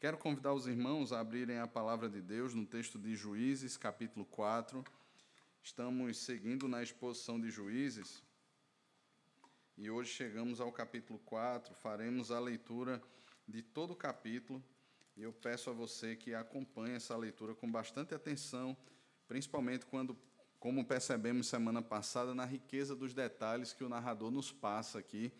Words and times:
Quero 0.00 0.16
convidar 0.16 0.54
os 0.54 0.68
irmãos 0.68 1.12
a 1.12 1.18
abrirem 1.18 1.58
a 1.58 1.66
palavra 1.66 2.08
de 2.08 2.22
Deus 2.22 2.54
no 2.54 2.64
texto 2.64 3.00
de 3.00 3.16
Juízes, 3.16 3.76
capítulo 3.76 4.24
4. 4.26 4.84
Estamos 5.60 6.18
seguindo 6.18 6.68
na 6.68 6.80
exposição 6.80 7.40
de 7.40 7.50
Juízes 7.50 8.22
e 9.76 9.90
hoje 9.90 10.12
chegamos 10.12 10.60
ao 10.60 10.70
capítulo 10.70 11.18
4. 11.24 11.74
Faremos 11.74 12.30
a 12.30 12.38
leitura 12.38 13.02
de 13.48 13.60
todo 13.60 13.90
o 13.90 13.96
capítulo 13.96 14.62
e 15.16 15.22
eu 15.24 15.32
peço 15.32 15.68
a 15.68 15.72
você 15.72 16.14
que 16.14 16.32
acompanhe 16.32 16.94
essa 16.94 17.16
leitura 17.16 17.52
com 17.52 17.68
bastante 17.68 18.14
atenção, 18.14 18.76
principalmente 19.26 19.84
quando, 19.84 20.16
como 20.60 20.84
percebemos 20.84 21.48
semana 21.48 21.82
passada, 21.82 22.36
na 22.36 22.44
riqueza 22.44 22.94
dos 22.94 23.14
detalhes 23.14 23.72
que 23.72 23.82
o 23.82 23.88
narrador 23.88 24.30
nos 24.30 24.52
passa 24.52 25.00
aqui, 25.00 25.32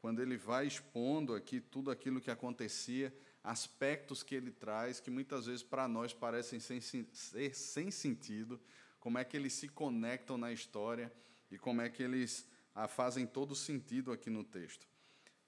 quando 0.00 0.22
ele 0.22 0.36
vai 0.36 0.68
expondo 0.68 1.34
aqui 1.34 1.60
tudo 1.60 1.90
aquilo 1.90 2.20
que 2.20 2.30
acontecia 2.30 3.12
aspectos 3.46 4.24
que 4.24 4.34
ele 4.34 4.50
traz 4.50 4.98
que 4.98 5.08
muitas 5.08 5.46
vezes 5.46 5.62
para 5.62 5.86
nós 5.86 6.12
parecem 6.12 6.58
sem, 6.58 6.80
ser 6.80 7.54
sem 7.54 7.92
sentido, 7.92 8.60
como 8.98 9.18
é 9.18 9.24
que 9.24 9.36
eles 9.36 9.52
se 9.52 9.68
conectam 9.68 10.36
na 10.36 10.52
história 10.52 11.12
e 11.48 11.56
como 11.56 11.80
é 11.80 11.88
que 11.88 12.02
eles 12.02 12.44
ah, 12.74 12.88
fazem 12.88 13.24
todo 13.24 13.54
sentido 13.54 14.10
aqui 14.10 14.28
no 14.28 14.42
texto. 14.42 14.84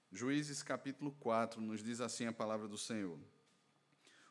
Juízes 0.09 0.63
capítulo 0.63 1.11
4 1.19 1.59
nos 1.59 1.83
diz 1.83 1.99
assim 1.99 2.25
a 2.25 2.31
palavra 2.31 2.69
do 2.69 2.77
Senhor. 2.77 3.19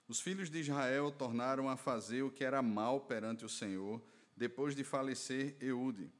Os 0.08 0.18
filhos 0.18 0.48
de 0.48 0.60
Israel 0.60 1.12
tornaram 1.12 1.68
a 1.68 1.76
fazer 1.76 2.22
o 2.22 2.30
que 2.30 2.44
era 2.44 2.62
mal 2.62 3.02
perante 3.02 3.44
o 3.44 3.50
Senhor, 3.50 4.02
depois 4.34 4.74
de 4.74 4.82
falecer 4.82 5.54
Eude. 5.60 6.10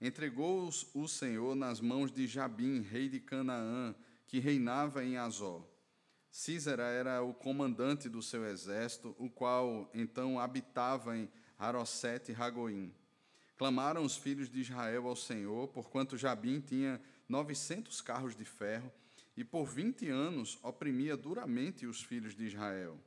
Entregou-os 0.00 0.86
o 0.94 1.08
Senhor 1.08 1.56
nas 1.56 1.80
mãos 1.80 2.12
de 2.12 2.28
Jabim, 2.28 2.82
rei 2.82 3.08
de 3.08 3.18
Canaã, 3.18 3.96
que 4.28 4.38
reinava 4.38 5.04
em 5.04 5.16
Azó. 5.16 5.68
Císera 6.36 6.82
era 6.82 7.22
o 7.22 7.32
comandante 7.32 8.10
do 8.10 8.20
seu 8.20 8.44
exército, 8.44 9.16
o 9.18 9.30
qual 9.30 9.90
então 9.94 10.38
habitava 10.38 11.16
em 11.16 11.30
Harosete 11.58 12.30
e 12.30 12.34
Ragoim. 12.34 12.92
Clamaram 13.56 14.04
os 14.04 14.18
filhos 14.18 14.50
de 14.50 14.60
Israel 14.60 15.08
ao 15.08 15.16
Senhor, 15.16 15.66
porquanto 15.68 16.18
Jabim 16.18 16.60
tinha 16.60 17.00
novecentos 17.26 18.02
carros 18.02 18.36
de 18.36 18.44
ferro, 18.44 18.92
e 19.34 19.42
por 19.42 19.64
vinte 19.64 20.10
anos 20.10 20.58
oprimia 20.62 21.16
duramente 21.16 21.86
os 21.86 22.02
filhos 22.02 22.34
de 22.36 22.44
Israel. 22.44 23.00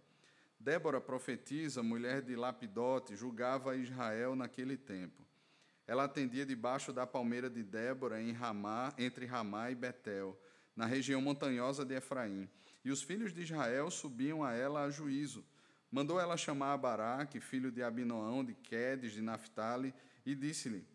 Débora, 0.59 0.99
profetisa, 0.99 1.83
mulher 1.83 2.23
de 2.23 2.35
Lapidote, 2.35 3.15
julgava 3.15 3.77
Israel 3.77 4.35
naquele 4.35 4.75
tempo. 4.75 5.23
Ela 5.85 6.05
atendia 6.05 6.47
debaixo 6.47 6.91
da 6.91 7.05
palmeira 7.05 7.47
de 7.47 7.61
Débora, 7.61 8.19
em 8.19 8.31
Ramá, 8.31 8.91
entre 8.97 9.27
Ramá 9.27 9.69
e 9.69 9.75
Betel, 9.75 10.35
na 10.75 10.87
região 10.87 11.21
montanhosa 11.21 11.85
de 11.85 11.93
Efraim 11.93 12.49
e 12.83 12.91
os 12.91 13.01
filhos 13.01 13.33
de 13.33 13.41
Israel 13.41 13.89
subiam 13.91 14.43
a 14.43 14.53
ela 14.53 14.83
a 14.83 14.89
juízo. 14.89 15.45
Mandou 15.91 16.19
ela 16.19 16.37
chamar 16.37 16.73
a 16.73 16.77
Baraque, 16.77 17.39
filho 17.39 17.71
de 17.71 17.81
Abinoão, 17.81 18.43
de 18.43 18.53
Quedes, 18.53 19.11
de 19.11 19.21
Naphtali, 19.21 19.93
e 20.25 20.35
disse-lhe: 20.35 20.85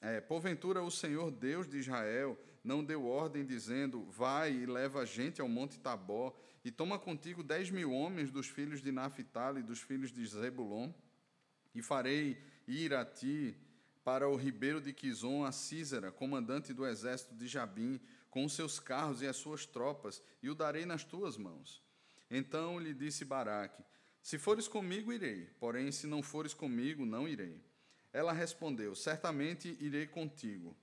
é, 0.00 0.20
Porventura 0.20 0.82
o 0.82 0.90
Senhor 0.90 1.30
Deus 1.30 1.68
de 1.68 1.78
Israel 1.78 2.38
não 2.62 2.84
deu 2.84 3.04
ordem, 3.06 3.44
dizendo: 3.44 4.04
Vai 4.10 4.52
e 4.52 4.66
leva 4.66 5.06
gente 5.06 5.40
ao 5.40 5.48
monte 5.48 5.78
Tabó, 5.78 6.36
e 6.64 6.70
toma 6.70 6.98
contigo 6.98 7.42
dez 7.42 7.70
mil 7.70 7.92
homens 7.92 8.30
dos 8.30 8.46
filhos 8.46 8.82
de 8.82 8.92
Naphtali 8.92 9.60
e 9.60 9.62
dos 9.64 9.80
filhos 9.80 10.12
de 10.12 10.24
Zebulon, 10.26 10.92
e 11.74 11.82
farei 11.82 12.36
ir 12.66 12.92
a 12.92 13.04
ti 13.04 13.56
para 14.04 14.28
o 14.28 14.36
ribeiro 14.36 14.80
de 14.80 14.92
Quizon 14.92 15.44
a 15.44 15.52
Císera, 15.52 16.10
comandante 16.10 16.72
do 16.72 16.86
exército 16.86 17.34
de 17.34 17.46
Jabim, 17.46 18.00
com 18.30 18.44
os 18.44 18.52
seus 18.52 18.78
carros 18.78 19.22
e 19.22 19.26
as 19.26 19.36
suas 19.36 19.66
tropas, 19.66 20.22
e 20.42 20.50
o 20.50 20.54
darei 20.54 20.84
nas 20.84 21.04
tuas 21.04 21.36
mãos. 21.36 21.82
Então 22.30 22.78
lhe 22.78 22.92
disse 22.92 23.24
Baraque: 23.24 23.82
Se 24.22 24.38
fores 24.38 24.68
comigo, 24.68 25.12
irei, 25.12 25.46
porém, 25.58 25.90
se 25.90 26.06
não 26.06 26.22
fores 26.22 26.52
comigo, 26.54 27.06
não 27.06 27.26
irei. 27.26 27.60
Ela 28.12 28.32
respondeu: 28.32 28.94
Certamente 28.94 29.76
irei 29.80 30.06
contigo. 30.06 30.76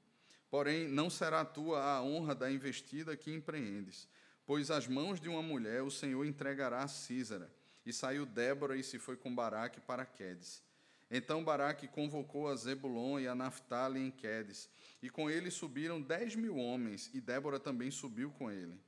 Porém, 0.49 0.87
não 0.87 1.09
será 1.09 1.43
tua 1.43 1.83
a 1.83 2.01
honra 2.01 2.33
da 2.33 2.49
investida 2.49 3.17
que 3.17 3.31
empreendes, 3.33 4.07
pois 4.45 4.71
as 4.71 4.87
mãos 4.87 5.19
de 5.19 5.27
uma 5.27 5.41
mulher 5.41 5.81
o 5.83 5.91
Senhor 5.91 6.25
entregará 6.25 6.83
a 6.83 6.87
Císara. 6.87 7.53
E 7.85 7.93
saiu 7.93 8.25
Débora 8.25 8.75
e 8.75 8.83
se 8.83 8.97
foi 8.97 9.15
com 9.15 9.33
Baraque 9.33 9.79
para 9.79 10.05
Quedes. 10.05 10.64
Então 11.09 11.43
Baraque 11.43 11.87
convocou 11.87 12.49
a 12.49 12.55
Zebulon 12.55 13.19
e 13.19 13.27
a 13.27 13.35
Naphtali 13.35 13.99
em 13.99 14.09
Quedes, 14.09 14.69
e 15.01 15.09
com 15.09 15.29
ele 15.29 15.51
subiram 15.51 16.01
dez 16.01 16.35
mil 16.35 16.57
homens, 16.57 17.11
e 17.13 17.21
Débora 17.21 17.59
também 17.59 17.91
subiu 17.91 18.31
com 18.31 18.51
ele. 18.51 18.79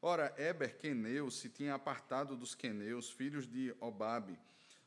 Ora, 0.00 0.32
Eber 0.38 0.76
Queneu 0.78 1.30
se 1.30 1.48
tinha 1.48 1.74
apartado 1.74 2.36
dos 2.36 2.54
queneus, 2.54 3.10
filhos 3.10 3.48
de 3.48 3.74
Obabe, 3.80 4.38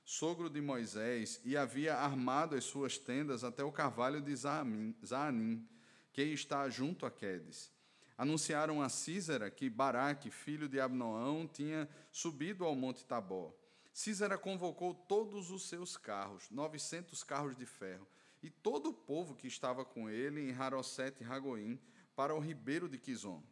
sogro 0.06 0.50
de 0.50 0.62
Moisés, 0.62 1.41
e 1.44 1.57
havia 1.57 1.95
armado 1.95 2.56
as 2.56 2.63
suas 2.63 2.97
tendas 2.97 3.44
até 3.44 3.63
o 3.63 3.72
carvalho 3.72 4.22
de 4.22 4.34
Zaanim, 4.35 5.67
que 6.13 6.22
está 6.22 6.69
junto 6.69 7.06
a 7.06 7.11
Quedes. 7.11 7.72
Anunciaram 8.17 8.81
a 8.81 8.90
Císera 8.90 9.50
que 9.50 9.69
Baraque, 9.69 10.31
filho 10.31 10.69
de 10.69 10.79
Abnoão, 10.79 11.47
tinha 11.47 11.88
subido 12.11 12.63
ao 12.63 12.75
monte 12.75 13.06
Tabor. 13.06 13.53
Císera 14.00 14.38
convocou 14.38 14.94
todos 14.94 15.52
os 15.52 15.68
seus 15.68 15.98
carros, 15.98 16.50
900 16.50 17.22
carros 17.22 17.58
de 17.58 17.66
ferro, 17.66 18.08
e 18.42 18.50
todo 18.50 18.92
o 18.92 18.94
povo 18.94 19.36
que 19.36 19.46
estava 19.46 19.84
com 19.84 20.10
ele 20.10 20.40
em 20.40 20.54
Harosete 20.54 21.22
e 21.22 21.26
Ragoim 21.26 21.78
para 22.16 22.34
o 22.34 22.40
ribeiro 22.40 22.88
de 22.88 22.98
Quizon. 22.98 23.44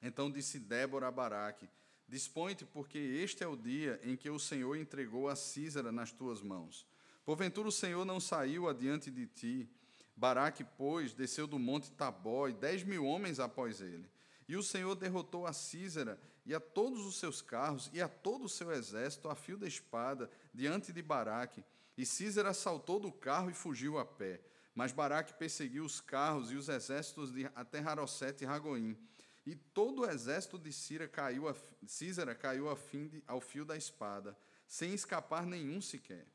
Então 0.00 0.30
disse 0.30 0.60
Débora 0.60 1.08
a 1.08 1.10
Baraque: 1.10 1.68
Dispõe-te, 2.06 2.64
porque 2.64 2.96
este 2.96 3.42
é 3.42 3.46
o 3.48 3.56
dia 3.56 3.98
em 4.04 4.16
que 4.16 4.30
o 4.30 4.38
Senhor 4.38 4.76
entregou 4.76 5.28
a 5.28 5.34
Císara 5.34 5.90
nas 5.90 6.12
tuas 6.12 6.40
mãos. 6.40 6.86
Porventura 7.24 7.66
o 7.66 7.72
Senhor 7.72 8.04
não 8.04 8.20
saiu 8.20 8.68
adiante 8.68 9.10
de 9.10 9.26
ti. 9.26 9.68
Baraque, 10.14 10.62
pois, 10.62 11.12
desceu 11.12 11.48
do 11.48 11.58
monte 11.58 11.90
Tabó 11.90 12.46
e 12.46 12.52
dez 12.52 12.84
mil 12.84 13.04
homens 13.04 13.40
após 13.40 13.80
ele. 13.80 14.08
E 14.46 14.54
o 14.54 14.62
Senhor 14.62 14.94
derrotou 14.94 15.44
a 15.44 15.52
Císara 15.52 16.20
e 16.44 16.54
a 16.54 16.60
todos 16.60 17.06
os 17.06 17.16
seus 17.18 17.40
carros 17.40 17.90
e 17.92 18.00
a 18.00 18.08
todo 18.08 18.44
o 18.44 18.48
seu 18.48 18.72
exército 18.72 19.28
a 19.28 19.34
fio 19.34 19.56
da 19.56 19.66
espada 19.66 20.30
diante 20.52 20.92
de 20.92 21.02
Baraque. 21.02 21.64
E 21.96 22.04
Císera 22.04 22.52
saltou 22.52 22.98
do 22.98 23.12
carro 23.12 23.50
e 23.50 23.54
fugiu 23.54 23.98
a 23.98 24.04
pé. 24.04 24.40
Mas 24.74 24.92
Baraque 24.92 25.34
perseguiu 25.34 25.84
os 25.84 26.00
carros 26.00 26.50
e 26.50 26.56
os 26.56 26.68
exércitos 26.68 27.32
de 27.32 27.44
até 27.54 27.80
Harosete 27.80 28.44
e 28.44 28.46
Ragoim. 28.46 28.96
E 29.44 29.54
todo 29.54 30.02
o 30.02 30.10
exército 30.10 30.58
de 30.58 30.72
Císera 30.72 31.08
caiu 31.08 31.48
a, 31.48 31.54
Císera 31.86 32.34
caiu 32.34 32.70
a 32.70 32.76
fim 32.76 33.08
de, 33.08 33.22
ao 33.26 33.40
fio 33.40 33.64
da 33.64 33.76
espada, 33.76 34.36
sem 34.66 34.94
escapar 34.94 35.44
nenhum 35.44 35.80
sequer. 35.80 36.26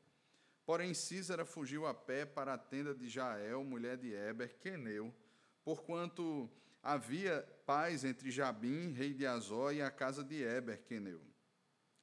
Porém, 0.64 0.92
Císera 0.92 1.46
fugiu 1.46 1.86
a 1.86 1.94
pé 1.94 2.26
para 2.26 2.52
a 2.52 2.58
tenda 2.58 2.94
de 2.94 3.08
Jael, 3.08 3.64
mulher 3.64 3.96
de 3.96 4.12
Eber, 4.12 4.54
Queneu, 4.58 5.12
porquanto 5.64 6.50
havia 6.82 7.46
paz 7.66 8.04
entre 8.04 8.30
Jabim, 8.30 8.92
rei 8.92 9.12
de 9.12 9.26
Azó, 9.26 9.70
e 9.70 9.82
a 9.82 9.90
casa 9.90 10.22
de 10.24 10.42
Eber, 10.42 10.82
Queneu. 10.84 11.20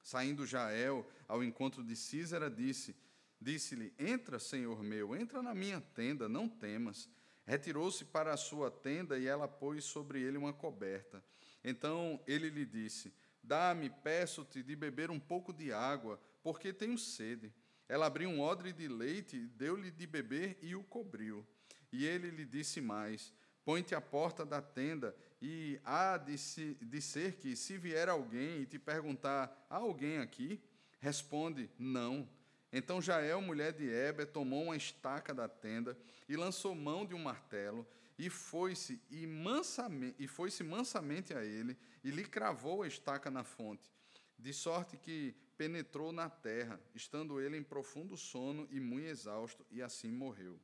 Saindo 0.02 0.46
Jael 0.46 1.08
ao 1.28 1.44
encontro 1.44 1.84
de 1.84 1.96
Císera, 1.96 2.50
disse: 2.50 2.96
Disse-lhe: 3.40 3.94
Entra, 3.98 4.40
senhor 4.40 4.84
meu, 4.84 5.16
entra 5.16 5.42
na 5.42 5.54
minha 5.54 5.82
tenda, 5.82 6.30
não 6.30 6.48
temas. 6.48 7.10
Retirou-se 7.46 8.06
para 8.06 8.34
a 8.34 8.38
sua 8.38 8.72
tenda 8.72 9.20
e 9.20 9.28
ela 9.28 9.48
pôs 9.48 9.84
sobre 9.84 10.22
ele 10.22 10.38
uma 10.38 10.54
coberta. 10.54 11.24
Então 11.64 12.22
ele 12.28 12.50
lhe 12.50 12.66
disse: 12.66 13.14
Dá-me, 13.44 13.90
peço-te, 13.90 14.64
de 14.64 14.76
beber 14.76 15.12
um 15.12 15.20
pouco 15.20 15.54
de 15.54 15.72
água, 15.72 16.20
porque 16.42 16.74
tenho 16.74 16.98
sede. 16.98 17.54
Ela 17.88 18.08
abriu 18.08 18.30
um 18.30 18.42
odre 18.42 18.74
de 18.74 18.88
leite, 18.88 19.38
deu-lhe 19.56 19.92
de 19.92 20.08
beber 20.08 20.58
e 20.62 20.76
o 20.76 20.84
cobriu. 20.84 21.46
E 21.92 22.06
ele 22.06 22.32
lhe 22.32 22.46
disse 22.46 22.82
mais: 22.82 23.32
Põe-te 23.66 23.96
à 23.96 24.00
porta 24.00 24.46
da 24.46 24.62
tenda, 24.62 25.16
e 25.42 25.80
há 25.84 26.18
de, 26.18 26.38
se, 26.38 26.76
de 26.76 27.02
ser 27.02 27.34
que, 27.38 27.56
se 27.56 27.78
vier 27.78 28.08
alguém 28.08 28.62
e 28.62 28.66
te 28.66 28.80
perguntar: 28.80 29.66
Há 29.70 29.78
alguém 29.78 30.20
aqui? 30.20 30.62
Responde: 31.00 31.70
Não. 31.78 32.30
Então 32.72 33.02
Jael, 33.02 33.42
mulher 33.42 33.74
de 33.74 33.90
Heber, 33.90 34.28
tomou 34.28 34.66
uma 34.66 34.78
estaca 34.78 35.34
da 35.34 35.48
tenda 35.48 35.98
e 36.30 36.36
lançou 36.36 36.76
mão 36.76 37.06
de 37.06 37.16
um 37.16 37.20
martelo 37.20 37.88
e 38.18 38.30
foi-se 38.30 39.02
e, 39.10 39.26
mansamente, 39.28 40.16
e 40.20 40.28
foi-se 40.28 40.64
mansamente 40.64 41.34
a 41.34 41.44
ele 41.44 41.78
e 42.04 42.12
lhe 42.12 42.24
cravou 42.24 42.84
a 42.84 42.88
estaca 42.88 43.30
na 43.30 43.44
fonte, 43.44 43.90
de 44.38 44.54
sorte 44.54 44.98
que 44.98 45.36
penetrou 45.58 46.12
na 46.12 46.30
terra, 46.30 46.80
estando 46.94 47.40
ele 47.40 47.58
em 47.58 47.64
profundo 47.64 48.18
sono 48.18 48.68
e 48.70 48.80
muito 48.80 49.08
exausto, 49.08 49.66
e 49.72 49.82
assim 49.82 50.12
morreu. 50.12 50.60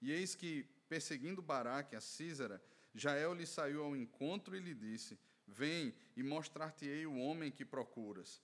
E 0.00 0.10
eis 0.10 0.34
que, 0.34 0.66
perseguindo 0.92 1.40
Baraque, 1.40 1.96
a 1.96 2.02
Císara, 2.02 2.62
Jael 2.94 3.32
lhe 3.32 3.46
saiu 3.46 3.82
ao 3.82 3.96
encontro 3.96 4.54
e 4.54 4.60
lhe 4.60 4.74
disse: 4.74 5.18
Vem 5.46 5.94
e 6.14 6.22
mostrar-te-ei 6.22 7.06
o 7.06 7.16
homem 7.16 7.50
que 7.50 7.64
procuras. 7.64 8.42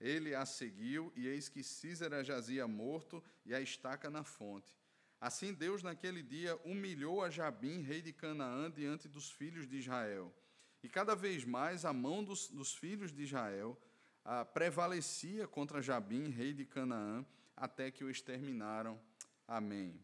Ele 0.00 0.34
a 0.34 0.46
seguiu, 0.46 1.12
e 1.14 1.28
eis 1.28 1.50
que 1.50 1.62
Císera 1.62 2.24
jazia 2.24 2.66
morto 2.66 3.22
e 3.44 3.54
a 3.54 3.60
estaca 3.60 4.08
na 4.08 4.24
fonte. 4.24 4.74
Assim 5.20 5.52
Deus, 5.52 5.82
naquele 5.82 6.22
dia, 6.22 6.58
humilhou 6.64 7.22
a 7.22 7.28
Jabim, 7.28 7.82
rei 7.82 8.00
de 8.00 8.14
Canaã, 8.14 8.70
diante 8.70 9.06
dos 9.06 9.30
filhos 9.30 9.68
de 9.68 9.76
Israel. 9.76 10.34
E 10.82 10.88
cada 10.88 11.14
vez 11.14 11.44
mais 11.44 11.84
a 11.84 11.92
mão 11.92 12.24
dos, 12.24 12.48
dos 12.48 12.74
filhos 12.74 13.12
de 13.12 13.24
Israel 13.24 13.78
ah, 14.24 14.46
prevalecia 14.46 15.46
contra 15.46 15.82
Jabim, 15.82 16.30
rei 16.30 16.54
de 16.54 16.64
Canaã, 16.64 17.26
até 17.54 17.90
que 17.90 18.02
o 18.02 18.08
exterminaram. 18.08 18.98
Amém. 19.46 20.02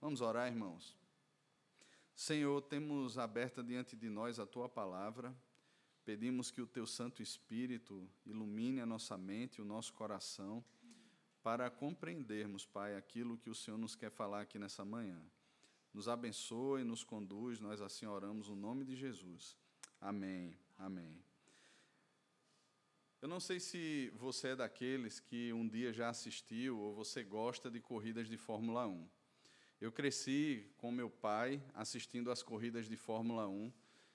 Vamos 0.00 0.20
orar, 0.20 0.48
irmãos. 0.48 1.05
Senhor, 2.16 2.62
temos 2.62 3.18
aberta 3.18 3.62
diante 3.62 3.94
de 3.94 4.08
nós 4.08 4.38
a 4.38 4.46
tua 4.46 4.70
palavra. 4.70 5.36
Pedimos 6.02 6.50
que 6.50 6.62
o 6.62 6.66
teu 6.66 6.86
Santo 6.86 7.22
Espírito 7.22 8.08
ilumine 8.24 8.80
a 8.80 8.86
nossa 8.86 9.18
mente, 9.18 9.60
o 9.60 9.66
nosso 9.66 9.92
coração, 9.92 10.64
para 11.42 11.68
compreendermos, 11.68 12.64
Pai, 12.64 12.96
aquilo 12.96 13.36
que 13.36 13.50
o 13.50 13.54
Senhor 13.54 13.76
nos 13.76 13.94
quer 13.94 14.10
falar 14.10 14.40
aqui 14.40 14.58
nessa 14.58 14.82
manhã. 14.82 15.22
Nos 15.92 16.08
abençoe, 16.08 16.84
nos 16.84 17.04
conduz, 17.04 17.60
nós 17.60 17.82
assim 17.82 18.06
oramos 18.06 18.48
no 18.48 18.56
nome 18.56 18.86
de 18.86 18.96
Jesus. 18.96 19.54
Amém. 20.00 20.56
Amém. 20.78 21.22
Eu 23.20 23.28
não 23.28 23.40
sei 23.40 23.60
se 23.60 24.10
você 24.14 24.48
é 24.48 24.56
daqueles 24.56 25.20
que 25.20 25.52
um 25.52 25.68
dia 25.68 25.92
já 25.92 26.08
assistiu 26.08 26.78
ou 26.78 26.94
você 26.94 27.22
gosta 27.22 27.70
de 27.70 27.78
corridas 27.78 28.26
de 28.26 28.38
Fórmula 28.38 28.86
1. 28.86 29.15
Eu 29.78 29.92
cresci 29.92 30.66
com 30.78 30.90
meu 30.90 31.10
pai 31.10 31.62
assistindo 31.74 32.30
às 32.30 32.42
corridas 32.42 32.88
de 32.88 32.96
Fórmula 32.96 33.46
1 33.46 33.70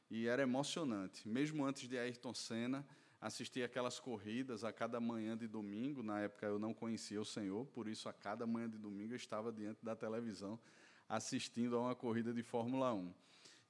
e 0.09 0.27
era 0.27 0.41
emocionante. 0.41 1.27
Mesmo 1.29 1.63
antes 1.63 1.87
de 1.87 1.99
Ayrton 1.99 2.33
Senna, 2.33 2.85
assistia 3.19 3.65
aquelas 3.65 3.99
corridas 3.99 4.63
a 4.63 4.73
cada 4.73 4.99
manhã 4.99 5.37
de 5.37 5.47
domingo. 5.47 6.01
Na 6.01 6.19
época 6.19 6.47
eu 6.47 6.57
não 6.57 6.73
conhecia 6.73 7.21
o 7.21 7.25
Senhor, 7.25 7.67
por 7.67 7.87
isso 7.87 8.09
a 8.09 8.13
cada 8.13 8.47
manhã 8.47 8.67
de 8.67 8.79
domingo 8.79 9.13
eu 9.13 9.17
estava 9.17 9.51
diante 9.51 9.85
da 9.85 9.95
televisão 9.95 10.59
assistindo 11.07 11.75
a 11.75 11.81
uma 11.81 11.95
corrida 11.95 12.33
de 12.33 12.41
Fórmula 12.41 12.93
1. 12.93 13.13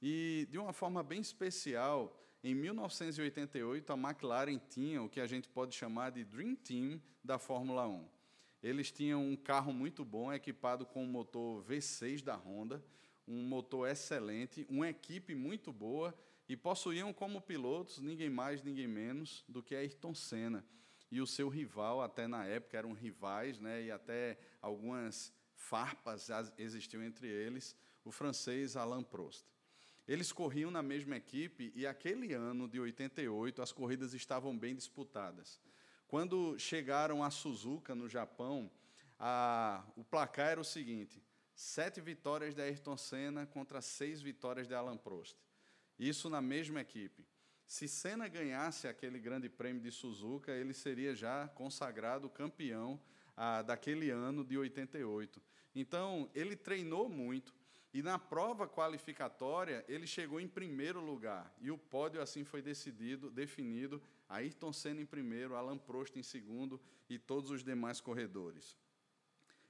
E 0.00 0.48
de 0.50 0.58
uma 0.58 0.72
forma 0.72 1.02
bem 1.02 1.20
especial, 1.20 2.16
em 2.42 2.54
1988 2.54 3.92
a 3.92 3.96
McLaren 3.96 4.58
tinha 4.68 5.02
o 5.02 5.08
que 5.08 5.20
a 5.20 5.26
gente 5.26 5.48
pode 5.48 5.74
chamar 5.74 6.10
de 6.10 6.24
Dream 6.24 6.54
Team 6.54 7.02
da 7.22 7.38
Fórmula 7.38 7.86
1. 7.86 8.08
Eles 8.62 8.92
tinham 8.92 9.26
um 9.26 9.36
carro 9.36 9.72
muito 9.72 10.04
bom, 10.04 10.32
equipado 10.32 10.86
com 10.86 11.02
um 11.02 11.08
motor 11.08 11.64
V6 11.64 12.22
da 12.22 12.36
Honda, 12.36 12.84
um 13.26 13.42
motor 13.42 13.88
excelente, 13.88 14.64
uma 14.68 14.88
equipe 14.88 15.34
muito 15.34 15.72
boa 15.72 16.14
e 16.48 16.56
possuíam 16.56 17.12
como 17.12 17.40
pilotos 17.40 17.98
ninguém 17.98 18.30
mais, 18.30 18.62
ninguém 18.62 18.86
menos 18.86 19.44
do 19.48 19.62
que 19.62 19.74
Ayrton 19.74 20.14
Senna. 20.14 20.64
E 21.10 21.20
o 21.20 21.26
seu 21.26 21.48
rival, 21.48 22.00
até 22.00 22.26
na 22.26 22.46
época, 22.46 22.78
eram 22.78 22.92
rivais, 22.92 23.58
né, 23.58 23.82
e 23.82 23.90
até 23.90 24.38
algumas 24.60 25.32
farpas 25.54 26.30
existiam 26.56 27.02
entre 27.02 27.28
eles, 27.28 27.76
o 28.04 28.10
francês 28.10 28.76
Alain 28.76 29.02
Prost. 29.02 29.44
Eles 30.06 30.32
corriam 30.32 30.70
na 30.70 30.82
mesma 30.82 31.16
equipe 31.16 31.72
e 31.74 31.86
aquele 31.86 32.32
ano 32.32 32.68
de 32.68 32.80
88 32.80 33.62
as 33.62 33.72
corridas 33.72 34.14
estavam 34.14 34.56
bem 34.56 34.74
disputadas. 34.74 35.60
Quando 36.12 36.58
chegaram 36.58 37.24
a 37.24 37.30
Suzuka, 37.30 37.94
no 37.94 38.06
Japão, 38.06 38.70
a, 39.18 39.82
o 39.96 40.04
placar 40.04 40.50
era 40.50 40.60
o 40.60 40.64
seguinte: 40.64 41.24
sete 41.54 42.02
vitórias 42.02 42.54
de 42.54 42.60
Ayrton 42.60 42.98
Senna 42.98 43.46
contra 43.46 43.80
seis 43.80 44.20
vitórias 44.20 44.68
de 44.68 44.74
Alan 44.74 44.98
Prost. 44.98 45.38
Isso 45.98 46.28
na 46.28 46.42
mesma 46.42 46.82
equipe. 46.82 47.26
Se 47.64 47.88
Senna 47.88 48.28
ganhasse 48.28 48.86
aquele 48.86 49.18
grande 49.18 49.48
prêmio 49.48 49.80
de 49.80 49.90
Suzuka, 49.90 50.52
ele 50.52 50.74
seria 50.74 51.14
já 51.14 51.48
consagrado 51.48 52.28
campeão 52.28 53.00
ah, 53.34 53.62
daquele 53.62 54.10
ano 54.10 54.44
de 54.44 54.58
88. 54.58 55.42
Então, 55.74 56.28
ele 56.34 56.54
treinou 56.54 57.08
muito 57.08 57.54
e 57.94 58.02
na 58.02 58.18
prova 58.18 58.68
qualificatória 58.68 59.82
ele 59.88 60.06
chegou 60.06 60.38
em 60.38 60.48
primeiro 60.48 61.00
lugar. 61.00 61.50
E 61.58 61.70
o 61.70 61.78
pódio 61.78 62.20
assim 62.20 62.44
foi 62.44 62.60
decidido, 62.60 63.30
definido 63.30 64.02
Ayrton 64.32 64.72
Senna 64.72 65.00
em 65.00 65.06
primeiro, 65.06 65.54
Alan 65.54 65.78
Prost 65.78 66.18
em 66.18 66.22
segundo 66.22 66.80
e 67.08 67.18
todos 67.18 67.50
os 67.50 67.62
demais 67.62 68.00
corredores. 68.00 68.76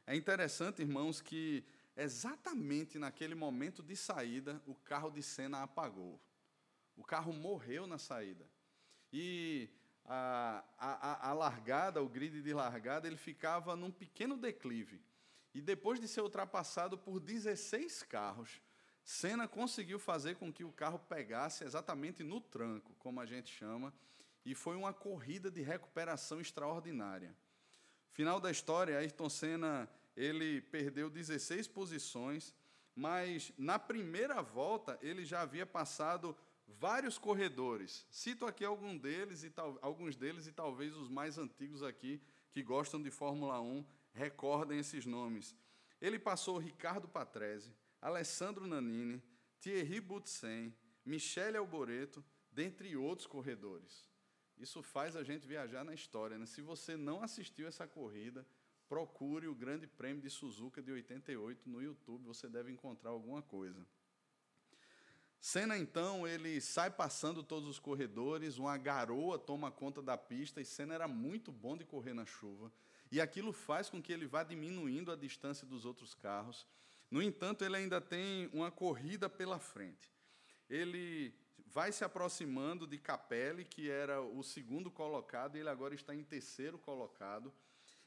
É 0.07 0.15
interessante, 0.15 0.83
irmãos, 0.83 1.21
que 1.21 1.65
exatamente 1.97 2.99
naquele 2.99 3.35
momento 3.35 3.83
de 3.83 3.97
saída, 3.97 4.63
o 4.67 4.75
carro 4.75 5.11
de 5.11 5.23
Senna 5.23 5.63
apagou. 5.63 6.21
O 6.97 7.05
carro 7.05 7.33
morreu 7.33 7.87
na 7.87 7.99
saída. 7.99 8.49
E 9.13 9.69
a, 10.05 10.65
a, 10.79 11.31
a 11.31 11.33
largada, 11.33 12.03
o 12.03 12.09
grid 12.09 12.43
de 12.43 12.53
largada, 12.53 13.07
ele 13.07 13.17
ficava 13.17 13.77
num 13.77 13.91
pequeno 13.91 14.37
declive. 14.37 15.01
E 15.55 15.61
depois 15.61 16.01
de 16.01 16.09
ser 16.09 16.23
ultrapassado 16.23 16.97
por 16.97 17.21
16 17.21 18.03
carros, 18.05 18.61
Senna 19.05 19.49
conseguiu 19.49 19.99
fazer 19.99 20.37
com 20.37 20.53
que 20.53 20.65
o 20.65 20.73
carro 20.73 20.99
pegasse 20.99 21.65
exatamente 21.65 22.23
no 22.23 22.41
tranco, 22.41 22.95
como 22.99 23.21
a 23.21 23.27
gente 23.27 23.53
chama, 23.53 23.93
e 24.45 24.55
foi 24.55 24.77
uma 24.77 24.93
corrida 24.93 25.51
de 25.51 25.63
recuperação 25.63 26.41
extraordinária. 26.41 27.35
Final 28.13 28.41
da 28.41 28.51
história, 28.51 28.99
Ayrton 28.99 29.29
Senna 29.29 29.89
ele 30.17 30.61
perdeu 30.61 31.09
16 31.09 31.67
posições, 31.69 32.55
mas 32.95 33.53
na 33.57 33.79
primeira 33.79 34.43
volta 34.43 34.99
ele 35.01 35.25
já 35.25 35.41
havia 35.41 35.65
passado 35.65 36.37
vários 36.67 37.19
corredores. 37.19 38.07
Cito 38.11 38.47
aqui 38.47 38.65
algum 38.65 38.97
deles 38.97 39.45
e 39.45 39.51
tal, 39.51 39.79
alguns 39.81 40.17
deles 40.17 40.47
e 40.47 40.53
talvez 40.53 40.95
os 40.97 41.09
mais 41.09 41.39
antigos 41.39 41.83
aqui 41.83 42.21
que 42.51 42.63
gostam 42.63 43.01
de 43.01 43.11
Fórmula 43.11 43.61
1 43.61 43.85
recordem 44.13 44.79
esses 44.79 45.07
nomes. 45.07 45.57
Ele 46.01 46.19
passou 46.19 46.59
Ricardo 46.59 47.09
Patrese, 47.09 47.75
Alessandro 48.01 48.67
Nanini, 48.67 49.23
Thierry 49.61 50.01
Boutsen, 50.01 50.75
Michele 51.05 51.57
Alboreto, 51.57 52.23
dentre 52.51 52.97
outros 52.97 53.27
corredores. 53.27 54.12
Isso 54.63 54.81
faz 54.81 55.17
a 55.17 55.25
gente 55.25 55.45
viajar 55.45 55.85
na 55.85 55.93
história. 55.93 56.39
Né? 56.39 56.47
Se 56.47 56.63
você 56.63 56.97
não 56.97 57.21
assistiu 57.21 57.67
essa 57.67 57.85
corrida, 57.85 58.47
procure 58.89 59.49
o 59.49 59.55
Grande 59.55 59.89
Prêmio 59.89 60.23
de 60.23 60.31
Suzuka 60.31 60.81
de 60.81 60.93
88 60.93 61.69
no 61.69 61.83
YouTube, 61.83 62.25
você 62.25 62.49
deve 62.49 62.71
encontrar 62.71 63.11
alguma 63.11 63.43
coisa. 63.43 63.85
Senna, 65.41 65.77
então, 65.77 66.29
ele 66.29 66.61
sai 66.61 66.89
passando 66.89 67.43
todos 67.43 67.69
os 67.69 67.81
corredores, 67.81 68.59
uma 68.59 68.79
garoa 68.79 69.37
toma 69.37 69.73
conta 69.73 70.01
da 70.01 70.17
pista, 70.17 70.61
e 70.61 70.65
Senna 70.65 70.95
era 70.95 71.09
muito 71.09 71.51
bom 71.51 71.77
de 71.77 71.85
correr 71.85 72.15
na 72.15 72.25
chuva. 72.25 72.73
E 73.11 73.21
aquilo 73.21 73.53
faz 73.53 73.91
com 73.91 74.01
que 74.01 74.13
ele 74.13 74.27
vá 74.27 74.45
diminuindo 74.45 75.11
a 75.11 75.17
distância 75.17 75.67
dos 75.67 75.85
outros 75.85 76.15
carros. 76.15 76.65
No 77.11 77.21
entanto, 77.21 77.65
ele 77.65 77.77
ainda 77.77 78.01
tem 78.01 78.49
uma 78.53 78.71
corrida 78.71 79.29
pela 79.29 79.59
frente. 79.59 80.15
Ele 80.71 81.35
vai 81.73 81.91
se 81.91 82.05
aproximando 82.05 82.87
de 82.87 82.99
Capelli, 82.99 83.65
que 83.65 83.91
era 83.91 84.21
o 84.21 84.43
segundo 84.43 84.91
colocado, 84.91 85.57
e 85.57 85.61
ele 85.61 85.69
agora 85.69 85.95
está 85.95 86.15
em 86.15 86.23
terceiro 86.23 86.79
colocado. 86.79 87.53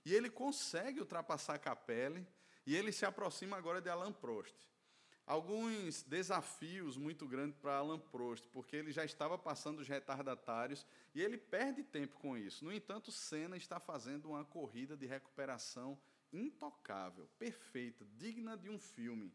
E 0.05 0.13
ele 0.13 0.29
consegue 0.29 1.00
ultrapassar 1.00 1.57
Capelli, 1.57 2.25
e 2.65 2.75
ele 2.75 2.91
se 2.91 3.05
aproxima 3.05 3.57
agora 3.57 3.81
de 3.81 3.89
Alain 3.89 4.13
Prost. 4.13 4.55
Alguns 5.25 6.03
desafios 6.03 6.98
muito 6.98 7.27
grandes 7.27 7.57
para 7.57 7.77
Alain 7.77 8.00
Prost, 8.00 8.48
porque 8.51 8.75
ele 8.75 8.91
já 8.91 9.03
estava 9.03 9.38
passando 9.39 9.79
os 9.79 9.88
retardatários 9.88 10.86
e 11.15 11.22
ele 11.22 11.36
perde 11.36 11.84
tempo 11.84 12.15
com 12.19 12.38
isso. 12.38 12.63
No 12.63 12.72
entanto, 12.72 13.12
Senna 13.12 13.57
está 13.57 13.79
fazendo 13.79 14.29
uma 14.29 14.45
corrida 14.45 14.95
de 14.95 15.07
recuperação 15.07 15.98
intocável, 16.31 17.27
perfeita, 17.39 18.05
digna 18.17 18.55
de 18.55 18.69
um 18.69 18.77
filme. 18.77 19.34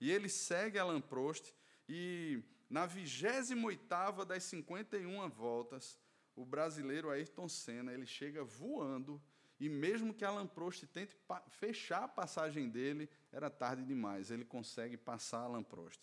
E 0.00 0.10
ele 0.10 0.30
segue 0.30 0.78
Alain 0.78 1.00
Prost 1.00 1.52
e 1.86 2.42
na 2.68 2.86
28ª 2.86 4.24
das 4.24 4.44
51 4.44 5.28
voltas, 5.28 5.98
o 6.36 6.44
brasileiro 6.44 7.10
Ayrton 7.10 7.48
Senna, 7.48 7.92
ele 7.92 8.06
chega 8.06 8.44
voando 8.44 9.20
e 9.60 9.68
mesmo 9.68 10.14
que 10.14 10.24
Alan 10.24 10.46
Prost 10.46 10.86
tente 10.86 11.16
fechar 11.48 12.04
a 12.04 12.08
passagem 12.08 12.68
dele, 12.68 13.10
era 13.32 13.50
tarde 13.50 13.84
demais. 13.84 14.30
Ele 14.30 14.44
consegue 14.44 14.96
passar 14.96 15.40
Alan 15.40 15.64
Prost. 15.64 16.00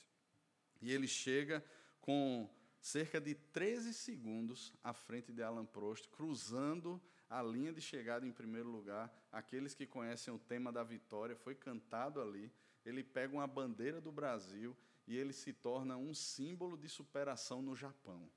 E 0.81 0.91
ele 0.91 1.07
chega 1.07 1.63
com 2.01 2.50
cerca 2.81 3.19
de 3.19 3.34
13 3.34 3.93
segundos 3.93 4.74
à 4.84 4.93
frente 4.93 5.31
de 5.31 5.41
Alan 5.41 5.65
Prost, 5.65 6.10
cruzando 6.10 7.01
a 7.29 7.41
linha 7.41 7.72
de 7.72 7.81
chegada 7.81 8.25
em 8.25 8.31
primeiro 8.31 8.69
lugar. 8.69 9.12
Aqueles 9.31 9.74
que 9.74 9.88
conhecem 9.88 10.34
o 10.34 10.39
tema 10.39 10.72
da 10.72 10.84
vitória, 10.84 11.36
foi 11.36 11.55
cantado 11.55 12.22
ali. 12.22 12.51
Ele 12.86 13.03
pega 13.03 13.34
uma 13.34 13.48
bandeira 13.48 14.01
do 14.01 14.12
Brasil 14.12 14.75
e 15.07 15.17
ele 15.17 15.33
se 15.33 15.53
torna 15.53 15.97
um 15.97 16.13
símbolo 16.13 16.77
de 16.77 16.89
superação 16.89 17.62
no 17.62 17.75
Japão. 17.75 18.29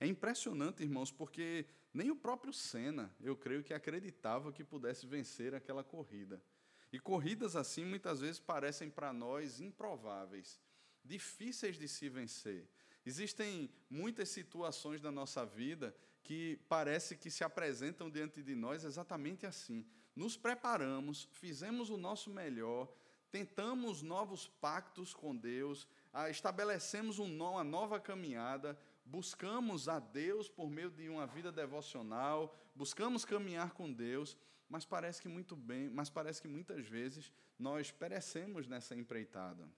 É 0.00 0.06
impressionante, 0.06 0.82
irmãos, 0.82 1.10
porque 1.10 1.66
nem 1.92 2.10
o 2.10 2.16
próprio 2.16 2.52
Senna, 2.52 3.14
eu 3.20 3.36
creio 3.36 3.64
que 3.64 3.74
acreditava 3.74 4.52
que 4.52 4.62
pudesse 4.62 5.06
vencer 5.06 5.54
aquela 5.54 5.82
corrida. 5.82 6.40
E 6.92 6.98
corridas 6.98 7.56
assim 7.56 7.84
muitas 7.84 8.20
vezes 8.20 8.38
parecem 8.38 8.88
para 8.88 9.12
nós 9.12 9.60
improváveis, 9.60 10.60
difíceis 11.04 11.76
de 11.78 11.88
se 11.88 12.08
vencer. 12.08 12.68
Existem 13.04 13.70
muitas 13.90 14.28
situações 14.28 15.00
da 15.00 15.10
nossa 15.10 15.44
vida 15.44 15.94
que 16.22 16.60
parece 16.68 17.16
que 17.16 17.30
se 17.30 17.42
apresentam 17.42 18.10
diante 18.10 18.42
de 18.42 18.54
nós 18.54 18.84
exatamente 18.84 19.46
assim. 19.46 19.86
Nos 20.14 20.36
preparamos, 20.36 21.28
fizemos 21.32 21.90
o 21.90 21.96
nosso 21.96 22.30
melhor, 22.30 22.92
tentamos 23.30 24.02
novos 24.02 24.46
pactos 24.46 25.14
com 25.14 25.34
Deus, 25.34 25.86
estabelecemos 26.28 27.18
uma 27.18 27.62
nova 27.62 28.00
caminhada, 28.00 28.78
buscamos 29.04 29.88
a 29.88 29.98
Deus 29.98 30.48
por 30.48 30.68
meio 30.70 30.90
de 30.90 31.08
uma 31.08 31.26
vida 31.26 31.52
devocional, 31.52 32.54
buscamos 32.74 33.24
caminhar 33.24 33.72
com 33.72 33.92
Deus, 33.92 34.36
mas 34.68 34.84
parece 34.84 35.22
que 35.22 35.28
muito 35.28 35.54
bem, 35.54 35.88
mas 35.88 36.10
parece 36.10 36.42
que 36.42 36.48
muitas 36.48 36.86
vezes 36.86 37.32
nós 37.58 37.90
perecemos 37.90 38.66
nessa 38.66 38.94
empreitada. 38.94 39.68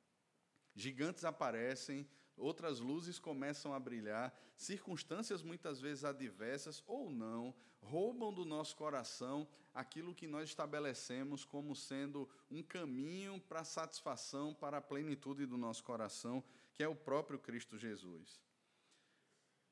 Gigantes 0.74 1.24
aparecem, 1.24 2.08
outras 2.40 2.80
luzes 2.80 3.18
começam 3.18 3.72
a 3.72 3.78
brilhar, 3.78 4.34
circunstâncias 4.56 5.42
muitas 5.42 5.80
vezes 5.80 6.04
adversas 6.04 6.82
ou 6.86 7.10
não 7.10 7.54
roubam 7.82 8.32
do 8.32 8.44
nosso 8.44 8.76
coração 8.76 9.48
aquilo 9.72 10.14
que 10.14 10.26
nós 10.26 10.48
estabelecemos 10.48 11.44
como 11.44 11.74
sendo 11.74 12.28
um 12.50 12.62
caminho 12.62 13.40
para 13.40 13.60
a 13.60 13.64
satisfação, 13.64 14.54
para 14.54 14.78
a 14.78 14.82
plenitude 14.82 15.46
do 15.46 15.56
nosso 15.56 15.82
coração, 15.84 16.42
que 16.74 16.82
é 16.82 16.88
o 16.88 16.94
próprio 16.94 17.38
Cristo 17.38 17.78
Jesus. 17.78 18.40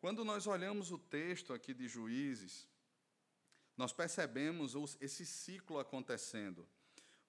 Quando 0.01 0.25
nós 0.25 0.47
olhamos 0.47 0.93
o 0.93 0.99
texto 0.99 1.53
aqui 1.53 1.75
de 1.75 1.89
Juízes, 1.89 2.69
nós 3.77 3.93
percebemos 3.93 4.75
esse 5.01 5.27
ciclo 5.27 5.79
acontecendo. 5.79 6.67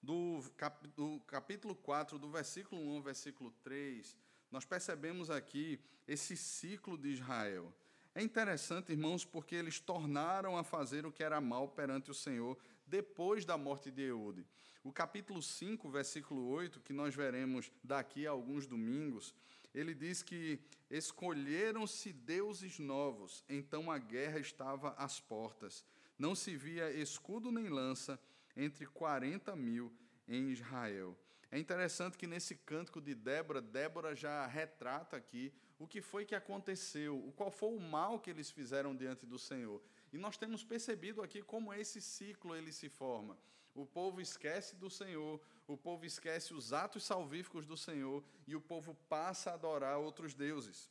Do, 0.02 0.40
cap, 0.56 0.86
do 0.88 1.20
capítulo 1.26 1.74
4, 1.74 2.18
do 2.18 2.30
versículo 2.30 2.80
1 2.80 2.96
ao 2.96 3.02
versículo 3.02 3.50
3, 3.62 4.16
nós 4.50 4.64
percebemos 4.64 5.30
aqui 5.30 5.80
esse 6.06 6.36
ciclo 6.36 6.98
de 6.98 7.08
Israel. 7.10 7.72
É 8.14 8.22
interessante, 8.22 8.90
irmãos, 8.90 9.24
porque 9.24 9.54
eles 9.54 9.78
tornaram 9.78 10.56
a 10.56 10.64
fazer 10.64 11.06
o 11.06 11.12
que 11.12 11.22
era 11.22 11.40
mal 11.40 11.68
perante 11.68 12.10
o 12.10 12.14
Senhor 12.14 12.58
depois 12.86 13.44
da 13.44 13.56
morte 13.56 13.90
de 13.90 14.02
Eude. 14.02 14.44
O 14.82 14.92
capítulo 14.92 15.40
5, 15.40 15.88
versículo 15.88 16.48
8, 16.48 16.80
que 16.80 16.92
nós 16.92 17.14
veremos 17.14 17.70
daqui 17.84 18.26
a 18.26 18.30
alguns 18.30 18.66
domingos, 18.66 19.34
ele 19.72 19.94
diz 19.94 20.22
que 20.22 20.58
escolheram-se 20.90 22.12
deuses 22.12 22.78
novos, 22.78 23.44
então 23.48 23.90
a 23.90 23.98
guerra 23.98 24.40
estava 24.40 24.90
às 24.98 25.20
portas. 25.20 25.84
Não 26.18 26.34
se 26.34 26.56
via 26.56 26.90
escudo 26.90 27.52
nem 27.52 27.68
lança 27.68 28.18
entre 28.56 28.86
40 28.86 29.54
mil 29.54 29.92
em 30.26 30.50
Israel. 30.50 31.16
É 31.50 31.58
interessante 31.58 32.16
que 32.16 32.28
nesse 32.28 32.54
cântico 32.54 33.00
de 33.00 33.14
Débora, 33.14 33.60
Débora 33.60 34.14
já 34.14 34.46
retrata 34.46 35.16
aqui 35.16 35.52
o 35.78 35.86
que 35.86 36.00
foi 36.00 36.24
que 36.24 36.34
aconteceu, 36.34 37.32
qual 37.36 37.50
foi 37.50 37.70
o 37.70 37.80
mal 37.80 38.20
que 38.20 38.30
eles 38.30 38.50
fizeram 38.50 38.94
diante 38.94 39.26
do 39.26 39.38
Senhor. 39.38 39.82
E 40.12 40.18
nós 40.18 40.36
temos 40.36 40.62
percebido 40.62 41.22
aqui 41.22 41.42
como 41.42 41.74
esse 41.74 42.00
ciclo 42.00 42.54
ele 42.54 42.70
se 42.70 42.88
forma. 42.88 43.36
O 43.74 43.84
povo 43.84 44.20
esquece 44.20 44.76
do 44.76 44.88
Senhor, 44.88 45.40
o 45.66 45.76
povo 45.76 46.04
esquece 46.04 46.54
os 46.54 46.72
atos 46.72 47.04
salvíficos 47.04 47.66
do 47.66 47.76
Senhor 47.76 48.22
e 48.46 48.54
o 48.54 48.60
povo 48.60 48.94
passa 49.08 49.50
a 49.50 49.54
adorar 49.54 49.98
outros 49.98 50.34
deuses. 50.34 50.90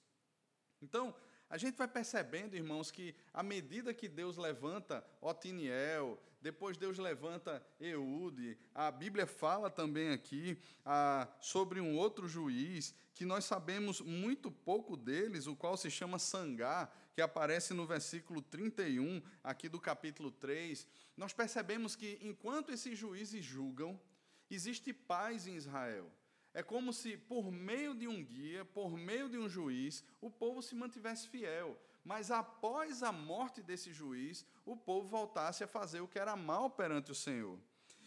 Então, 0.81 1.15
a 1.49 1.57
gente 1.57 1.75
vai 1.75 1.87
percebendo, 1.87 2.55
irmãos, 2.55 2.91
que 2.91 3.15
à 3.33 3.41
medida 3.41 3.93
que 3.93 4.07
Deus 4.07 4.37
levanta 4.37 5.03
Otiniel, 5.19 6.21
depois 6.41 6.77
Deus 6.77 6.97
levanta 6.97 7.65
Eude, 7.79 8.57
a 8.73 8.91
Bíblia 8.91 9.25
fala 9.25 9.69
também 9.69 10.11
aqui 10.11 10.57
ah, 10.85 11.27
sobre 11.41 11.81
um 11.81 11.97
outro 11.97 12.27
juiz, 12.27 12.93
que 13.13 13.25
nós 13.25 13.45
sabemos 13.45 13.99
muito 13.99 14.49
pouco 14.49 14.95
deles, 14.95 15.47
o 15.47 15.55
qual 15.55 15.75
se 15.75 15.89
chama 15.89 16.19
Sangá, 16.19 16.89
que 17.13 17.21
aparece 17.21 17.73
no 17.73 17.85
versículo 17.85 18.41
31, 18.41 19.21
aqui 19.43 19.67
do 19.67 19.79
capítulo 19.79 20.31
3. 20.31 20.87
Nós 21.17 21.33
percebemos 21.33 21.95
que 21.95 22.17
enquanto 22.21 22.71
esses 22.71 22.97
juízes 22.97 23.43
julgam, 23.43 23.99
existe 24.49 24.93
paz 24.93 25.47
em 25.47 25.55
Israel. 25.55 26.09
É 26.53 26.63
como 26.63 26.93
se, 26.93 27.17
por 27.17 27.51
meio 27.51 27.93
de 27.93 28.07
um 28.19 28.23
guia, 28.23 28.65
por 28.65 28.91
meio 28.97 29.29
de 29.29 29.37
um 29.37 29.47
juiz, 29.47 30.03
o 30.21 30.29
povo 30.29 30.61
se 30.61 30.75
mantivesse 30.75 31.27
fiel. 31.27 31.77
Mas 32.03 32.31
após 32.31 33.03
a 33.03 33.11
morte 33.11 33.61
desse 33.61 33.93
juiz, 33.93 34.45
o 34.65 34.75
povo 34.75 35.07
voltasse 35.07 35.63
a 35.63 35.67
fazer 35.67 36.01
o 36.01 36.07
que 36.07 36.19
era 36.19 36.35
mal 36.35 36.69
perante 36.69 37.11
o 37.11 37.15
Senhor. 37.15 37.57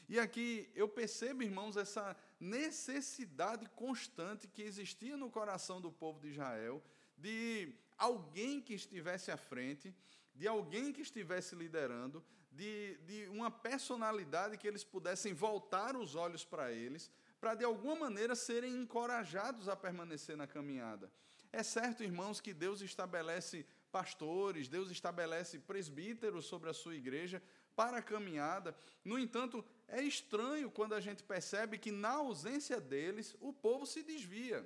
E 0.08 0.18
aqui 0.18 0.68
eu 0.74 0.88
percebo, 0.88 1.42
irmãos, 1.42 1.76
essa 1.76 2.16
necessidade 2.38 3.66
constante 3.70 4.48
que 4.48 4.62
existia 4.62 5.16
no 5.16 5.30
coração 5.30 5.80
do 5.80 5.90
povo 5.90 6.20
de 6.20 6.28
Israel 6.28 6.82
de 7.16 7.72
alguém 7.96 8.60
que 8.60 8.74
estivesse 8.74 9.30
à 9.30 9.36
frente, 9.36 9.94
de 10.34 10.48
alguém 10.48 10.92
que 10.92 11.00
estivesse 11.02 11.54
liderando, 11.54 12.22
de, 12.50 12.96
de 13.06 13.28
uma 13.28 13.50
personalidade 13.50 14.58
que 14.58 14.66
eles 14.66 14.84
pudessem 14.84 15.32
voltar 15.32 15.96
os 15.96 16.14
olhos 16.14 16.44
para 16.44 16.72
eles, 16.72 17.10
para 17.42 17.56
de 17.56 17.64
alguma 17.64 17.96
maneira 17.96 18.36
serem 18.36 18.72
encorajados 18.72 19.68
a 19.68 19.74
permanecer 19.74 20.36
na 20.36 20.46
caminhada. 20.46 21.10
É 21.52 21.60
certo, 21.64 22.04
irmãos, 22.04 22.40
que 22.40 22.54
Deus 22.54 22.80
estabelece 22.80 23.66
pastores, 23.90 24.68
Deus 24.68 24.92
estabelece 24.92 25.58
presbíteros 25.58 26.44
sobre 26.44 26.70
a 26.70 26.72
sua 26.72 26.94
igreja 26.94 27.42
para 27.74 27.96
a 27.96 28.02
caminhada. 28.02 28.76
No 29.04 29.18
entanto, 29.18 29.64
é 29.88 30.00
estranho 30.00 30.70
quando 30.70 30.94
a 30.94 31.00
gente 31.00 31.24
percebe 31.24 31.78
que, 31.78 31.90
na 31.90 32.10
ausência 32.10 32.80
deles, 32.80 33.34
o 33.40 33.52
povo 33.52 33.86
se 33.86 34.04
desvia. 34.04 34.64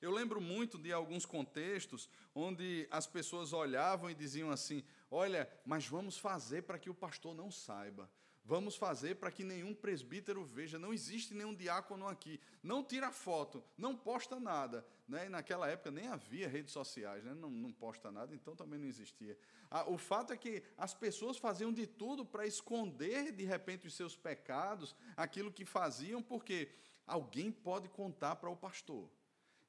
Eu 0.00 0.12
lembro 0.12 0.40
muito 0.40 0.78
de 0.78 0.92
alguns 0.92 1.26
contextos 1.26 2.08
onde 2.32 2.86
as 2.88 3.08
pessoas 3.08 3.52
olhavam 3.52 4.08
e 4.08 4.14
diziam 4.14 4.52
assim: 4.52 4.84
Olha, 5.10 5.50
mas 5.66 5.88
vamos 5.88 6.16
fazer 6.18 6.62
para 6.62 6.78
que 6.78 6.88
o 6.88 6.94
pastor 6.94 7.34
não 7.34 7.50
saiba. 7.50 8.08
Vamos 8.46 8.76
fazer 8.76 9.16
para 9.16 9.30
que 9.30 9.42
nenhum 9.42 9.74
presbítero 9.74 10.44
veja. 10.44 10.78
Não 10.78 10.92
existe 10.92 11.32
nenhum 11.32 11.54
diácono 11.54 12.06
aqui. 12.06 12.38
Não 12.62 12.84
tira 12.84 13.10
foto, 13.10 13.64
não 13.76 13.96
posta 13.96 14.38
nada. 14.38 14.86
Né? 15.08 15.26
E 15.26 15.28
naquela 15.30 15.66
época 15.66 15.90
nem 15.90 16.08
havia 16.08 16.46
redes 16.46 16.72
sociais, 16.72 17.24
né? 17.24 17.32
não, 17.32 17.48
não 17.48 17.72
posta 17.72 18.10
nada, 18.10 18.34
então 18.34 18.54
também 18.54 18.78
não 18.78 18.86
existia. 18.86 19.38
Ah, 19.70 19.88
o 19.88 19.96
fato 19.96 20.32
é 20.32 20.36
que 20.36 20.62
as 20.76 20.92
pessoas 20.92 21.38
faziam 21.38 21.72
de 21.72 21.86
tudo 21.86 22.24
para 22.24 22.46
esconder, 22.46 23.32
de 23.32 23.44
repente, 23.44 23.86
os 23.86 23.94
seus 23.94 24.14
pecados, 24.14 24.94
aquilo 25.16 25.50
que 25.50 25.64
faziam, 25.64 26.22
porque 26.22 26.68
alguém 27.06 27.50
pode 27.50 27.88
contar 27.88 28.36
para 28.36 28.50
o 28.50 28.56
pastor. 28.56 29.10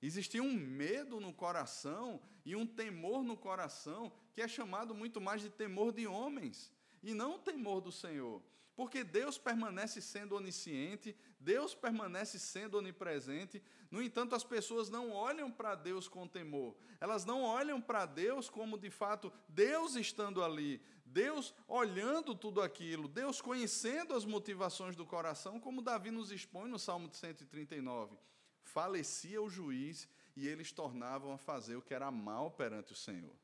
Existia 0.01 0.43
um 0.43 0.53
medo 0.53 1.21
no 1.21 1.33
coração 1.33 2.21
e 2.45 2.55
um 2.55 2.65
temor 2.67 3.23
no 3.23 3.37
coração 3.37 4.11
que 4.33 4.41
é 4.41 4.47
chamado 4.47 4.93
muito 4.93 5.21
mais 5.21 5.41
de 5.41 5.49
temor 5.49 5.93
de 5.93 6.05
homens 6.05 6.71
e 7.01 7.13
não 7.13 7.35
o 7.35 7.39
temor 7.39 7.79
do 7.79 7.91
Senhor. 7.91 8.41
Porque 8.75 9.03
Deus 9.03 9.37
permanece 9.37 10.01
sendo 10.01 10.35
onisciente, 10.35 11.15
Deus 11.39 11.73
permanece 11.73 12.37
sendo 12.37 12.77
onipresente, 12.77 13.63
no 13.89 14.01
entanto, 14.01 14.35
as 14.35 14.43
pessoas 14.43 14.89
não 14.89 15.11
olham 15.11 15.49
para 15.49 15.75
Deus 15.75 16.07
com 16.07 16.27
temor, 16.27 16.75
elas 16.99 17.23
não 17.23 17.43
olham 17.43 17.79
para 17.79 18.05
Deus 18.05 18.49
como 18.49 18.77
de 18.77 18.89
fato 18.89 19.31
Deus 19.47 19.95
estando 19.95 20.43
ali, 20.43 20.81
Deus 21.05 21.53
olhando 21.67 22.35
tudo 22.35 22.61
aquilo, 22.61 23.07
Deus 23.07 23.39
conhecendo 23.41 24.13
as 24.13 24.25
motivações 24.25 24.95
do 24.95 25.05
coração, 25.05 25.59
como 25.59 25.81
Davi 25.81 26.11
nos 26.11 26.29
expõe 26.29 26.69
no 26.69 26.77
Salmo 26.77 27.09
139. 27.13 28.17
Falecia 28.61 29.41
o 29.41 29.49
juiz 29.49 30.09
e 30.35 30.47
eles 30.47 30.73
tornavam 30.73 31.31
a 31.31 31.37
fazer 31.37 31.77
o 31.77 31.81
que 31.81 31.93
era 31.93 32.11
mal 32.11 32.51
perante 32.51 32.91
o 32.91 32.95
Senhor. 32.95 33.35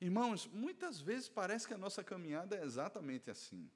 Irmãos, 0.00 0.46
muitas 0.46 1.00
vezes 1.00 1.28
parece 1.28 1.66
que 1.66 1.74
a 1.74 1.78
nossa 1.78 2.02
caminhada 2.02 2.56
é 2.56 2.64
exatamente 2.64 3.30
assim. 3.30 3.70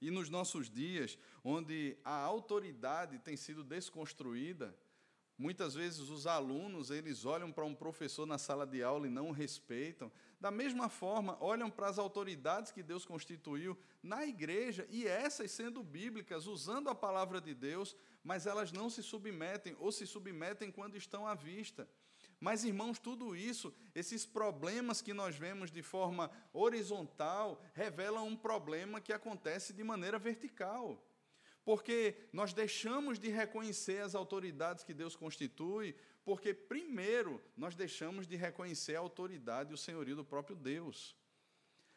E 0.00 0.10
nos 0.10 0.30
nossos 0.30 0.70
dias, 0.70 1.18
onde 1.44 1.96
a 2.04 2.14
autoridade 2.14 3.18
tem 3.18 3.36
sido 3.36 3.62
desconstruída, 3.62 4.74
muitas 5.36 5.74
vezes 5.74 6.08
os 6.08 6.26
alunos, 6.26 6.90
eles 6.90 7.24
olham 7.24 7.52
para 7.52 7.64
um 7.64 7.74
professor 7.74 8.26
na 8.26 8.38
sala 8.38 8.66
de 8.66 8.82
aula 8.82 9.06
e 9.06 9.10
não 9.10 9.28
o 9.28 9.32
respeitam. 9.32 10.10
Da 10.40 10.50
mesma 10.50 10.88
forma, 10.88 11.36
olham 11.40 11.70
para 11.70 11.88
as 11.88 11.98
autoridades 11.98 12.72
que 12.72 12.82
Deus 12.82 13.04
constituiu 13.04 13.76
na 14.02 14.24
igreja, 14.24 14.86
e 14.90 15.06
essas 15.06 15.50
sendo 15.50 15.82
bíblicas, 15.82 16.46
usando 16.46 16.88
a 16.88 16.94
palavra 16.94 17.40
de 17.40 17.54
Deus, 17.54 17.94
mas 18.24 18.46
elas 18.46 18.72
não 18.72 18.88
se 18.88 19.02
submetem 19.02 19.76
ou 19.78 19.92
se 19.92 20.06
submetem 20.06 20.70
quando 20.70 20.96
estão 20.96 21.26
à 21.26 21.34
vista. 21.34 21.88
Mas, 22.40 22.64
irmãos, 22.64 22.98
tudo 22.98 23.36
isso, 23.36 23.72
esses 23.94 24.24
problemas 24.24 25.02
que 25.02 25.12
nós 25.12 25.36
vemos 25.36 25.70
de 25.70 25.82
forma 25.82 26.30
horizontal, 26.54 27.62
revelam 27.74 28.26
um 28.26 28.34
problema 28.34 28.98
que 28.98 29.12
acontece 29.12 29.74
de 29.74 29.84
maneira 29.84 30.18
vertical. 30.18 31.06
Porque 31.62 32.16
nós 32.32 32.54
deixamos 32.54 33.18
de 33.18 33.28
reconhecer 33.28 34.00
as 34.00 34.14
autoridades 34.14 34.82
que 34.82 34.94
Deus 34.94 35.14
constitui, 35.14 35.94
porque, 36.24 36.54
primeiro, 36.54 37.42
nós 37.54 37.76
deixamos 37.76 38.26
de 38.26 38.36
reconhecer 38.36 38.96
a 38.96 39.00
autoridade 39.00 39.72
e 39.72 39.74
o 39.74 39.78
senhorio 39.78 40.16
do 40.16 40.24
próprio 40.24 40.56
Deus. 40.56 41.14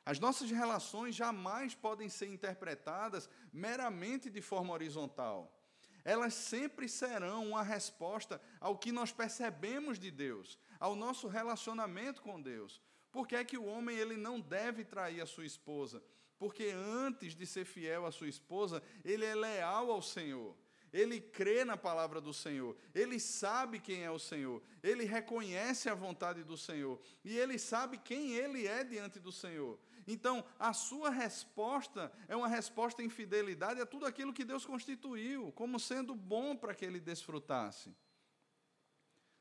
As 0.05 0.19
nossas 0.19 0.51
relações 0.51 1.15
jamais 1.15 1.73
podem 1.73 2.09
ser 2.09 2.27
interpretadas 2.27 3.29
meramente 3.53 4.29
de 4.29 4.41
forma 4.41 4.73
horizontal 4.73 5.62
elas 6.03 6.33
sempre 6.33 6.88
serão 6.89 7.50
uma 7.50 7.63
resposta 7.63 8.41
ao 8.60 8.77
que 8.77 8.91
nós 8.91 9.12
percebemos 9.12 9.98
de 9.98 10.12
Deus, 10.12 10.57
ao 10.79 10.95
nosso 10.95 11.27
relacionamento 11.27 12.22
com 12.22 12.41
Deus. 12.41 12.81
Por 13.12 13.27
que 13.27 13.36
é 13.36 13.43
que 13.43 13.57
o 13.57 13.65
homem 13.65 13.95
ele 13.95 14.17
não 14.17 14.39
deve 14.39 14.83
trair 14.83 15.22
a 15.22 15.25
sua 15.25 15.45
esposa? 15.45 16.03
Porque 16.38 16.72
antes 16.74 17.36
de 17.36 17.45
ser 17.45 17.63
fiel 17.63 18.05
à 18.05 18.12
sua 18.12 18.27
esposa, 18.27 18.83
ele 19.05 19.24
é 19.24 19.36
leal 19.36 19.91
ao 19.91 20.01
Senhor. 20.01 20.57
ele 20.93 21.19
crê 21.19 21.65
na 21.65 21.75
palavra 21.75 22.22
do 22.22 22.31
Senhor, 22.31 22.77
ele 22.93 23.19
sabe 23.19 23.79
quem 23.79 24.03
é 24.03 24.12
o 24.12 24.19
Senhor, 24.19 24.62
ele 24.83 25.05
reconhece 25.05 25.89
a 25.89 25.95
vontade 25.95 26.43
do 26.43 26.55
Senhor 26.55 27.01
e 27.25 27.36
ele 27.36 27.57
sabe 27.57 27.98
quem 27.98 28.36
ele 28.36 28.67
é 28.67 28.83
diante 28.83 29.19
do 29.19 29.31
Senhor. 29.31 29.79
Então, 30.05 30.43
a 30.60 30.74
sua 30.74 31.10
resposta 31.10 32.12
é 32.27 32.36
uma 32.36 32.48
resposta 32.48 33.01
em 33.01 33.10
fidelidade 33.10 33.79
a 33.79 33.86
tudo 33.86 34.05
aquilo 34.05 34.33
que 34.33 34.43
Deus 34.43 34.65
constituiu 34.65 35.51
como 35.53 35.79
sendo 35.79 36.13
bom 36.15 36.55
para 36.55 36.75
que 36.75 36.86
ele 36.86 37.00
desfrutasse. 37.00 37.95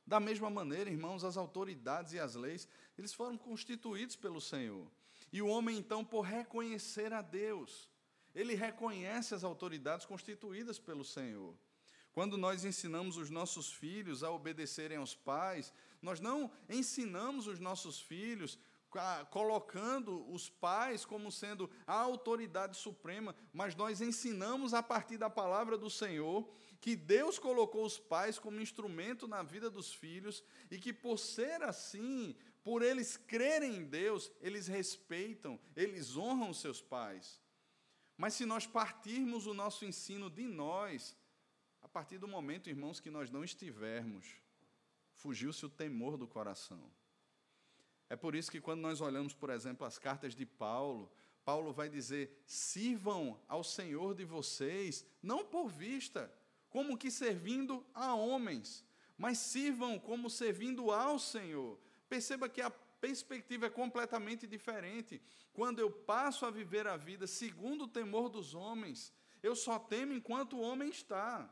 Da 0.06 0.18
mesma 0.20 0.50
maneira, 0.50 0.90
irmãos, 0.90 1.24
as 1.24 1.36
autoridades 1.36 2.12
e 2.12 2.18
as 2.18 2.34
leis, 2.34 2.68
eles 2.98 3.14
foram 3.14 3.36
constituídos 3.36 4.16
pelo 4.16 4.40
Senhor. 4.40 4.90
E 5.32 5.40
o 5.40 5.48
homem, 5.48 5.78
então, 5.78 6.04
por 6.04 6.22
reconhecer 6.22 7.12
a 7.12 7.22
Deus, 7.22 7.88
ele 8.34 8.54
reconhece 8.54 9.34
as 9.34 9.44
autoridades 9.44 10.04
constituídas 10.06 10.78
pelo 10.78 11.04
Senhor. 11.04 11.54
Quando 12.12 12.36
nós 12.36 12.64
ensinamos 12.64 13.16
os 13.16 13.30
nossos 13.30 13.72
filhos 13.72 14.22
a 14.22 14.30
obedecerem 14.30 14.98
aos 14.98 15.14
pais, 15.14 15.72
nós 16.02 16.20
não 16.20 16.50
ensinamos 16.68 17.46
os 17.46 17.58
nossos 17.58 18.00
filhos 18.00 18.58
colocando 19.30 20.30
os 20.30 20.48
pais 20.48 21.04
como 21.04 21.30
sendo 21.30 21.70
a 21.86 21.94
autoridade 21.94 22.76
suprema, 22.76 23.34
mas 23.52 23.74
nós 23.74 24.00
ensinamos 24.00 24.74
a 24.74 24.82
partir 24.82 25.18
da 25.18 25.30
palavra 25.30 25.78
do 25.78 25.88
Senhor 25.90 26.48
que 26.80 26.96
Deus 26.96 27.38
colocou 27.38 27.86
os 27.86 27.96
pais 27.98 28.40
como 28.40 28.60
instrumento 28.60 29.28
na 29.28 29.42
vida 29.42 29.70
dos 29.70 29.94
filhos 29.94 30.42
e 30.68 30.78
que, 30.78 30.92
por 30.92 31.16
ser 31.16 31.62
assim, 31.62 32.34
por 32.64 32.82
eles 32.82 33.16
crerem 33.16 33.76
em 33.76 33.84
Deus, 33.84 34.32
eles 34.40 34.66
respeitam, 34.66 35.60
eles 35.76 36.16
honram 36.16 36.52
seus 36.52 36.82
pais. 36.82 37.40
Mas 38.16 38.34
se 38.34 38.44
nós 38.44 38.66
partirmos 38.66 39.46
o 39.46 39.54
nosso 39.54 39.84
ensino 39.84 40.28
de 40.28 40.42
nós, 40.42 41.16
a 41.80 41.88
partir 41.88 42.18
do 42.18 42.26
momento, 42.26 42.68
irmãos, 42.68 42.98
que 42.98 43.10
nós 43.10 43.30
não 43.30 43.44
estivermos, 43.44 44.26
fugiu-se 45.14 45.64
o 45.64 45.70
temor 45.70 46.16
do 46.16 46.26
coração. 46.26 46.90
É 48.12 48.16
por 48.24 48.34
isso 48.34 48.50
que 48.50 48.60
quando 48.60 48.82
nós 48.82 49.00
olhamos, 49.00 49.32
por 49.32 49.48
exemplo, 49.48 49.86
as 49.86 49.98
cartas 49.98 50.34
de 50.34 50.44
Paulo, 50.44 51.10
Paulo 51.46 51.72
vai 51.72 51.88
dizer: 51.88 52.42
sirvam 52.44 53.40
ao 53.48 53.64
Senhor 53.64 54.14
de 54.14 54.22
vocês, 54.22 55.02
não 55.22 55.42
por 55.46 55.70
vista, 55.70 56.30
como 56.68 56.98
que 56.98 57.10
servindo 57.10 57.82
a 57.94 58.14
homens, 58.14 58.84
mas 59.16 59.38
sirvam 59.38 59.98
como 59.98 60.28
servindo 60.28 60.90
ao 60.90 61.18
Senhor. 61.18 61.78
Perceba 62.06 62.50
que 62.50 62.60
a 62.60 62.68
perspectiva 62.70 63.64
é 63.64 63.70
completamente 63.70 64.46
diferente. 64.46 65.18
Quando 65.54 65.78
eu 65.78 65.90
passo 65.90 66.44
a 66.44 66.50
viver 66.50 66.86
a 66.86 66.98
vida 66.98 67.26
segundo 67.26 67.84
o 67.84 67.88
temor 67.88 68.28
dos 68.28 68.52
homens, 68.52 69.10
eu 69.42 69.56
só 69.56 69.78
temo 69.78 70.12
enquanto 70.12 70.58
o 70.58 70.60
homem 70.60 70.90
está. 70.90 71.50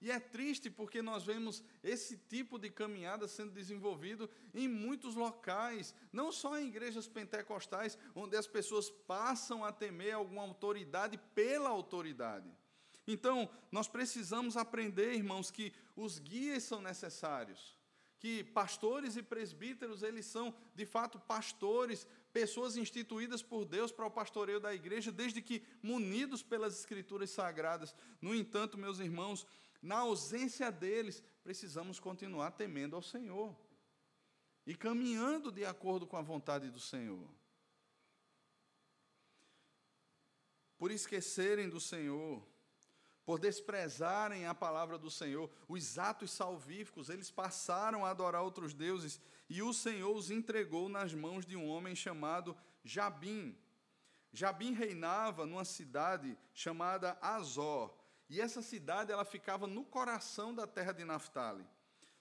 E 0.00 0.10
é 0.10 0.20
triste 0.20 0.70
porque 0.70 1.00
nós 1.00 1.24
vemos 1.24 1.62
esse 1.82 2.16
tipo 2.16 2.58
de 2.58 2.68
caminhada 2.68 3.26
sendo 3.26 3.52
desenvolvido 3.52 4.28
em 4.54 4.68
muitos 4.68 5.14
locais, 5.14 5.94
não 6.12 6.30
só 6.30 6.58
em 6.58 6.68
igrejas 6.68 7.08
pentecostais, 7.08 7.98
onde 8.14 8.36
as 8.36 8.46
pessoas 8.46 8.90
passam 8.90 9.64
a 9.64 9.72
temer 9.72 10.14
alguma 10.14 10.42
autoridade 10.42 11.18
pela 11.34 11.70
autoridade. 11.70 12.50
Então, 13.06 13.48
nós 13.70 13.88
precisamos 13.88 14.56
aprender, 14.56 15.14
irmãos, 15.14 15.50
que 15.50 15.72
os 15.94 16.18
guias 16.18 16.64
são 16.64 16.80
necessários 16.82 17.76
que 18.18 18.42
pastores 18.42 19.16
e 19.16 19.22
presbíteros, 19.22 20.02
eles 20.02 20.26
são, 20.26 20.54
de 20.74 20.86
fato, 20.86 21.18
pastores, 21.18 22.06
pessoas 22.32 22.76
instituídas 22.76 23.42
por 23.42 23.64
Deus 23.64 23.92
para 23.92 24.06
o 24.06 24.10
pastoreio 24.10 24.58
da 24.58 24.74
igreja, 24.74 25.12
desde 25.12 25.42
que 25.42 25.62
munidos 25.82 26.42
pelas 26.42 26.78
escrituras 26.78 27.30
sagradas. 27.30 27.94
No 28.20 28.34
entanto, 28.34 28.78
meus 28.78 28.98
irmãos, 28.98 29.46
na 29.82 29.98
ausência 29.98 30.70
deles, 30.70 31.22
precisamos 31.42 32.00
continuar 32.00 32.52
temendo 32.52 32.96
ao 32.96 33.02
Senhor 33.02 33.56
e 34.66 34.74
caminhando 34.74 35.52
de 35.52 35.64
acordo 35.64 36.06
com 36.06 36.16
a 36.16 36.22
vontade 36.22 36.70
do 36.70 36.80
Senhor. 36.80 37.28
Por 40.76 40.90
esquecerem 40.90 41.68
do 41.68 41.80
Senhor, 41.80 42.42
por 43.24 43.40
desprezarem 43.40 44.46
a 44.46 44.54
palavra 44.54 44.96
do 44.96 45.10
Senhor, 45.10 45.50
os 45.68 45.98
atos 45.98 46.30
salvíficos, 46.30 47.08
eles 47.08 47.30
passaram 47.30 48.04
a 48.04 48.10
adorar 48.10 48.42
outros 48.42 48.72
deuses, 48.72 49.20
e 49.48 49.62
o 49.62 49.72
Senhor 49.72 50.14
os 50.14 50.30
entregou 50.30 50.88
nas 50.88 51.12
mãos 51.12 51.44
de 51.44 51.56
um 51.56 51.66
homem 51.68 51.94
chamado 51.94 52.56
Jabim. 52.84 53.58
Jabim 54.32 54.72
reinava 54.72 55.46
numa 55.46 55.64
cidade 55.64 56.38
chamada 56.52 57.18
Azor, 57.20 57.92
e 58.28 58.40
essa 58.40 58.62
cidade 58.62 59.12
ela 59.12 59.24
ficava 59.24 59.66
no 59.66 59.84
coração 59.84 60.54
da 60.54 60.66
terra 60.66 60.92
de 60.92 61.04
Naphtali. 61.04 61.66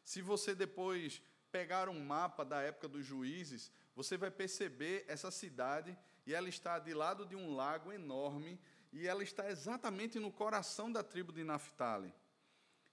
Se 0.04 0.22
você 0.22 0.54
depois 0.54 1.22
pegar 1.52 1.90
um 1.90 2.00
mapa 2.00 2.44
da 2.44 2.62
época 2.62 2.88
dos 2.88 3.06
juízes, 3.06 3.72
você 3.96 4.18
vai 4.18 4.30
perceber 4.30 5.06
essa 5.08 5.32
cidade, 5.32 5.98
e 6.26 6.34
ela 6.34 6.50
está 6.50 6.78
de 6.78 6.94
lado 6.94 7.26
de 7.26 7.36
um 7.36 7.56
lago 7.56 7.92
enorme, 7.92 8.60
e 8.92 9.08
ela 9.08 9.24
está 9.24 9.50
exatamente 9.50 10.20
no 10.20 10.32
coração 10.32 10.92
da 10.92 11.04
tribo 11.04 11.32
de 11.32 11.44
Naphtali. 11.44 12.14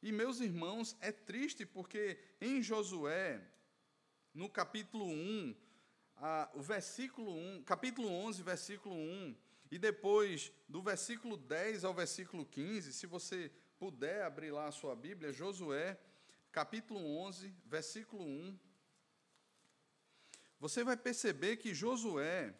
E, 0.02 0.10
meus 0.10 0.40
irmãos, 0.40 0.96
é 1.00 1.12
triste 1.12 1.66
porque 1.66 2.18
em 2.40 2.62
Josué, 2.62 3.40
no 4.34 4.48
capítulo 4.48 5.06
1, 5.06 5.54
a, 6.16 6.50
o 6.54 6.62
versículo 6.62 7.32
1, 7.36 7.62
capítulo 7.64 8.08
11, 8.08 8.42
versículo 8.42 8.94
1, 8.94 9.36
e 9.72 9.78
depois 9.78 10.52
do 10.68 10.82
versículo 10.82 11.34
10 11.34 11.84
ao 11.84 11.94
versículo 11.94 12.44
15, 12.44 12.92
se 12.92 13.06
você 13.06 13.50
puder 13.78 14.22
abrir 14.22 14.50
lá 14.50 14.66
a 14.66 14.70
sua 14.70 14.94
Bíblia, 14.94 15.32
Josué, 15.32 15.98
capítulo 16.52 17.00
11, 17.00 17.56
versículo 17.64 18.22
1, 18.22 18.58
você 20.60 20.84
vai 20.84 20.94
perceber 20.94 21.56
que 21.56 21.72
Josué, 21.72 22.54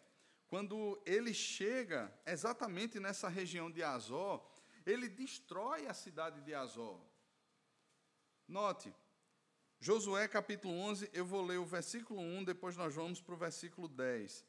quando 0.47 0.99
ele 1.05 1.35
chega 1.35 2.11
exatamente 2.25 2.99
nessa 2.99 3.29
região 3.29 3.69
de 3.69 3.83
Azó, 3.83 4.43
ele 4.83 5.07
destrói 5.07 5.85
a 5.85 5.93
cidade 5.93 6.41
de 6.41 6.55
Azó. 6.55 6.99
Note, 8.47 8.91
Josué 9.79 10.27
capítulo 10.27 10.73
11, 10.73 11.11
eu 11.13 11.27
vou 11.27 11.45
ler 11.45 11.59
o 11.59 11.65
versículo 11.65 12.19
1, 12.19 12.43
depois 12.43 12.75
nós 12.75 12.95
vamos 12.95 13.21
para 13.21 13.35
o 13.35 13.37
versículo 13.37 13.87
10. 13.87 14.43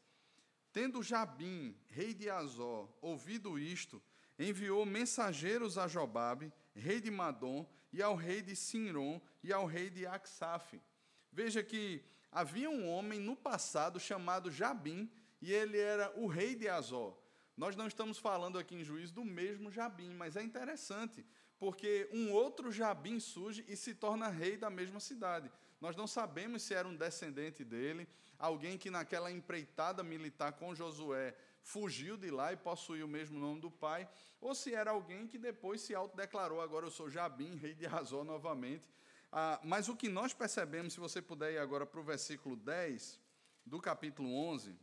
Tendo 0.74 1.04
Jabim, 1.04 1.72
rei 1.88 2.12
de 2.12 2.28
Azó, 2.28 2.92
ouvido 3.00 3.56
isto, 3.56 4.02
enviou 4.36 4.84
mensageiros 4.84 5.78
a 5.78 5.86
Jobabe, 5.86 6.52
rei 6.74 7.00
de 7.00 7.12
Madom, 7.12 7.64
e 7.92 8.02
ao 8.02 8.16
rei 8.16 8.42
de 8.42 8.56
Sinron 8.56 9.20
e 9.40 9.52
ao 9.52 9.66
rei 9.66 9.88
de 9.88 10.04
Aksaf. 10.04 10.82
Veja 11.30 11.62
que 11.62 12.04
havia 12.28 12.68
um 12.68 12.88
homem 12.88 13.20
no 13.20 13.36
passado 13.36 14.00
chamado 14.00 14.50
Jabim, 14.50 15.08
e 15.40 15.52
ele 15.52 15.78
era 15.78 16.12
o 16.18 16.26
rei 16.26 16.56
de 16.56 16.68
Azó. 16.68 17.16
Nós 17.56 17.76
não 17.76 17.86
estamos 17.86 18.18
falando 18.18 18.58
aqui 18.58 18.74
em 18.74 18.82
juízo 18.82 19.14
do 19.14 19.24
mesmo 19.24 19.70
Jabim, 19.70 20.12
mas 20.14 20.34
é 20.34 20.42
interessante, 20.42 21.24
porque 21.56 22.10
um 22.12 22.32
outro 22.32 22.72
Jabim 22.72 23.20
surge 23.20 23.64
e 23.68 23.76
se 23.76 23.94
torna 23.94 24.26
rei 24.26 24.56
da 24.56 24.70
mesma 24.70 24.98
cidade. 24.98 25.52
Nós 25.84 25.96
não 25.96 26.06
sabemos 26.06 26.62
se 26.62 26.72
era 26.72 26.88
um 26.88 26.96
descendente 26.96 27.62
dele, 27.62 28.08
alguém 28.38 28.78
que 28.78 28.88
naquela 28.88 29.30
empreitada 29.30 30.02
militar 30.02 30.54
com 30.54 30.74
Josué 30.74 31.36
fugiu 31.62 32.16
de 32.16 32.30
lá 32.30 32.54
e 32.54 32.56
possuía 32.56 33.04
o 33.04 33.08
mesmo 33.16 33.38
nome 33.38 33.60
do 33.60 33.70
pai, 33.70 34.08
ou 34.40 34.54
se 34.54 34.74
era 34.74 34.92
alguém 34.92 35.26
que 35.26 35.36
depois 35.36 35.82
se 35.82 35.94
autodeclarou, 35.94 36.62
agora 36.62 36.86
eu 36.86 36.90
sou 36.90 37.10
Jabim, 37.10 37.56
rei 37.56 37.74
de 37.74 37.84
Azó 37.84 38.24
novamente. 38.24 38.88
Ah, 39.30 39.60
mas 39.62 39.86
o 39.90 39.94
que 39.94 40.08
nós 40.08 40.32
percebemos, 40.32 40.94
se 40.94 41.00
você 41.00 41.20
puder 41.20 41.52
ir 41.52 41.58
agora 41.58 41.84
para 41.84 42.00
o 42.00 42.02
versículo 42.02 42.56
10 42.56 43.20
do 43.66 43.78
capítulo 43.78 44.34
11, 44.34 44.74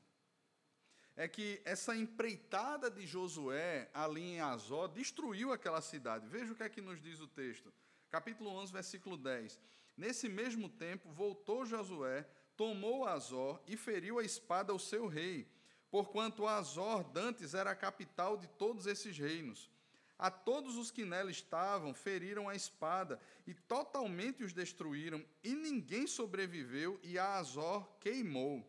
é 1.16 1.28
que 1.28 1.64
essa 1.66 1.96
empreitada 1.96 2.92
de 2.92 3.08
Josué 3.08 3.90
ali 3.92 4.36
em 4.36 4.40
Azó 4.40 4.86
destruiu 4.86 5.52
aquela 5.52 5.82
cidade. 5.82 6.28
Veja 6.28 6.54
o 6.54 6.56
que 6.56 6.62
é 6.62 6.70
que 6.70 6.80
nos 6.80 7.02
diz 7.02 7.20
o 7.20 7.28
texto. 7.28 7.74
Capítulo 8.12 8.52
11, 8.52 8.72
versículo 8.72 9.18
10. 9.18 9.60
Nesse 10.02 10.28
mesmo 10.28 10.68
tempo, 10.68 11.12
voltou 11.12 11.64
Josué, 11.64 12.28
tomou 12.58 13.06
Azó 13.06 13.64
e 13.68 13.78
feriu 13.78 14.18
a 14.18 14.24
espada 14.24 14.72
ao 14.72 14.80
seu 14.80 15.06
rei, 15.06 15.48
porquanto 15.92 16.48
Azor 16.48 17.04
dantes 17.04 17.54
era 17.54 17.70
a 17.70 17.76
capital 17.76 18.36
de 18.36 18.48
todos 18.48 18.88
esses 18.88 19.16
reinos. 19.16 19.70
A 20.18 20.32
todos 20.32 20.76
os 20.76 20.90
que 20.90 21.06
nela 21.06 21.30
estavam 21.30 21.94
feriram 21.94 22.50
a 22.50 22.56
espada 22.56 23.20
e 23.46 23.54
totalmente 23.54 24.44
os 24.44 24.54
destruíram, 24.54 25.24
e 25.44 25.54
ninguém 25.54 26.08
sobreviveu, 26.08 27.00
e 27.04 27.20
a 27.20 27.36
Azor 27.36 27.88
queimou. 28.00 28.68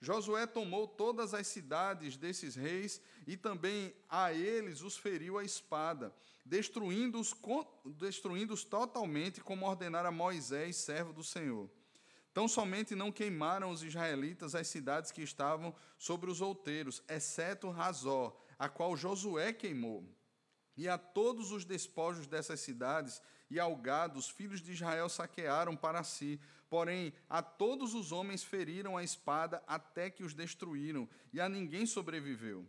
Josué 0.00 0.46
tomou 0.46 0.86
todas 0.86 1.34
as 1.34 1.46
cidades 1.46 2.16
desses 2.16 2.54
reis 2.54 3.00
e 3.26 3.36
também 3.36 3.92
a 4.08 4.32
eles 4.32 4.80
os 4.82 4.96
feriu 4.96 5.38
a 5.38 5.44
espada, 5.44 6.14
destruindo-os 6.44 7.34
destruindo 7.84 8.56
totalmente, 8.64 9.40
como 9.40 9.66
ordenara 9.66 10.10
Moisés, 10.10 10.76
servo 10.76 11.12
do 11.12 11.24
Senhor. 11.24 11.68
Tão 12.32 12.46
somente 12.46 12.94
não 12.94 13.10
queimaram 13.10 13.70
os 13.70 13.82
israelitas 13.82 14.54
as 14.54 14.68
cidades 14.68 15.10
que 15.10 15.22
estavam 15.22 15.74
sobre 15.98 16.30
os 16.30 16.40
outeiros, 16.40 17.02
exceto 17.08 17.68
Razó, 17.68 18.40
a 18.56 18.68
qual 18.68 18.96
Josué 18.96 19.52
queimou. 19.52 20.04
E 20.78 20.88
a 20.88 20.96
todos 20.96 21.50
os 21.50 21.64
despojos 21.64 22.28
dessas 22.28 22.60
cidades 22.60 23.20
e 23.50 23.58
ao 23.58 23.74
gado, 23.74 24.16
os 24.16 24.30
filhos 24.30 24.62
de 24.62 24.70
Israel 24.70 25.08
saquearam 25.08 25.76
para 25.76 26.04
si. 26.04 26.40
Porém, 26.70 27.12
a 27.28 27.42
todos 27.42 27.94
os 27.94 28.12
homens 28.12 28.44
feriram 28.44 28.96
a 28.96 29.02
espada 29.02 29.60
até 29.66 30.08
que 30.08 30.22
os 30.22 30.34
destruíram, 30.34 31.08
e 31.32 31.40
a 31.40 31.48
ninguém 31.48 31.84
sobreviveu. 31.84 32.64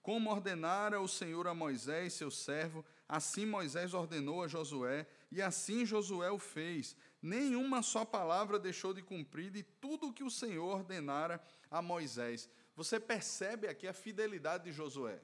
Como 0.00 0.30
ordenara 0.30 1.02
o 1.02 1.06
Senhor 1.06 1.46
a 1.46 1.52
Moisés, 1.52 2.14
seu 2.14 2.30
servo, 2.30 2.82
assim 3.06 3.44
Moisés 3.44 3.92
ordenou 3.92 4.42
a 4.42 4.48
Josué, 4.48 5.06
e 5.30 5.42
assim 5.42 5.84
Josué 5.84 6.30
o 6.30 6.38
fez. 6.38 6.96
Nenhuma 7.20 7.82
só 7.82 8.06
palavra 8.06 8.58
deixou 8.58 8.94
de 8.94 9.02
cumprir 9.02 9.50
de 9.50 9.62
tudo 9.62 10.08
o 10.08 10.12
que 10.14 10.24
o 10.24 10.30
Senhor 10.30 10.76
ordenara 10.76 11.38
a 11.70 11.82
Moisés. 11.82 12.48
Você 12.74 12.98
percebe 12.98 13.68
aqui 13.68 13.86
a 13.86 13.92
fidelidade 13.92 14.64
de 14.64 14.72
Josué. 14.72 15.20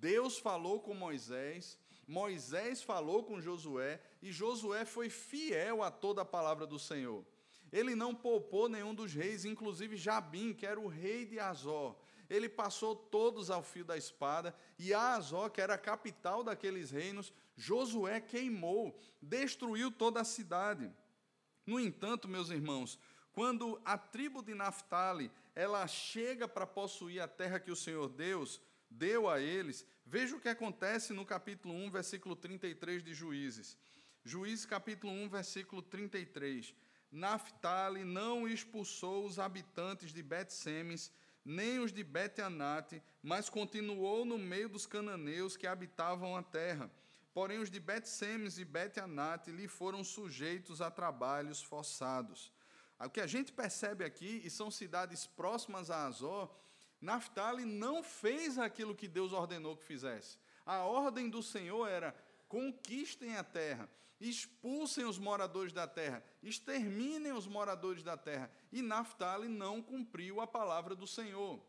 Deus 0.00 0.38
falou 0.38 0.80
com 0.80 0.94
Moisés, 0.94 1.78
Moisés 2.06 2.82
falou 2.82 3.24
com 3.24 3.40
Josué, 3.40 4.00
e 4.22 4.30
Josué 4.30 4.84
foi 4.84 5.10
fiel 5.10 5.82
a 5.82 5.90
toda 5.90 6.22
a 6.22 6.24
palavra 6.24 6.66
do 6.66 6.78
Senhor. 6.78 7.24
Ele 7.72 7.94
não 7.94 8.14
poupou 8.14 8.68
nenhum 8.68 8.94
dos 8.94 9.12
reis, 9.12 9.44
inclusive 9.44 9.96
Jabim, 9.96 10.52
que 10.52 10.64
era 10.64 10.78
o 10.78 10.86
rei 10.86 11.26
de 11.26 11.38
Azor 11.38 11.96
ele 12.28 12.48
passou 12.48 12.94
todos 12.94 13.50
ao 13.50 13.62
fio 13.62 13.84
da 13.84 13.96
espada, 13.96 14.54
e 14.78 14.92
Azó, 14.92 15.48
que 15.48 15.60
era 15.60 15.74
a 15.74 15.78
capital 15.78 16.42
daqueles 16.42 16.90
reinos, 16.90 17.32
Josué 17.56 18.20
queimou, 18.20 18.98
destruiu 19.22 19.90
toda 19.90 20.20
a 20.20 20.24
cidade. 20.24 20.92
No 21.64 21.80
entanto, 21.80 22.28
meus 22.28 22.50
irmãos, 22.50 22.98
quando 23.32 23.80
a 23.84 23.96
tribo 23.96 24.42
de 24.42 24.54
Naphtali, 24.54 25.30
ela 25.54 25.86
chega 25.86 26.48
para 26.48 26.66
possuir 26.66 27.20
a 27.20 27.28
terra 27.28 27.60
que 27.60 27.70
o 27.70 27.76
Senhor 27.76 28.08
Deus 28.08 28.60
deu 28.90 29.28
a 29.28 29.40
eles, 29.40 29.86
veja 30.04 30.36
o 30.36 30.40
que 30.40 30.48
acontece 30.48 31.12
no 31.12 31.24
capítulo 31.24 31.74
1, 31.74 31.90
versículo 31.90 32.36
33 32.36 33.02
de 33.02 33.14
Juízes. 33.14 33.76
Juízes 34.24 34.66
capítulo 34.66 35.12
1, 35.12 35.28
versículo 35.28 35.82
33. 35.82 36.74
Naphtali 37.10 38.04
não 38.04 38.48
expulsou 38.48 39.24
os 39.24 39.38
habitantes 39.38 40.12
de 40.12 40.22
Bet-Semes 40.22 41.12
nem 41.46 41.78
os 41.78 41.92
de 41.92 42.02
Bet-Anate, 42.02 43.00
mas 43.22 43.48
continuou 43.48 44.24
no 44.24 44.36
meio 44.36 44.68
dos 44.68 44.84
cananeus 44.84 45.56
que 45.56 45.66
habitavam 45.66 46.36
a 46.36 46.42
terra. 46.42 46.90
Porém, 47.32 47.58
os 47.58 47.70
de 47.70 47.78
Bet-Semes 47.78 48.58
e 48.58 48.64
Bet-Anate 48.64 49.52
lhe 49.52 49.68
foram 49.68 50.02
sujeitos 50.02 50.80
a 50.80 50.90
trabalhos 50.90 51.62
forçados. 51.62 52.52
O 52.98 53.08
que 53.08 53.20
a 53.20 53.26
gente 53.28 53.52
percebe 53.52 54.04
aqui, 54.04 54.42
e 54.44 54.50
são 54.50 54.72
cidades 54.72 55.24
próximas 55.24 55.88
a 55.88 56.06
Azor, 56.06 56.52
Naphtali 57.06 57.64
não 57.64 58.02
fez 58.02 58.58
aquilo 58.58 58.94
que 58.94 59.06
Deus 59.06 59.32
ordenou 59.32 59.76
que 59.76 59.84
fizesse. 59.84 60.36
A 60.66 60.80
ordem 60.80 61.30
do 61.30 61.40
Senhor 61.40 61.86
era: 61.86 62.12
conquistem 62.48 63.36
a 63.36 63.44
terra 63.44 63.88
expulsem 64.18 65.04
os 65.04 65.18
moradores 65.18 65.74
da 65.74 65.86
terra, 65.86 66.24
exterminem 66.42 67.32
os 67.32 67.46
moradores 67.46 68.02
da 68.02 68.16
terra. 68.16 68.50
E 68.72 68.80
Naphtali 68.80 69.46
não 69.46 69.82
cumpriu 69.82 70.40
a 70.40 70.46
palavra 70.46 70.94
do 70.94 71.06
Senhor. 71.06 71.60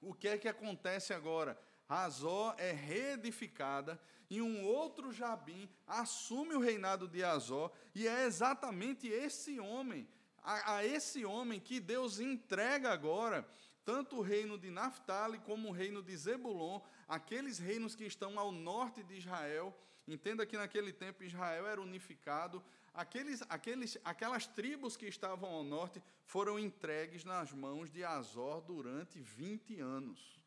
O 0.00 0.14
que 0.14 0.28
é 0.28 0.38
que 0.38 0.48
acontece 0.48 1.12
agora? 1.12 1.60
Azó 1.86 2.54
é 2.56 2.72
reedificada 2.72 4.00
e 4.30 4.40
um 4.40 4.64
outro 4.64 5.12
Jabim 5.12 5.68
assume 5.86 6.54
o 6.54 6.60
reinado 6.60 7.06
de 7.06 7.22
Azó, 7.22 7.70
e 7.94 8.08
é 8.08 8.24
exatamente 8.24 9.06
esse 9.06 9.60
homem, 9.60 10.08
a, 10.42 10.76
a 10.76 10.86
esse 10.86 11.24
homem 11.26 11.60
que 11.60 11.78
Deus 11.78 12.18
entrega 12.18 12.90
agora 12.90 13.46
tanto 13.84 14.16
o 14.16 14.22
reino 14.22 14.56
de 14.56 14.70
Naphtali 14.70 15.38
como 15.38 15.68
o 15.68 15.72
reino 15.72 16.02
de 16.02 16.16
Zebulon, 16.16 16.80
aqueles 17.06 17.58
reinos 17.58 17.94
que 17.94 18.04
estão 18.04 18.38
ao 18.38 18.50
norte 18.50 19.02
de 19.02 19.16
Israel, 19.16 19.74
Entenda 20.06 20.44
que 20.44 20.56
naquele 20.56 20.92
tempo 20.92 21.24
Israel 21.24 21.66
era 21.66 21.80
unificado, 21.80 22.62
aqueles, 22.92 23.42
aqueles, 23.48 23.96
aquelas 24.04 24.46
tribos 24.46 24.96
que 24.96 25.06
estavam 25.06 25.50
ao 25.50 25.64
norte 25.64 26.02
foram 26.26 26.58
entregues 26.58 27.24
nas 27.24 27.52
mãos 27.52 27.90
de 27.90 28.04
Azor 28.04 28.60
durante 28.60 29.18
20 29.18 29.80
anos. 29.80 30.38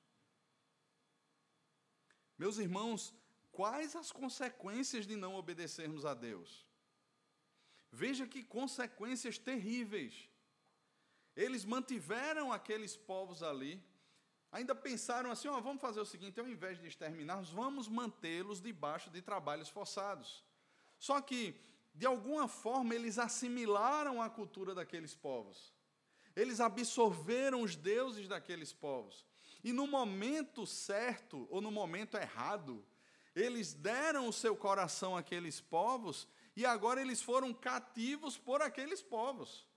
Meus 2.38 2.60
irmãos, 2.60 3.16
quais 3.52 3.96
as 3.96 4.12
consequências 4.12 5.08
de 5.08 5.16
não 5.16 5.34
obedecermos 5.34 6.06
a 6.06 6.14
Deus? 6.14 6.68
Veja 7.92 8.28
que 8.28 8.44
consequências 8.44 9.40
terríveis. 9.40 10.27
Eles 11.38 11.64
mantiveram 11.64 12.52
aqueles 12.52 12.98
povos 12.98 13.44
ali, 13.44 13.80
ainda 14.52 14.74
pensaram 14.74 15.30
assim: 15.30 15.48
vamos 15.48 15.80
fazer 15.80 16.00
o 16.00 16.06
seguinte, 16.06 16.40
ao 16.40 16.48
invés 16.48 16.80
de 16.80 16.88
exterminá-los, 16.88 17.52
vamos 17.52 17.88
mantê-los 17.88 18.60
debaixo 18.60 19.12
de 19.12 19.22
trabalhos 19.22 19.70
forçados. 19.70 20.44
Só 20.98 21.22
que, 21.22 21.56
de 21.94 22.08
alguma 22.08 22.48
forma, 22.48 22.96
eles 22.96 23.20
assimilaram 23.20 24.20
a 24.20 24.32
cultura 24.32 24.74
daqueles 24.74 25.14
povos. 25.14 25.72
Eles 26.36 26.60
absorveram 26.60 27.62
os 27.62 27.76
deuses 27.76 28.28
daqueles 28.28 28.74
povos. 28.74 29.24
E 29.64 29.72
no 29.72 29.86
momento 29.86 30.66
certo, 30.66 31.48
ou 31.52 31.62
no 31.62 31.70
momento 31.70 32.18
errado, 32.18 32.84
eles 33.36 33.74
deram 33.74 34.28
o 34.28 34.34
seu 34.34 34.56
coração 34.56 35.16
àqueles 35.16 35.62
povos 35.62 36.28
e 36.56 36.66
agora 36.66 37.00
eles 37.00 37.22
foram 37.22 37.54
cativos 37.54 38.40
por 38.40 38.64
aqueles 38.64 39.04
povos. 39.04 39.68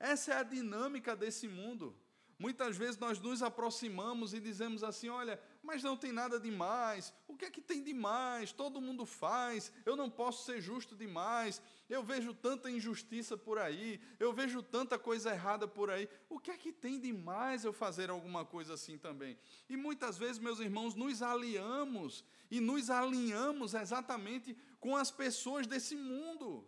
Essa 0.00 0.32
é 0.32 0.36
a 0.38 0.42
dinâmica 0.42 1.14
desse 1.14 1.46
mundo. 1.46 1.94
Muitas 2.40 2.74
vezes 2.74 2.96
nós 2.98 3.20
nos 3.20 3.42
aproximamos 3.42 4.32
e 4.32 4.40
dizemos 4.40 4.82
assim: 4.82 5.10
olha, 5.10 5.38
mas 5.62 5.82
não 5.82 5.94
tem 5.94 6.10
nada 6.10 6.40
demais, 6.40 7.12
o 7.28 7.36
que 7.36 7.44
é 7.44 7.50
que 7.50 7.60
tem 7.60 7.82
demais? 7.82 8.50
Todo 8.50 8.80
mundo 8.80 9.04
faz, 9.04 9.70
eu 9.84 9.94
não 9.94 10.08
posso 10.08 10.46
ser 10.46 10.58
justo 10.58 10.96
demais, 10.96 11.60
eu 11.86 12.02
vejo 12.02 12.32
tanta 12.32 12.70
injustiça 12.70 13.36
por 13.36 13.58
aí, 13.58 14.00
eu 14.18 14.32
vejo 14.32 14.62
tanta 14.62 14.98
coisa 14.98 15.34
errada 15.34 15.68
por 15.68 15.90
aí, 15.90 16.08
o 16.30 16.38
que 16.38 16.50
é 16.50 16.56
que 16.56 16.72
tem 16.72 16.98
demais 16.98 17.62
eu 17.62 17.74
fazer 17.74 18.08
alguma 18.08 18.42
coisa 18.42 18.72
assim 18.72 18.96
também? 18.96 19.36
E 19.68 19.76
muitas 19.76 20.16
vezes, 20.16 20.38
meus 20.38 20.60
irmãos, 20.60 20.94
nos 20.94 21.20
aliamos 21.20 22.24
e 22.50 22.58
nos 22.58 22.88
alinhamos 22.88 23.74
exatamente 23.74 24.56
com 24.80 24.96
as 24.96 25.10
pessoas 25.10 25.66
desse 25.66 25.94
mundo 25.94 26.66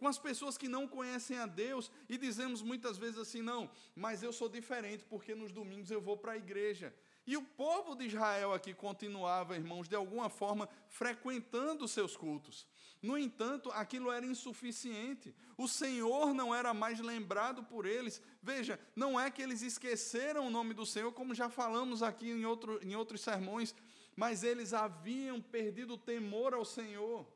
com 0.00 0.08
as 0.08 0.18
pessoas 0.18 0.56
que 0.56 0.66
não 0.66 0.88
conhecem 0.88 1.36
a 1.36 1.44
Deus 1.44 1.90
e 2.08 2.16
dizemos 2.16 2.62
muitas 2.62 2.96
vezes 2.96 3.18
assim: 3.18 3.42
não, 3.42 3.70
mas 3.94 4.22
eu 4.22 4.32
sou 4.32 4.48
diferente 4.48 5.04
porque 5.04 5.34
nos 5.34 5.52
domingos 5.52 5.90
eu 5.90 6.00
vou 6.00 6.16
para 6.16 6.32
a 6.32 6.38
igreja. 6.38 6.92
E 7.26 7.36
o 7.36 7.42
povo 7.42 7.94
de 7.94 8.06
Israel 8.06 8.54
aqui 8.54 8.72
continuava, 8.72 9.54
irmãos, 9.54 9.86
de 9.86 9.94
alguma 9.94 10.30
forma 10.30 10.66
frequentando 10.88 11.86
seus 11.86 12.16
cultos. 12.16 12.66
No 13.02 13.16
entanto, 13.18 13.70
aquilo 13.72 14.10
era 14.10 14.24
insuficiente. 14.24 15.34
O 15.56 15.68
Senhor 15.68 16.32
não 16.32 16.54
era 16.54 16.72
mais 16.72 16.98
lembrado 16.98 17.62
por 17.62 17.84
eles. 17.84 18.22
Veja, 18.42 18.80
não 18.96 19.20
é 19.20 19.30
que 19.30 19.42
eles 19.42 19.60
esqueceram 19.60 20.46
o 20.46 20.50
nome 20.50 20.72
do 20.72 20.86
Senhor, 20.86 21.12
como 21.12 21.34
já 21.34 21.50
falamos 21.50 22.02
aqui 22.02 22.30
em, 22.30 22.46
outro, 22.46 22.80
em 22.82 22.96
outros 22.96 23.20
sermões, 23.20 23.74
mas 24.16 24.42
eles 24.42 24.72
haviam 24.72 25.42
perdido 25.42 25.94
o 25.94 25.98
temor 25.98 26.54
ao 26.54 26.64
Senhor. 26.64 27.26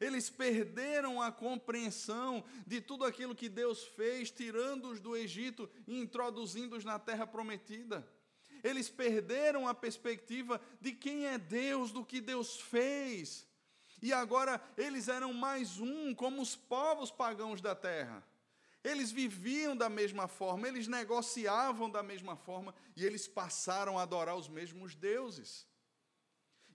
Eles 0.00 0.30
perderam 0.30 1.20
a 1.20 1.32
compreensão 1.32 2.44
de 2.66 2.80
tudo 2.80 3.04
aquilo 3.04 3.34
que 3.34 3.48
Deus 3.48 3.84
fez, 3.84 4.30
tirando-os 4.30 5.00
do 5.00 5.16
Egito 5.16 5.68
e 5.86 5.98
introduzindo-os 5.98 6.84
na 6.84 6.98
terra 6.98 7.26
prometida. 7.26 8.08
Eles 8.62 8.88
perderam 8.88 9.66
a 9.66 9.74
perspectiva 9.74 10.60
de 10.80 10.92
quem 10.92 11.26
é 11.26 11.38
Deus, 11.38 11.90
do 11.90 12.04
que 12.04 12.20
Deus 12.20 12.60
fez. 12.60 13.46
E 14.00 14.12
agora 14.12 14.62
eles 14.76 15.08
eram 15.08 15.32
mais 15.32 15.78
um, 15.80 16.14
como 16.14 16.40
os 16.40 16.54
povos 16.54 17.10
pagãos 17.10 17.60
da 17.60 17.74
terra. 17.74 18.24
Eles 18.84 19.10
viviam 19.10 19.76
da 19.76 19.88
mesma 19.88 20.28
forma, 20.28 20.68
eles 20.68 20.86
negociavam 20.86 21.90
da 21.90 22.02
mesma 22.02 22.36
forma 22.36 22.74
e 22.96 23.04
eles 23.04 23.26
passaram 23.26 23.98
a 23.98 24.02
adorar 24.02 24.36
os 24.36 24.48
mesmos 24.48 24.94
deuses. 24.94 25.66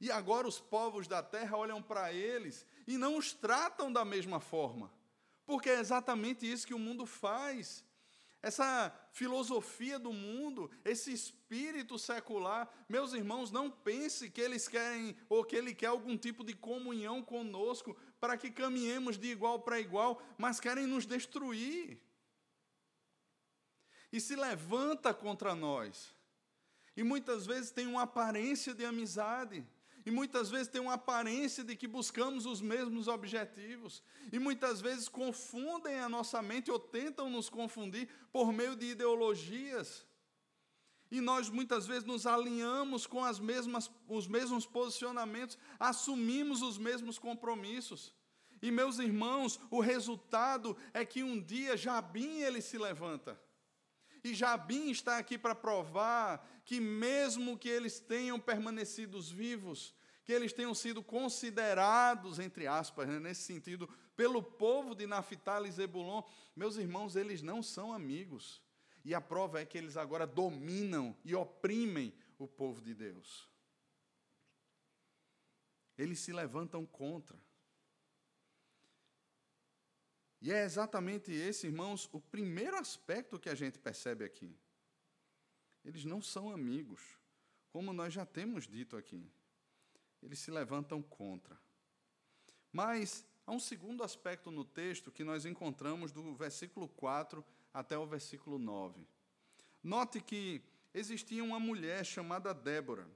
E 0.01 0.11
agora 0.11 0.47
os 0.47 0.59
povos 0.59 1.07
da 1.07 1.23
terra 1.23 1.57
olham 1.57 1.81
para 1.81 2.11
eles 2.11 2.65
e 2.87 2.97
não 2.97 3.17
os 3.17 3.33
tratam 3.33 3.91
da 3.91 4.03
mesma 4.03 4.39
forma, 4.39 4.91
porque 5.45 5.69
é 5.69 5.79
exatamente 5.79 6.49
isso 6.49 6.67
que 6.67 6.73
o 6.73 6.79
mundo 6.79 7.05
faz. 7.05 7.83
Essa 8.41 8.93
filosofia 9.13 9.97
do 9.97 10.11
mundo, 10.11 10.69
esse 10.83 11.13
espírito 11.13 11.97
secular, 11.97 12.69
meus 12.89 13.13
irmãos, 13.13 13.51
não 13.51 13.71
pense 13.71 14.29
que 14.29 14.41
eles 14.41 14.67
querem 14.67 15.15
ou 15.29 15.45
que 15.45 15.55
ele 15.55 15.73
quer 15.73 15.87
algum 15.87 16.17
tipo 16.17 16.43
de 16.43 16.53
comunhão 16.53 17.23
conosco 17.23 17.95
para 18.19 18.35
que 18.35 18.51
caminhemos 18.51 19.17
de 19.17 19.27
igual 19.29 19.61
para 19.61 19.79
igual, 19.79 20.21
mas 20.37 20.59
querem 20.59 20.85
nos 20.85 21.05
destruir. 21.05 22.01
E 24.11 24.19
se 24.19 24.35
levanta 24.35 25.13
contra 25.13 25.55
nós. 25.55 26.13
E 26.97 27.01
muitas 27.03 27.45
vezes 27.45 27.71
tem 27.71 27.87
uma 27.87 28.01
aparência 28.01 28.73
de 28.73 28.85
amizade, 28.85 29.65
e 30.05 30.11
muitas 30.11 30.49
vezes 30.49 30.67
tem 30.67 30.81
uma 30.81 30.93
aparência 30.93 31.63
de 31.63 31.75
que 31.75 31.87
buscamos 31.87 32.45
os 32.45 32.61
mesmos 32.61 33.07
objetivos. 33.07 34.03
E 34.31 34.39
muitas 34.39 34.81
vezes 34.81 35.07
confundem 35.07 35.99
a 35.99 36.09
nossa 36.09 36.41
mente 36.41 36.69
ou 36.69 36.77
tentam 36.77 37.29
nos 37.29 37.49
confundir 37.49 38.09
por 38.31 38.51
meio 38.51 38.75
de 38.75 38.87
ideologias. 38.87 40.05
E 41.09 41.21
nós 41.21 41.49
muitas 41.49 41.87
vezes 41.87 42.03
nos 42.03 42.25
alinhamos 42.25 43.07
com 43.07 43.23
as 43.23 43.39
mesmas, 43.39 43.89
os 44.07 44.27
mesmos 44.27 44.65
posicionamentos, 44.65 45.57
assumimos 45.79 46.61
os 46.61 46.77
mesmos 46.77 47.17
compromissos. 47.17 48.13
E 48.61 48.71
meus 48.71 48.99
irmãos, 48.99 49.59
o 49.69 49.79
resultado 49.79 50.75
é 50.93 51.05
que 51.05 51.23
um 51.23 51.39
dia 51.39 51.77
Jabim 51.77 52.41
ele 52.41 52.61
se 52.61 52.77
levanta. 52.77 53.39
E 54.23 54.33
Jabim 54.33 54.89
está 54.89 55.17
aqui 55.17 55.37
para 55.37 55.53
provar 55.53 56.47
que 56.63 56.79
mesmo 56.79 57.57
que 57.57 57.67
eles 57.67 57.99
tenham 57.99 58.39
permanecido 58.39 59.21
vivos, 59.21 59.93
que 60.23 60.31
eles 60.31 60.53
tenham 60.53 60.73
sido 60.73 61.03
considerados, 61.03 62.39
entre 62.39 62.65
aspas, 62.65 63.07
né, 63.07 63.19
nesse 63.19 63.41
sentido, 63.41 63.89
pelo 64.15 64.41
povo 64.41 64.95
de 64.95 65.05
Naphtali 65.05 65.67
e 65.67 65.71
Zebulon, 65.71 66.23
meus 66.55 66.77
irmãos, 66.77 67.15
eles 67.15 67.41
não 67.41 67.61
são 67.61 67.91
amigos. 67.91 68.61
E 69.03 69.13
a 69.13 69.19
prova 69.19 69.59
é 69.59 69.65
que 69.65 69.77
eles 69.77 69.97
agora 69.97 70.25
dominam 70.25 71.15
e 71.25 71.35
oprimem 71.35 72.13
o 72.37 72.47
povo 72.47 72.81
de 72.81 72.93
Deus. 72.93 73.49
Eles 75.97 76.19
se 76.19 76.31
levantam 76.31 76.85
contra. 76.85 77.37
E 80.43 80.51
é 80.51 80.65
exatamente 80.65 81.31
esse, 81.31 81.67
irmãos, 81.67 82.09
o 82.11 82.19
primeiro 82.19 82.75
aspecto 82.75 83.39
que 83.39 83.47
a 83.47 83.55
gente 83.55 83.79
percebe 83.79 84.25
aqui. 84.25 84.53
Eles 85.85 86.03
não 86.03 86.21
são 86.21 86.51
amigos, 86.51 87.17
como 87.69 87.93
nós 87.93 88.13
já 88.13 88.25
temos 88.25 88.67
dito 88.67 88.97
aqui. 88.97 89.25
Eles 90.21 90.39
se 90.39 90.51
levantam 90.51 91.01
contra. 91.01 91.57
Mas 92.73 93.25
há 93.47 93.53
um 93.53 93.59
segundo 93.59 94.03
aspecto 94.03 94.51
no 94.51 94.65
texto 94.65 95.13
que 95.13 95.23
nós 95.23 95.45
encontramos 95.45 96.11
do 96.11 96.35
versículo 96.35 96.89
4 96.89 97.41
até 97.73 97.97
o 97.97 98.05
versículo 98.05 98.59
9. 98.59 99.07
Note 99.81 100.19
que 100.19 100.61
existia 100.93 101.41
uma 101.41 101.59
mulher 101.59 102.05
chamada 102.05 102.53
Débora. 102.53 103.07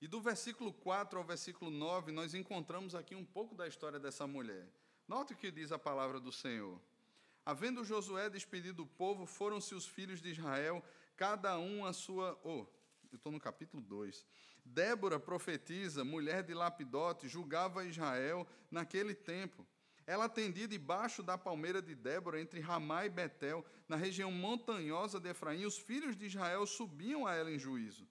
E 0.00 0.06
do 0.06 0.20
versículo 0.20 0.72
4 0.72 1.18
ao 1.18 1.24
versículo 1.24 1.68
9, 1.68 2.12
nós 2.12 2.32
encontramos 2.32 2.94
aqui 2.94 3.16
um 3.16 3.24
pouco 3.24 3.56
da 3.56 3.66
história 3.66 3.98
dessa 3.98 4.24
mulher. 4.24 4.68
Note 5.08 5.34
o 5.34 5.36
que 5.36 5.52
diz 5.52 5.70
a 5.70 5.78
palavra 5.78 6.18
do 6.18 6.32
Senhor. 6.32 6.80
Havendo 7.44 7.84
Josué 7.84 8.28
despedido 8.28 8.82
o 8.82 8.86
povo, 8.86 9.24
foram-se 9.24 9.72
os 9.72 9.86
filhos 9.86 10.20
de 10.20 10.30
Israel, 10.30 10.84
cada 11.16 11.56
um 11.58 11.84
a 11.84 11.92
sua. 11.92 12.36
Oh, 12.42 12.66
eu 13.12 13.16
estou 13.16 13.30
no 13.30 13.38
capítulo 13.38 13.80
2. 13.80 14.26
Débora, 14.64 15.20
profetiza, 15.20 16.04
mulher 16.04 16.42
de 16.42 16.52
Lapidote, 16.54 17.28
julgava 17.28 17.84
Israel 17.84 18.44
naquele 18.68 19.14
tempo. 19.14 19.64
Ela 20.04 20.24
atendia 20.24 20.66
debaixo 20.66 21.22
da 21.22 21.38
palmeira 21.38 21.80
de 21.80 21.94
Débora, 21.94 22.40
entre 22.40 22.58
Ramá 22.58 23.06
e 23.06 23.08
Betel, 23.08 23.64
na 23.88 23.94
região 23.94 24.32
montanhosa 24.32 25.20
de 25.20 25.28
Efraim. 25.28 25.64
Os 25.64 25.78
filhos 25.78 26.16
de 26.16 26.26
Israel 26.26 26.66
subiam 26.66 27.28
a 27.28 27.34
ela 27.34 27.50
em 27.52 27.58
juízo. 27.60 28.08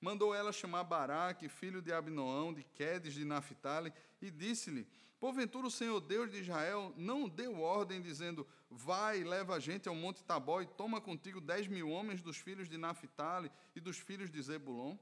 Mandou 0.00 0.32
ela 0.32 0.52
chamar 0.52 0.84
Baraque, 0.84 1.48
filho 1.48 1.82
de 1.82 1.92
Abinoão, 1.92 2.54
de 2.54 2.62
Quedes, 2.62 3.14
de 3.14 3.24
Naphtali, 3.24 3.92
e 4.22 4.30
disse-lhe: 4.30 4.86
Porventura 5.20 5.66
o 5.66 5.70
Senhor 5.70 6.00
Deus 6.00 6.30
de 6.30 6.38
Israel 6.38 6.94
não 6.96 7.28
deu 7.28 7.60
ordem, 7.60 8.00
dizendo: 8.00 8.46
Vai, 8.70 9.24
leva 9.24 9.56
a 9.56 9.58
gente 9.58 9.88
ao 9.88 9.94
monte 9.94 10.22
Tabó 10.22 10.60
e 10.60 10.66
toma 10.66 11.00
contigo 11.00 11.40
dez 11.40 11.66
mil 11.66 11.90
homens 11.90 12.22
dos 12.22 12.36
filhos 12.36 12.68
de 12.68 12.78
Naphtali 12.78 13.50
e 13.74 13.80
dos 13.80 13.98
filhos 13.98 14.30
de 14.30 14.40
Zebulon? 14.40 14.96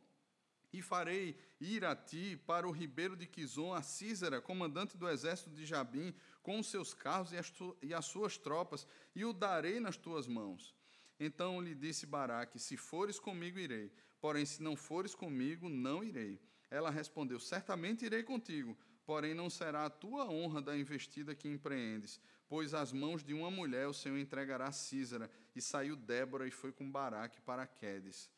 E 0.73 0.81
farei 0.81 1.39
ir 1.61 1.85
a 1.85 1.95
ti 1.95 2.41
para 2.47 2.67
o 2.67 2.73
ribeiro 2.73 3.15
de 3.15 3.27
Quizon, 3.27 3.75
a 3.75 3.83
Císera, 3.83 4.41
comandante 4.41 4.97
do 4.97 5.09
exército 5.09 5.51
de 5.51 5.67
Jabim, 5.67 6.15
com 6.43 6.59
os 6.59 6.67
seus 6.71 6.95
carros 6.95 7.33
e 7.33 7.37
as, 7.37 7.51
tu, 7.51 7.77
e 7.83 7.93
as 7.93 8.07
suas 8.07 8.39
tropas, 8.39 8.87
e 9.15 9.25
o 9.25 9.35
darei 9.35 9.81
nas 9.81 9.97
tuas 9.99 10.27
mãos. 10.27 10.75
Então 11.21 11.61
lhe 11.61 11.75
disse 11.75 12.07
Baraque: 12.07 12.59
Se 12.59 12.77
fores 12.77 13.19
comigo, 13.19 13.59
irei. 13.59 13.93
Porém, 14.19 14.47
se 14.47 14.63
não 14.63 14.77
fores 14.77 15.15
comigo, 15.15 15.69
não 15.69 16.03
irei. 16.03 16.41
Ela 16.71 16.91
respondeu: 16.91 17.39
Certamente 17.39 18.07
irei 18.07 18.23
contigo 18.23 18.77
porém 19.07 19.33
não 19.33 19.49
será 19.49 19.87
a 19.87 19.91
tua 19.91 20.29
honra 20.29 20.61
da 20.61 20.77
investida 20.77 21.35
que 21.35 21.49
empreendes, 21.49 22.21
pois 22.49 22.75
às 22.75 22.93
mãos 22.93 23.23
de 23.23 23.33
uma 23.33 23.51
mulher 23.51 23.87
o 23.87 23.95
Senhor 23.95 24.19
entregará 24.19 24.71
Císara. 24.73 25.31
E 25.55 25.61
saiu 25.63 25.97
Débora 25.97 26.47
e 26.47 26.51
foi 26.51 26.73
com 26.73 26.91
Baraque 26.91 27.41
para 27.41 27.67
Quedes. 27.67 28.29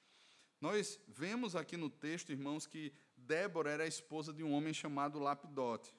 Nós 0.61 1.00
vemos 1.09 1.57
aqui 1.57 1.76
no 1.76 1.88
texto, 1.88 2.31
irmãos, 2.31 2.66
que 2.66 2.92
Débora 3.16 3.70
era 3.70 3.85
a 3.85 3.88
esposa 3.88 4.33
de 4.33 4.44
um 4.44 4.52
homem 4.52 4.74
chamado 4.74 5.18
Lapidote. 5.18 5.94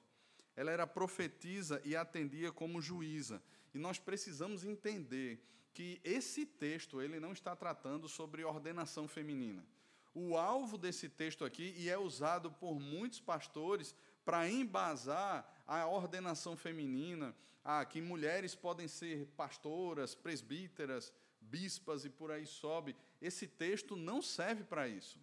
Ela 0.54 0.70
era 0.70 0.86
profetisa 0.86 1.80
e 1.84 1.96
atendia 1.96 2.52
como 2.52 2.80
juíza. 2.80 3.42
E 3.74 3.78
nós 3.78 3.98
precisamos 3.98 4.64
entender 4.64 5.42
que 5.72 6.00
esse 6.04 6.44
texto 6.44 7.00
ele 7.00 7.18
não 7.18 7.32
está 7.32 7.56
tratando 7.56 8.08
sobre 8.08 8.44
ordenação 8.44 9.08
feminina. 9.08 9.64
O 10.12 10.36
alvo 10.36 10.76
desse 10.76 11.08
texto 11.08 11.44
aqui, 11.44 11.74
e 11.76 11.88
é 11.88 11.96
usado 11.96 12.50
por 12.50 12.80
muitos 12.80 13.20
pastores 13.20 13.94
para 14.24 14.48
embasar 14.48 15.48
a 15.66 15.86
ordenação 15.86 16.56
feminina, 16.56 17.34
a 17.64 17.84
que 17.84 18.00
mulheres 18.00 18.54
podem 18.54 18.88
ser 18.88 19.26
pastoras, 19.36 20.14
presbíteras, 20.14 21.12
bispas 21.40 22.04
e 22.04 22.10
por 22.10 22.30
aí 22.30 22.46
sobe. 22.46 22.96
Esse 23.20 23.46
texto 23.46 23.96
não 23.96 24.20
serve 24.20 24.64
para 24.64 24.88
isso. 24.88 25.18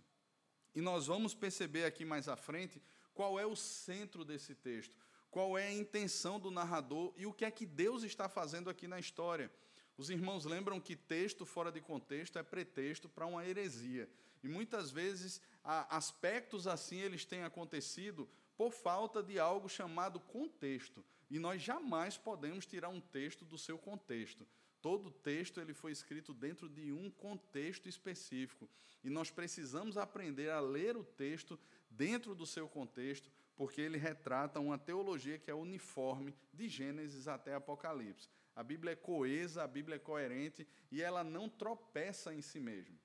E 0.74 0.82
nós 0.82 1.08
vamos 1.08 1.34
perceber 1.34 1.86
aqui 1.86 2.06
mais 2.06 2.28
à 2.28 2.36
frente 2.36 2.82
qual 3.14 3.40
é 3.40 3.46
o 3.46 3.56
centro 3.56 4.24
desse 4.24 4.54
texto, 4.54 4.96
qual 5.32 5.58
é 5.58 5.68
a 5.68 5.74
intenção 5.74 6.40
do 6.40 6.52
narrador 6.52 7.14
e 7.18 7.26
o 7.26 7.34
que 7.34 7.46
é 7.46 7.52
que 7.52 7.66
Deus 7.66 8.04
está 8.04 8.30
fazendo 8.30 8.70
aqui 8.70 8.88
na 8.88 9.00
história. 9.00 9.52
Os 9.98 10.12
irmãos 10.12 10.46
lembram 10.46 10.80
que 10.80 10.96
texto 10.96 11.46
fora 11.46 11.72
de 11.72 11.82
contexto 11.82 12.38
é 12.38 12.44
pretexto 12.44 13.10
para 13.10 13.26
uma 13.26 13.46
heresia. 13.46 14.08
E 14.44 14.48
muitas 14.48 14.92
vezes 14.92 15.42
aspectos 15.64 16.68
assim 16.68 17.00
eles 17.00 17.26
têm 17.26 17.44
acontecido 17.44 18.30
por 18.58 18.72
falta 18.72 19.22
de 19.22 19.38
algo 19.38 19.70
chamado 19.70 20.20
contexto. 20.20 21.06
E 21.30 21.38
nós 21.38 21.62
jamais 21.62 22.18
podemos 22.18 22.66
tirar 22.66 22.90
um 22.90 23.00
texto 23.00 23.46
do 23.46 23.58
seu 23.58 23.78
contexto. 23.78 24.48
Todo 24.82 25.12
texto 25.12 25.60
ele 25.60 25.74
foi 25.74 25.92
escrito 25.92 26.34
dentro 26.34 26.68
de 26.68 26.92
um 26.92 27.10
contexto 27.10 27.88
específico. 27.88 28.70
E 29.04 29.10
nós 29.10 29.30
precisamos 29.30 29.98
aprender 29.98 30.50
a 30.50 30.60
ler 30.60 30.98
o 30.98 31.04
texto 31.04 31.60
dentro 31.90 32.34
do 32.34 32.46
seu 32.46 32.68
contexto, 32.68 33.32
porque 33.56 33.82
ele 33.82 33.98
retrata 33.98 34.60
uma 34.60 34.78
teologia 34.78 35.38
que 35.38 35.52
é 35.52 35.54
uniforme 35.54 36.34
de 36.54 36.68
Gênesis 36.68 37.28
até 37.28 37.54
Apocalipse. 37.54 38.30
A 38.56 38.64
Bíblia 38.64 38.94
é 38.94 38.96
coesa, 38.96 39.64
a 39.64 39.68
Bíblia 39.68 39.98
é 39.98 40.00
coerente 40.00 40.68
e 40.92 41.02
ela 41.02 41.24
não 41.24 41.48
tropeça 41.48 42.34
em 42.34 42.42
si 42.42 42.60
mesma. 42.60 42.98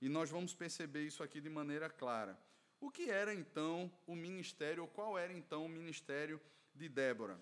E 0.00 0.08
nós 0.08 0.30
vamos 0.30 0.54
perceber 0.54 1.06
isso 1.06 1.22
aqui 1.22 1.40
de 1.40 1.48
maneira 1.48 1.88
clara. 1.88 2.38
O 2.82 2.90
que 2.90 3.08
era 3.08 3.32
então 3.32 3.88
o 4.08 4.16
ministério, 4.16 4.82
ou 4.82 4.88
qual 4.88 5.16
era 5.16 5.32
então 5.32 5.64
o 5.64 5.68
ministério 5.68 6.40
de 6.74 6.88
Débora? 6.88 7.40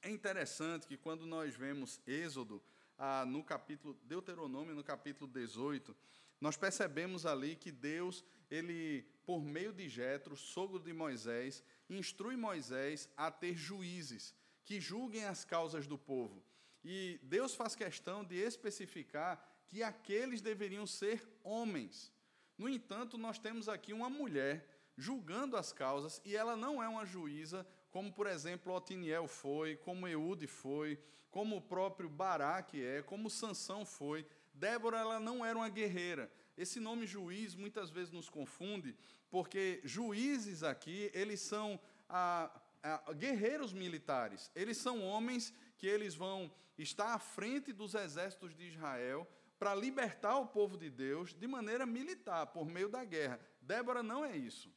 É 0.00 0.08
interessante 0.08 0.86
que 0.86 0.96
quando 0.96 1.26
nós 1.26 1.54
vemos 1.54 2.00
Êxodo, 2.06 2.62
ah, 2.96 3.26
no 3.26 3.44
capítulo 3.44 3.92
Deuteronômio, 4.04 4.74
no 4.74 4.82
capítulo 4.82 5.30
18, 5.30 5.94
nós 6.40 6.56
percebemos 6.56 7.26
ali 7.26 7.56
que 7.56 7.70
Deus, 7.70 8.24
ele, 8.50 9.06
por 9.26 9.44
meio 9.44 9.70
de 9.70 9.86
Jetro, 9.86 10.34
sogro 10.34 10.78
de 10.78 10.94
Moisés, 10.94 11.62
instrui 11.90 12.34
Moisés 12.34 13.06
a 13.18 13.30
ter 13.30 13.54
juízes 13.54 14.34
que 14.64 14.80
julguem 14.80 15.26
as 15.26 15.44
causas 15.44 15.86
do 15.86 15.98
povo. 15.98 16.42
E 16.82 17.20
Deus 17.22 17.54
faz 17.54 17.74
questão 17.74 18.24
de 18.24 18.36
especificar 18.36 19.46
que 19.66 19.82
aqueles 19.82 20.40
deveriam 20.40 20.86
ser 20.86 21.22
homens. 21.42 22.13
No 22.56 22.68
entanto, 22.68 23.18
nós 23.18 23.38
temos 23.38 23.68
aqui 23.68 23.92
uma 23.92 24.08
mulher 24.08 24.68
julgando 24.96 25.56
as 25.56 25.72
causas, 25.72 26.20
e 26.24 26.36
ela 26.36 26.56
não 26.56 26.82
é 26.82 26.88
uma 26.88 27.04
juíza, 27.04 27.66
como 27.90 28.12
por 28.12 28.26
exemplo 28.26 28.72
Otiniel 28.72 29.26
foi, 29.26 29.76
como 29.76 30.06
Eude 30.06 30.46
foi, 30.46 30.98
como 31.30 31.56
o 31.56 31.60
próprio 31.60 32.08
Baraque 32.08 32.80
é, 32.82 33.02
como 33.02 33.28
Sansão 33.28 33.84
foi. 33.84 34.24
Débora 34.52 34.98
ela 34.98 35.18
não 35.18 35.44
era 35.44 35.58
uma 35.58 35.68
guerreira. 35.68 36.30
Esse 36.56 36.78
nome 36.78 37.06
juiz 37.06 37.56
muitas 37.56 37.90
vezes 37.90 38.12
nos 38.12 38.28
confunde, 38.28 38.96
porque 39.28 39.80
juízes 39.82 40.62
aqui, 40.62 41.10
eles 41.12 41.40
são 41.40 41.80
a, 42.08 42.48
a, 42.80 43.12
guerreiros 43.14 43.72
militares. 43.72 44.48
Eles 44.54 44.76
são 44.76 45.02
homens 45.02 45.52
que 45.76 45.88
eles 45.88 46.14
vão 46.14 46.52
estar 46.78 47.14
à 47.14 47.18
frente 47.18 47.72
dos 47.72 47.94
exércitos 47.94 48.54
de 48.54 48.68
Israel, 48.68 49.28
para 49.64 49.74
libertar 49.74 50.36
o 50.36 50.46
povo 50.46 50.76
de 50.76 50.90
Deus 50.90 51.32
de 51.32 51.46
maneira 51.46 51.86
militar, 51.86 52.48
por 52.48 52.66
meio 52.66 52.86
da 52.86 53.02
guerra. 53.02 53.40
Débora 53.62 54.02
não 54.02 54.22
é 54.22 54.36
isso. 54.36 54.70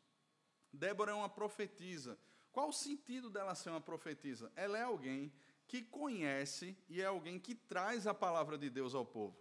Débora 0.71 1.12
é 1.12 1.13
uma 1.13 1.28
profetisa. 1.28 2.17
Qual 2.54 2.69
o 2.69 2.71
sentido 2.73 3.30
dela 3.30 3.54
ser 3.54 3.69
uma 3.69 3.82
profetisa? 3.82 4.50
Ela 4.56 4.78
é 4.78 4.84
alguém 4.84 5.34
que 5.67 5.82
conhece 5.82 6.78
e 6.88 7.02
é 7.02 7.06
alguém 7.06 7.38
que 7.38 7.54
traz 7.54 8.08
a 8.08 8.13
palavra 8.13 8.58
de 8.58 8.69
Deus 8.69 8.95
ao 8.95 9.06
povo. 9.06 9.38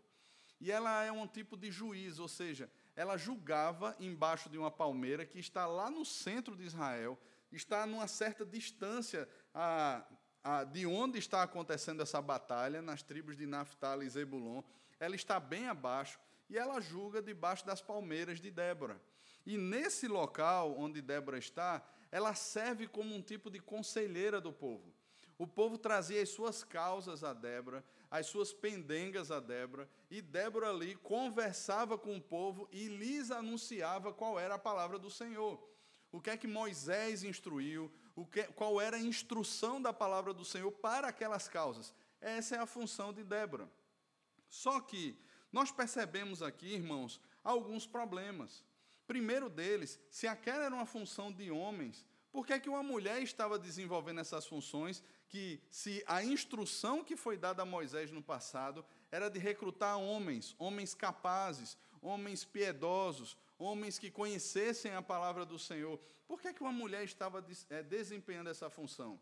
E 0.61 0.73
ela 0.73 1.05
é 1.05 1.13
um 1.13 1.29
tipo 1.29 1.57
de 1.57 1.71
juiz, 1.71 2.19
ou 2.19 2.27
seja, 2.27 2.69
ela 2.97 3.17
julgava 3.17 3.95
embaixo 4.01 4.51
de 4.51 4.59
uma 4.59 4.73
palmeira 4.73 5.25
que 5.25 5.39
está 5.39 5.65
lá 5.65 5.89
no 5.89 6.05
centro 6.05 6.57
de 6.57 6.65
Israel, 6.65 7.17
está 7.53 7.87
numa 7.87 8.09
certa 8.09 8.45
distância 8.45 9.29
a, 9.55 10.05
a, 10.43 10.65
de 10.65 10.87
onde 10.87 11.21
está 11.21 11.45
acontecendo 11.45 12.03
essa 12.03 12.21
batalha, 12.21 12.83
nas 12.83 13.01
tribos 13.01 13.37
de 13.37 13.47
Naphtali 13.47 14.07
e 14.07 14.11
Zebulon 14.11 14.61
ela 14.99 15.15
está 15.15 15.39
bem 15.39 15.69
abaixo, 15.69 16.19
e 16.49 16.57
ela 16.57 16.81
julga 16.81 17.21
debaixo 17.21 17.67
das 17.67 17.81
palmeiras 17.81 18.41
de 18.41 18.51
Débora. 18.51 19.01
E 19.45 19.57
nesse 19.57 20.09
local 20.09 20.77
onde 20.79 21.01
Débora 21.01 21.39
está, 21.39 21.85
ela 22.11 22.35
serve 22.35 22.87
como 22.87 23.15
um 23.15 23.23
tipo 23.23 23.51
de 23.51 23.59
conselheira 23.59 24.41
do 24.41 24.53
povo. 24.53 24.93
O 25.39 25.47
povo 25.47 25.77
trazia 25.77 26.23
as 26.23 26.31
suas 26.31 26.65
causas 26.65 27.23
a 27.23 27.35
Débora, 27.35 27.85
as 28.11 28.27
suas 28.27 28.55
pendengas 28.55 29.31
a 29.31 29.39
Débora, 29.39 29.89
e 30.11 30.23
Débora 30.23 30.71
ali 30.71 30.95
conversava 30.97 31.99
com 31.99 32.17
o 32.17 32.23
povo 32.23 32.67
e 32.73 32.89
lhes 32.89 33.31
anunciava 33.31 34.13
qual 34.13 34.39
era 34.41 34.55
a 34.55 34.59
palavra 34.59 34.99
do 34.99 35.11
Senhor. 35.11 35.63
O 36.11 36.21
que 36.21 36.31
é 36.31 36.37
que 36.37 36.47
Moisés 36.47 37.23
instruiu, 37.23 37.93
o 38.15 38.25
que, 38.25 38.45
qual 38.45 38.81
era 38.81 38.97
a 38.97 39.01
instrução 39.01 39.83
da 39.83 39.93
palavra 39.93 40.33
do 40.33 40.45
Senhor 40.45 40.73
para 40.73 41.09
aquelas 41.09 41.49
causas. 41.49 41.95
Essa 42.19 42.57
é 42.57 42.59
a 42.59 42.67
função 42.67 43.13
de 43.13 43.23
Débora. 43.23 43.69
Só 44.49 44.81
que 44.81 45.19
nós 45.53 45.71
percebemos 45.71 46.43
aqui, 46.43 46.75
irmãos, 46.75 47.21
alguns 47.43 47.87
problemas. 47.87 48.65
Primeiro 49.07 49.49
deles, 49.49 50.01
se 50.11 50.27
aquela 50.27 50.65
era 50.65 50.75
uma 50.75 50.87
função 50.87 51.33
de 51.33 51.51
homens, 51.51 52.05
por 52.33 52.47
que, 52.47 52.53
é 52.53 52.61
que 52.61 52.69
uma 52.69 52.83
mulher 52.83 53.23
estava 53.23 53.59
desenvolvendo 53.59 54.21
essas 54.21 54.47
funções 54.47 55.03
que, 55.29 55.59
se 55.71 56.05
a 56.07 56.23
instrução 56.23 57.03
que 57.03 57.17
foi 57.17 57.37
dada 57.37 57.63
a 57.63 57.67
Moisés 57.67 58.11
no 58.11 58.23
passado 58.23 58.85
era 59.11 59.31
de 59.31 59.39
recrutar 59.39 59.99
homens, 59.99 60.55
homens 60.59 60.95
capazes, 60.95 61.79
homens 62.03 62.45
piedosos, 62.45 63.37
homens 63.59 63.99
que 63.99 64.11
conhecessem 64.11 64.93
a 64.93 65.01
palavra 65.01 65.47
do 65.47 65.59
Senhor, 65.59 65.99
por 66.27 66.41
que, 66.41 66.49
é 66.49 66.53
que 66.53 66.63
uma 66.63 66.73
mulher 66.73 67.05
estava 67.05 67.43
eh, 67.71 67.83
desempenhando 67.83 68.51
essa 68.51 68.69
função? 68.69 69.19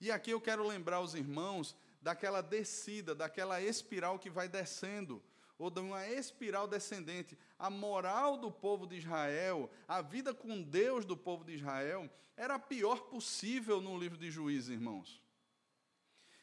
E 0.00 0.10
aqui 0.10 0.30
eu 0.30 0.40
quero 0.40 0.66
lembrar 0.66 1.00
os 1.00 1.14
irmãos 1.14 1.76
daquela 2.00 2.40
descida, 2.40 3.14
daquela 3.14 3.60
espiral 3.60 4.18
que 4.18 4.30
vai 4.30 4.48
descendo, 4.48 5.22
ou 5.58 5.70
de 5.70 5.80
uma 5.80 6.06
espiral 6.08 6.66
descendente. 6.66 7.38
A 7.58 7.68
moral 7.68 8.38
do 8.38 8.50
povo 8.50 8.86
de 8.86 8.96
Israel, 8.96 9.70
a 9.86 10.00
vida 10.00 10.32
com 10.32 10.62
Deus 10.62 11.04
do 11.04 11.16
povo 11.16 11.44
de 11.44 11.54
Israel, 11.54 12.10
era 12.36 12.54
a 12.54 12.58
pior 12.58 13.02
possível 13.02 13.80
no 13.80 13.98
livro 13.98 14.16
de 14.16 14.30
Juízes, 14.30 14.70
irmãos. 14.70 15.22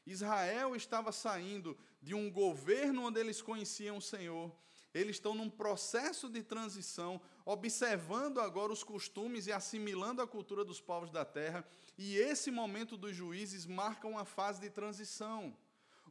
Israel 0.06 0.76
estava 0.76 1.12
saindo 1.12 1.78
de 2.02 2.14
um 2.14 2.32
governo 2.32 3.08
onde 3.08 3.20
eles 3.20 3.42
conheciam 3.42 3.98
o 3.98 4.02
Senhor. 4.02 4.56
Eles 4.98 5.18
estão 5.18 5.36
num 5.36 5.50
processo 5.50 6.28
de 6.28 6.42
transição, 6.42 7.22
observando 7.46 8.40
agora 8.40 8.74
os 8.74 8.84
costumes 8.84 9.46
e 9.46 9.52
assimilando 9.52 10.24
a 10.24 10.28
cultura 10.28 10.66
dos 10.66 10.82
povos 10.82 11.12
da 11.12 11.24
terra. 11.24 11.64
E 11.98 12.16
esse 12.16 12.50
momento 12.50 12.98
dos 12.98 13.16
juízes 13.16 13.68
marca 13.68 14.08
uma 14.08 14.26
fase 14.26 14.60
de 14.60 14.72
transição, 14.72 15.56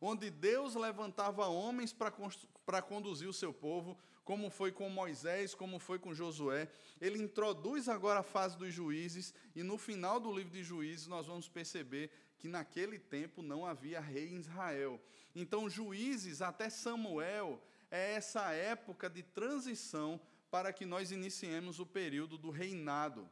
onde 0.01 0.31
Deus 0.31 0.77
levantava 0.77 1.49
homens 1.49 1.92
para 1.92 2.83
conduzir 2.83 3.29
o 3.29 3.33
seu 3.33 3.53
povo, 3.53 3.99
como 4.25 4.51
foi 4.51 4.70
com 4.70 4.88
Moisés, 4.88 5.53
como 5.55 5.81
foi 5.81 5.99
com 5.99 6.14
Josué. 6.14 6.70
Ele 7.01 7.20
introduz 7.20 7.88
agora 7.88 8.20
a 8.20 8.25
fase 8.25 8.57
dos 8.57 8.72
juízes, 8.72 9.35
e 9.55 9.64
no 9.64 9.77
final 9.77 10.20
do 10.20 10.33
livro 10.33 10.53
de 10.53 10.62
Juízes 10.62 11.09
nós 11.09 11.27
vamos 11.27 11.49
perceber 11.49 12.11
que 12.38 12.46
naquele 12.46 12.99
tempo 12.99 13.42
não 13.42 13.64
havia 13.64 13.99
rei 13.99 14.29
em 14.29 14.38
Israel. 14.38 15.01
Então, 15.35 15.70
juízes 15.70 16.42
até 16.42 16.68
Samuel 16.68 17.61
é 17.90 18.14
essa 18.14 18.53
época 18.53 19.09
de 19.09 19.22
transição 19.22 20.20
para 20.51 20.72
que 20.72 20.85
nós 20.87 21.11
iniciemos 21.11 21.79
o 21.79 21.87
período 21.87 22.38
do 22.38 22.51
reinado, 22.51 23.29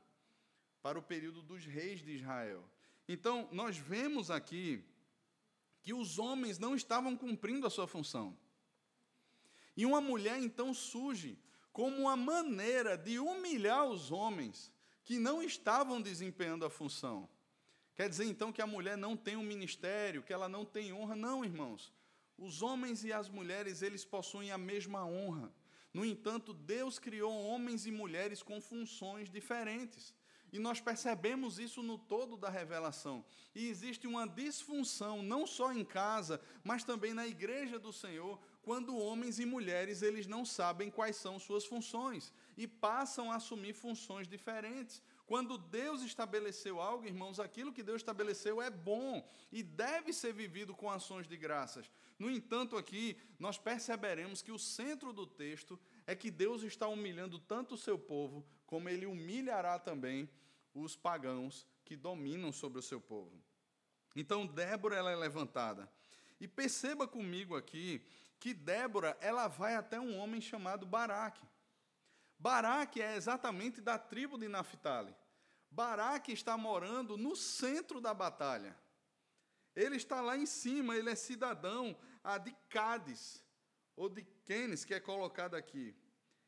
para 0.83 0.99
o 0.99 1.03
período 1.03 1.43
dos 1.43 1.65
reis 1.65 2.03
de 2.03 2.13
Israel. 2.13 2.63
Então, 3.09 3.49
nós 3.51 3.77
vemos 3.77 4.31
aqui 4.31 4.85
que 5.81 5.93
os 5.93 6.19
homens 6.19 6.59
não 6.59 6.75
estavam 6.75 7.17
cumprindo 7.17 7.67
a 7.67 7.71
sua 7.71 7.87
função. 7.87 8.37
E 9.77 9.85
uma 9.85 10.01
mulher 10.01 10.39
então 10.39 10.73
surge 10.73 11.39
como 11.73 12.03
uma 12.03 12.17
maneira 12.17 12.97
de 12.97 13.19
humilhar 13.19 13.85
os 13.87 14.13
homens 14.13 14.73
que 15.03 15.19
não 15.19 15.43
estavam 15.43 16.01
desempenhando 16.01 16.65
a 16.65 16.71
função. 16.71 17.29
Quer 17.95 18.09
dizer 18.09 18.25
então 18.25 18.53
que 18.53 18.63
a 18.63 18.67
mulher 18.67 18.97
não 18.97 19.17
tem 19.17 19.37
um 19.37 19.43
ministério, 19.43 20.23
que 20.23 20.33
ela 20.33 20.49
não 20.49 20.65
tem 20.65 20.93
honra? 20.93 21.15
Não, 21.15 21.45
irmãos. 21.45 21.93
Os 22.37 22.63
homens 22.63 23.05
e 23.05 23.13
as 23.13 23.29
mulheres, 23.29 23.83
eles 23.83 24.05
possuem 24.05 24.51
a 24.51 24.59
mesma 24.59 25.05
honra. 25.05 25.53
No 25.93 26.05
entanto, 26.05 26.53
Deus 26.53 26.99
criou 26.99 27.33
homens 27.33 27.87
e 27.87 27.93
mulheres 27.93 28.43
com 28.43 28.61
funções 28.61 29.31
diferentes. 29.31 30.13
E 30.53 30.59
nós 30.59 30.81
percebemos 30.81 31.59
isso 31.59 31.83
no 31.83 31.99
todo 31.99 32.37
da 32.37 32.49
revelação. 32.49 33.25
E 33.55 33.69
existe 33.69 34.07
uma 34.07 34.25
disfunção, 34.27 35.21
não 35.21 35.47
só 35.47 35.73
em 35.73 35.85
casa, 35.85 36.41
mas 36.63 36.85
também 36.85 37.13
na 37.13 37.27
igreja 37.27 37.77
do 37.77 37.93
Senhor, 37.93 38.41
quando 38.63 38.97
homens 38.97 39.39
e 39.41 39.45
mulheres 39.45 40.01
eles 40.01 40.29
não 40.29 40.45
sabem 40.45 40.91
quais 40.91 41.17
são 41.17 41.39
suas 41.39 41.65
funções 41.65 42.33
e 42.57 42.67
passam 42.67 43.33
a 43.33 43.37
assumir 43.37 43.75
funções 43.75 44.29
diferentes. 44.29 45.03
Quando 45.27 45.57
Deus 45.57 46.03
estabeleceu 46.03 46.81
algo, 46.81 47.07
irmãos, 47.07 47.41
aquilo 47.41 47.73
que 47.73 47.83
Deus 47.83 48.03
estabeleceu 48.03 48.61
é 48.61 48.69
bom 48.69 49.27
e 49.51 49.63
deve 49.63 50.13
ser 50.13 50.35
vivido 50.35 50.75
com 50.75 50.91
ações 50.91 51.27
de 51.27 51.37
graças. 51.37 51.91
No 52.19 52.31
entanto, 52.31 52.77
aqui 52.77 53.17
nós 53.39 53.57
perceberemos 53.57 54.43
que 54.43 54.53
o 54.53 54.59
centro 54.59 55.13
do 55.13 55.27
texto 55.27 55.81
é 56.07 56.15
que 56.15 56.31
Deus 56.31 56.63
está 56.63 56.87
humilhando 56.87 57.39
tanto 57.39 57.75
o 57.75 57.79
seu 57.79 57.99
povo, 57.99 58.47
como 58.67 58.89
ele 58.89 59.07
humilhará 59.07 59.79
também 59.79 60.29
os 60.75 60.95
pagãos 60.95 61.67
que 61.85 61.97
dominam 61.97 62.53
sobre 62.53 62.79
o 62.79 62.83
seu 62.83 63.01
povo. 63.01 63.43
Então, 64.15 64.47
Débora 64.47 64.97
ela 64.97 65.11
é 65.11 65.17
levantada. 65.17 65.91
E 66.39 66.47
perceba 66.47 67.09
comigo 67.09 67.57
aqui 67.57 68.05
que 68.39 68.53
Débora 68.53 69.17
ela 69.21 69.49
vai 69.49 69.75
até 69.75 69.99
um 69.99 70.19
homem 70.19 70.41
chamado 70.41 70.85
Baraque. 70.85 71.43
Baraque 72.45 73.01
é 73.01 73.17
exatamente 73.17 73.81
da 73.81 73.99
tribo 73.99 74.37
de 74.37 74.49
Naphtali. 74.49 75.17
Baraque 75.71 76.31
está 76.31 76.59
morando 76.59 77.17
no 77.17 77.35
centro 77.35 78.03
da 78.03 78.13
batalha. 78.13 78.77
Ele 79.75 79.97
está 79.97 80.21
lá 80.21 80.37
em 80.37 80.45
cima, 80.45 80.95
ele 80.95 81.09
é 81.09 81.15
cidadão 81.15 81.97
de 82.43 82.55
Cádiz, 82.69 83.43
ou 83.97 84.11
de 84.11 84.23
Quenes, 84.45 84.85
que 84.85 84.93
é 84.93 85.01
colocado 85.01 85.55
aqui. 85.55 85.97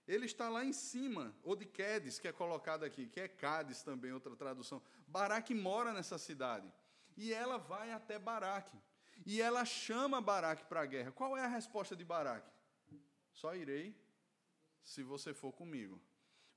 Ele 0.07 0.27
está 0.27 0.51
lá 0.51 0.67
em 0.67 0.73
cima, 0.75 1.35
ou 1.43 1.57
de 1.57 1.65
Quedes, 1.65 2.19
que 2.19 2.29
é 2.29 2.33
colocado 2.33 2.85
aqui, 2.85 3.09
que 3.09 3.19
é 3.19 3.27
Cádiz 3.27 3.83
também, 3.83 4.13
outra 4.13 4.37
tradução. 4.37 4.83
Baraque 5.07 5.55
mora 5.55 5.95
nessa 5.95 6.19
cidade. 6.19 6.71
E 7.17 7.33
ela 7.33 7.57
vai 7.57 7.91
até 7.91 8.19
Baraque. 8.19 8.79
E 9.25 9.41
ela 9.41 9.65
chama 9.65 10.21
Baraque 10.21 10.67
para 10.67 10.83
a 10.83 10.87
guerra. 10.87 11.11
Qual 11.11 11.39
é 11.39 11.43
a 11.47 11.49
resposta 11.49 11.97
de 11.97 12.05
Baraque? 12.05 12.53
Só 13.33 13.55
irei 13.55 13.99
se 14.87 15.03
você 15.03 15.35
for 15.35 15.53
comigo. 15.53 16.01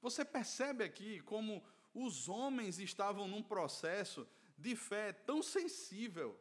Você 0.02 0.24
percebe 0.24 0.84
aqui 0.84 1.20
como 1.22 1.62
os 1.94 2.30
homens 2.30 2.80
estavam 2.80 3.28
num 3.28 3.42
processo 3.42 4.26
de 4.56 4.76
fé 4.76 5.12
tão 5.12 5.42
sensível, 5.42 6.40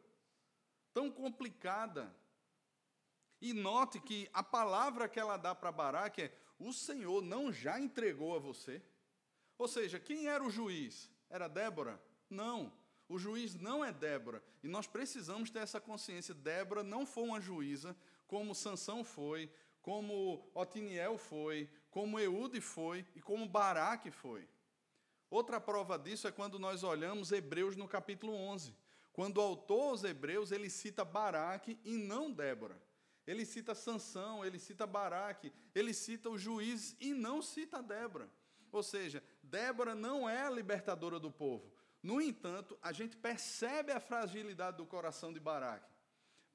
tão 0.93 1.11
complicada. 1.11 2.15
E 3.41 3.53
note 3.53 3.99
que 3.99 4.29
a 4.31 4.43
palavra 4.43 5.09
que 5.09 5.19
ela 5.19 5.35
dá 5.35 5.55
para 5.55 5.71
Baraque 5.71 6.21
é: 6.23 6.33
o 6.59 6.71
Senhor 6.71 7.21
não 7.23 7.51
já 7.51 7.79
entregou 7.79 8.35
a 8.35 8.39
você? 8.39 8.81
Ou 9.57 9.67
seja, 9.67 9.99
quem 9.99 10.27
era 10.27 10.43
o 10.43 10.51
juiz? 10.51 11.11
Era 11.29 11.47
Débora? 11.47 12.01
Não. 12.29 12.71
O 13.07 13.17
juiz 13.17 13.55
não 13.55 13.83
é 13.83 13.91
Débora. 13.91 14.43
E 14.61 14.67
nós 14.67 14.85
precisamos 14.85 15.49
ter 15.49 15.59
essa 15.59 15.81
consciência. 15.81 16.33
Débora 16.35 16.83
não 16.83 17.05
foi 17.05 17.23
uma 17.23 17.41
juíza 17.41 17.97
como 18.27 18.53
Sansão 18.53 19.03
foi, 19.03 19.51
como 19.81 20.47
Otiniel 20.53 21.17
foi, 21.17 21.67
como 21.89 22.19
Eude 22.19 22.61
foi 22.61 23.05
e 23.15 23.21
como 23.21 23.47
Baraque 23.47 24.11
foi. 24.11 24.47
Outra 25.29 25.59
prova 25.61 25.97
disso 25.97 26.27
é 26.27 26.31
quando 26.31 26.57
nós 26.57 26.83
olhamos 26.83 27.31
Hebreus 27.31 27.75
no 27.75 27.87
capítulo 27.87 28.33
11. 28.33 28.75
Quando 29.13 29.37
o 29.37 29.41
autor 29.41 29.89
aos 29.91 30.03
Hebreus, 30.03 30.51
ele 30.51 30.69
cita 30.69 31.03
Baraque 31.03 31.79
e 31.83 31.97
não 31.97 32.31
Débora. 32.31 32.81
Ele 33.27 33.45
cita 33.45 33.75
Sansão, 33.75 34.43
ele 34.43 34.57
cita 34.57 34.87
Baraque, 34.87 35.53
ele 35.75 35.93
cita 35.93 36.29
o 36.29 36.37
juiz 36.37 36.95
e 36.99 37.13
não 37.13 37.41
cita 37.41 37.83
Débora. 37.83 38.29
Ou 38.71 38.81
seja, 38.81 39.23
Débora 39.43 39.93
não 39.93 40.27
é 40.27 40.41
a 40.43 40.49
libertadora 40.49 41.19
do 41.19 41.29
povo. 41.29 41.71
No 42.01 42.21
entanto, 42.21 42.77
a 42.81 42.91
gente 42.91 43.17
percebe 43.17 43.91
a 43.91 43.99
fragilidade 43.99 44.77
do 44.77 44.85
coração 44.85 45.33
de 45.33 45.39
Baraque. 45.39 45.91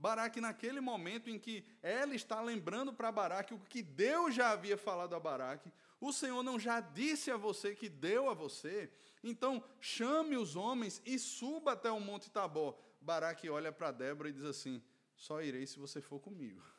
Baraque, 0.05 0.38
naquele 0.38 0.82
momento 0.82 1.30
em 1.30 1.38
que 1.38 1.64
ela 1.80 2.14
está 2.14 2.38
lembrando 2.38 2.92
para 2.92 3.11
Baraque 3.11 3.55
o 3.55 3.59
que 3.59 3.82
Deus 3.82 4.34
já 4.34 4.50
havia 4.50 4.76
falado 4.76 5.14
a 5.14 5.18
Baraque, 5.18 5.72
o 5.98 6.12
Senhor 6.12 6.42
não 6.42 6.61
já 6.61 6.78
disse 6.78 7.30
a 7.30 7.38
você 7.38 7.74
que 7.74 7.88
deu 7.88 8.28
a 8.28 8.34
você? 8.34 8.92
Então, 9.22 9.64
chame 9.80 10.36
os 10.36 10.57
homens 10.57 11.00
e 11.07 11.18
suba 11.18 11.72
até 11.72 11.90
o 11.90 11.98
Monte 11.98 12.30
Tabor. 12.30 12.78
Baraque 13.00 13.48
olha 13.48 13.72
para 13.72 13.92
Débora 13.92 14.28
e 14.28 14.34
diz 14.34 14.44
assim: 14.44 14.84
Só 15.16 15.40
irei 15.40 15.66
se 15.66 15.78
você 15.78 16.02
for 16.02 16.20
comigo. 16.20 16.62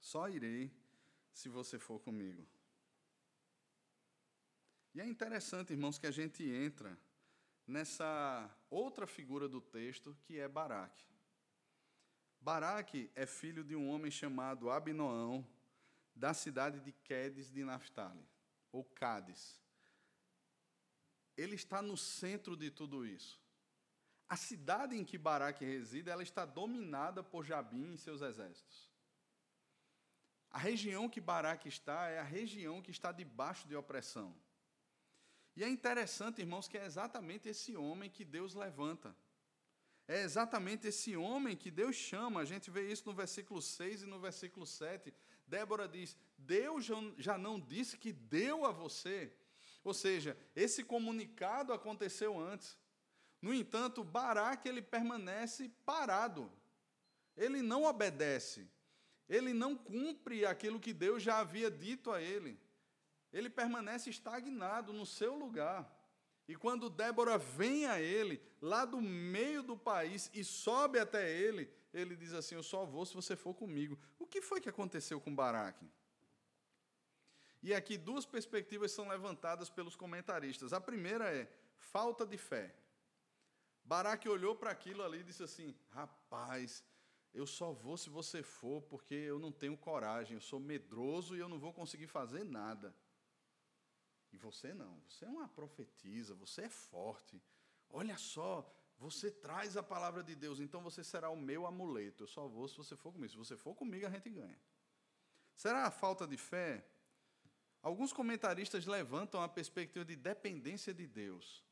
Só 0.00 0.28
irei 0.28 0.76
se 1.32 1.48
você 1.48 1.78
for 1.78 2.00
comigo. 2.00 2.44
E 4.92 5.00
é 5.00 5.06
interessante, 5.06 5.72
irmãos, 5.72 5.96
que 5.96 6.08
a 6.08 6.10
gente 6.10 6.42
entra 6.42 6.98
nessa 7.64 8.50
outra 8.74 9.06
figura 9.06 9.48
do 9.48 9.60
texto, 9.60 10.16
que 10.24 10.38
é 10.38 10.48
Baraque. 10.48 11.04
Baraque 12.40 13.10
é 13.14 13.24
filho 13.24 13.62
de 13.62 13.76
um 13.76 13.88
homem 13.88 14.10
chamado 14.10 14.70
Abinoão, 14.70 15.46
da 16.14 16.34
cidade 16.34 16.80
de 16.80 16.92
Quedes 16.92 17.50
de 17.50 17.64
Naphtali, 17.64 18.26
ou 18.72 18.84
Cádiz. 18.84 19.60
Ele 21.36 21.54
está 21.54 21.80
no 21.80 21.96
centro 21.96 22.56
de 22.56 22.70
tudo 22.70 23.06
isso. 23.06 23.40
A 24.28 24.36
cidade 24.36 24.96
em 24.96 25.04
que 25.04 25.18
Baraque 25.18 25.64
reside, 25.64 26.10
ela 26.10 26.22
está 26.22 26.44
dominada 26.44 27.22
por 27.22 27.44
Jabim 27.44 27.92
e 27.92 27.98
seus 27.98 28.20
exércitos. 28.22 28.90
A 30.50 30.58
região 30.58 31.08
que 31.08 31.20
Baraque 31.20 31.68
está 31.68 32.08
é 32.08 32.18
a 32.18 32.24
região 32.24 32.80
que 32.80 32.90
está 32.90 33.10
debaixo 33.10 33.66
de 33.66 33.74
opressão. 33.74 34.34
E 35.56 35.62
é 35.62 35.68
interessante, 35.68 36.40
irmãos, 36.40 36.66
que 36.66 36.76
é 36.76 36.84
exatamente 36.84 37.48
esse 37.48 37.76
homem 37.76 38.10
que 38.10 38.24
Deus 38.24 38.54
levanta. 38.54 39.14
É 40.06 40.22
exatamente 40.22 40.88
esse 40.88 41.16
homem 41.16 41.56
que 41.56 41.70
Deus 41.70 41.96
chama. 41.96 42.40
A 42.40 42.44
gente 42.44 42.70
vê 42.70 42.90
isso 42.90 43.04
no 43.06 43.14
versículo 43.14 43.62
6 43.62 44.02
e 44.02 44.06
no 44.06 44.18
versículo 44.18 44.66
7. 44.66 45.14
Débora 45.46 45.88
diz: 45.88 46.16
Deus 46.36 46.86
já 47.16 47.38
não 47.38 47.58
disse 47.58 47.96
que 47.96 48.12
deu 48.12 48.64
a 48.66 48.72
você. 48.72 49.32
Ou 49.82 49.94
seja, 49.94 50.36
esse 50.56 50.82
comunicado 50.82 51.72
aconteceu 51.72 52.38
antes. 52.38 52.76
No 53.40 53.52
entanto, 53.52 54.02
Baraque 54.02 54.68
ele 54.68 54.82
permanece 54.82 55.70
parado. 55.84 56.50
Ele 57.36 57.62
não 57.62 57.84
obedece. 57.84 58.68
Ele 59.28 59.52
não 59.52 59.76
cumpre 59.76 60.44
aquilo 60.44 60.80
que 60.80 60.92
Deus 60.92 61.22
já 61.22 61.38
havia 61.38 61.70
dito 61.70 62.10
a 62.10 62.20
ele. 62.20 62.58
Ele 63.34 63.50
permanece 63.50 64.08
estagnado 64.08 64.92
no 64.92 65.04
seu 65.04 65.34
lugar. 65.34 65.92
E 66.46 66.54
quando 66.54 66.88
Débora 66.88 67.36
vem 67.36 67.84
a 67.84 68.00
ele, 68.00 68.40
lá 68.62 68.84
do 68.84 69.00
meio 69.00 69.60
do 69.60 69.76
país, 69.76 70.30
e 70.32 70.44
sobe 70.44 71.00
até 71.00 71.28
ele, 71.32 71.68
ele 71.92 72.14
diz 72.14 72.32
assim: 72.32 72.54
Eu 72.54 72.62
só 72.62 72.84
vou 72.84 73.04
se 73.04 73.12
você 73.12 73.34
for 73.34 73.52
comigo. 73.52 73.98
O 74.20 74.26
que 74.26 74.40
foi 74.40 74.60
que 74.60 74.68
aconteceu 74.68 75.20
com 75.20 75.34
Baraque? 75.34 75.90
E 77.60 77.74
aqui 77.74 77.98
duas 77.98 78.24
perspectivas 78.24 78.92
são 78.92 79.08
levantadas 79.08 79.68
pelos 79.68 79.96
comentaristas. 79.96 80.72
A 80.72 80.80
primeira 80.80 81.34
é 81.34 81.50
falta 81.76 82.24
de 82.24 82.38
fé. 82.38 82.72
Baraque 83.82 84.28
olhou 84.28 84.54
para 84.54 84.70
aquilo 84.70 85.02
ali 85.02 85.20
e 85.20 85.24
disse 85.24 85.42
assim: 85.42 85.74
Rapaz, 85.90 86.84
eu 87.32 87.48
só 87.48 87.72
vou 87.72 87.96
se 87.96 88.08
você 88.08 88.44
for, 88.44 88.80
porque 88.82 89.14
eu 89.14 89.40
não 89.40 89.50
tenho 89.50 89.76
coragem, 89.76 90.34
eu 90.34 90.40
sou 90.40 90.60
medroso 90.60 91.34
e 91.34 91.40
eu 91.40 91.48
não 91.48 91.58
vou 91.58 91.72
conseguir 91.72 92.06
fazer 92.06 92.44
nada. 92.44 92.94
E 94.34 94.36
você 94.36 94.74
não, 94.74 95.00
você 95.08 95.24
é 95.24 95.28
uma 95.28 95.46
profetisa, 95.46 96.34
você 96.34 96.62
é 96.62 96.68
forte. 96.68 97.40
Olha 97.88 98.18
só, 98.18 98.68
você 98.98 99.30
traz 99.30 99.76
a 99.76 99.82
palavra 99.82 100.24
de 100.24 100.34
Deus, 100.34 100.58
então 100.58 100.82
você 100.82 101.04
será 101.04 101.30
o 101.30 101.36
meu 101.36 101.66
amuleto. 101.66 102.24
Eu 102.24 102.26
só 102.26 102.48
vou 102.48 102.66
se 102.66 102.76
você 102.76 102.96
for 102.96 103.12
comigo. 103.12 103.30
Se 103.30 103.38
você 103.38 103.56
for 103.56 103.76
comigo, 103.76 104.04
a 104.04 104.10
gente 104.10 104.28
ganha. 104.28 104.58
Será 105.54 105.84
a 105.86 105.90
falta 105.90 106.26
de 106.26 106.36
fé? 106.36 106.84
Alguns 107.80 108.12
comentaristas 108.12 108.86
levantam 108.86 109.40
a 109.40 109.48
perspectiva 109.48 110.04
de 110.04 110.16
dependência 110.16 110.92
de 110.92 111.06
Deus. 111.06 111.62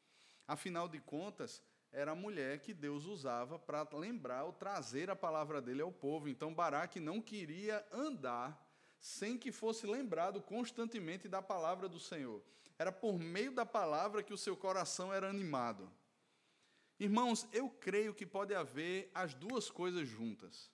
Afinal 0.46 0.88
de 0.88 1.00
contas, 1.00 1.60
era 1.90 2.12
a 2.12 2.14
mulher 2.14 2.60
que 2.60 2.72
Deus 2.72 3.06
usava 3.06 3.58
para 3.58 3.88
lembrar 3.92 4.44
ou 4.44 4.52
trazer 4.52 5.10
a 5.10 5.16
palavra 5.16 5.60
dele 5.60 5.82
ao 5.82 5.90
povo. 5.90 6.28
Então, 6.28 6.54
Baraque 6.54 7.00
não 7.00 7.20
queria 7.20 7.84
andar 7.90 8.71
sem 9.02 9.36
que 9.36 9.50
fosse 9.50 9.84
lembrado 9.84 10.40
constantemente 10.40 11.28
da 11.28 11.42
palavra 11.42 11.88
do 11.88 11.98
Senhor. 11.98 12.40
Era 12.78 12.92
por 12.92 13.18
meio 13.18 13.50
da 13.50 13.66
palavra 13.66 14.22
que 14.22 14.32
o 14.32 14.38
seu 14.38 14.56
coração 14.56 15.12
era 15.12 15.28
animado. 15.28 15.92
Irmãos, 17.00 17.44
eu 17.52 17.68
creio 17.68 18.14
que 18.14 18.24
pode 18.24 18.54
haver 18.54 19.10
as 19.12 19.34
duas 19.34 19.68
coisas 19.68 20.08
juntas. 20.08 20.70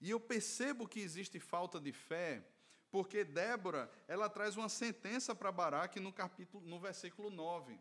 E 0.00 0.08
eu 0.08 0.20
percebo 0.20 0.86
que 0.86 1.00
existe 1.00 1.40
falta 1.40 1.80
de 1.80 1.92
fé, 1.92 2.40
porque 2.88 3.24
Débora, 3.24 3.90
ela 4.06 4.30
traz 4.30 4.56
uma 4.56 4.68
sentença 4.68 5.34
para 5.34 5.50
Baraque 5.50 5.98
no 5.98 6.12
capítulo 6.12 6.64
no 6.64 6.78
versículo 6.78 7.30
9. 7.30 7.76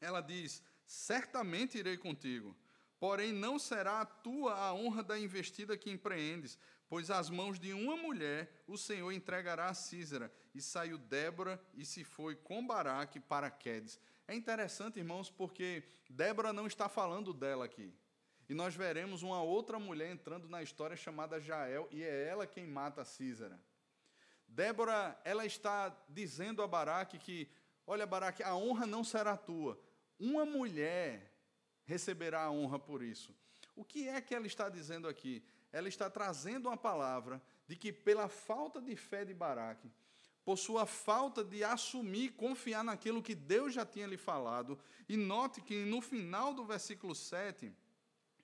Ela 0.00 0.22
diz: 0.22 0.62
"Certamente 0.86 1.76
irei 1.76 1.98
contigo, 1.98 2.56
porém 2.98 3.30
não 3.30 3.58
será 3.58 4.00
a 4.00 4.06
tua 4.06 4.54
a 4.54 4.72
honra 4.72 5.02
da 5.02 5.18
investida 5.18 5.76
que 5.76 5.90
empreendes, 5.90 6.58
Pois 6.88 7.10
as 7.10 7.28
mãos 7.28 7.58
de 7.58 7.72
uma 7.72 7.96
mulher 7.96 8.62
o 8.66 8.76
Senhor 8.76 9.10
entregará 9.12 9.66
a 9.66 9.74
Císera. 9.74 10.32
E 10.54 10.60
saiu 10.60 10.98
Débora 10.98 11.60
e 11.74 11.84
se 11.84 12.04
foi 12.04 12.36
com 12.36 12.66
Baraque 12.66 13.18
para 13.20 13.50
Quedes. 13.50 13.98
É 14.28 14.34
interessante, 14.34 14.98
irmãos, 14.98 15.30
porque 15.30 15.82
Débora 16.08 16.52
não 16.52 16.66
está 16.66 16.88
falando 16.88 17.32
dela 17.32 17.64
aqui. 17.64 17.94
E 18.48 18.54
nós 18.54 18.74
veremos 18.74 19.22
uma 19.22 19.42
outra 19.42 19.78
mulher 19.78 20.10
entrando 20.10 20.48
na 20.48 20.62
história 20.62 20.96
chamada 20.96 21.40
Jael, 21.40 21.88
e 21.90 22.02
é 22.02 22.28
ela 22.28 22.46
quem 22.46 22.66
mata 22.66 23.02
a 23.02 23.04
Císera. 23.04 23.60
Débora, 24.46 25.20
ela 25.24 25.44
está 25.44 25.88
dizendo 26.08 26.62
a 26.62 26.66
Baraque 26.68 27.18
que, 27.18 27.50
olha, 27.86 28.06
Baraque, 28.06 28.42
a 28.44 28.54
honra 28.54 28.86
não 28.86 29.02
será 29.02 29.36
tua. 29.36 29.80
Uma 30.18 30.46
mulher 30.46 31.32
receberá 31.84 32.42
a 32.44 32.50
honra 32.50 32.78
por 32.78 33.02
isso. 33.02 33.34
O 33.74 33.84
que 33.84 34.08
é 34.08 34.20
que 34.20 34.34
ela 34.34 34.46
está 34.46 34.68
dizendo 34.68 35.08
aqui? 35.08 35.44
Ela 35.76 35.88
está 35.88 36.08
trazendo 36.08 36.70
uma 36.70 36.76
palavra 36.76 37.42
de 37.68 37.76
que, 37.76 37.92
pela 37.92 38.30
falta 38.30 38.80
de 38.80 38.96
fé 38.96 39.26
de 39.26 39.34
Baraque, 39.34 39.92
por 40.42 40.56
sua 40.56 40.86
falta 40.86 41.44
de 41.44 41.62
assumir, 41.62 42.30
confiar 42.30 42.82
naquilo 42.82 43.22
que 43.22 43.34
Deus 43.34 43.74
já 43.74 43.84
tinha 43.84 44.06
lhe 44.06 44.16
falado, 44.16 44.78
e 45.06 45.18
note 45.18 45.60
que 45.60 45.84
no 45.84 46.00
final 46.00 46.54
do 46.54 46.64
versículo 46.64 47.14
7, 47.14 47.70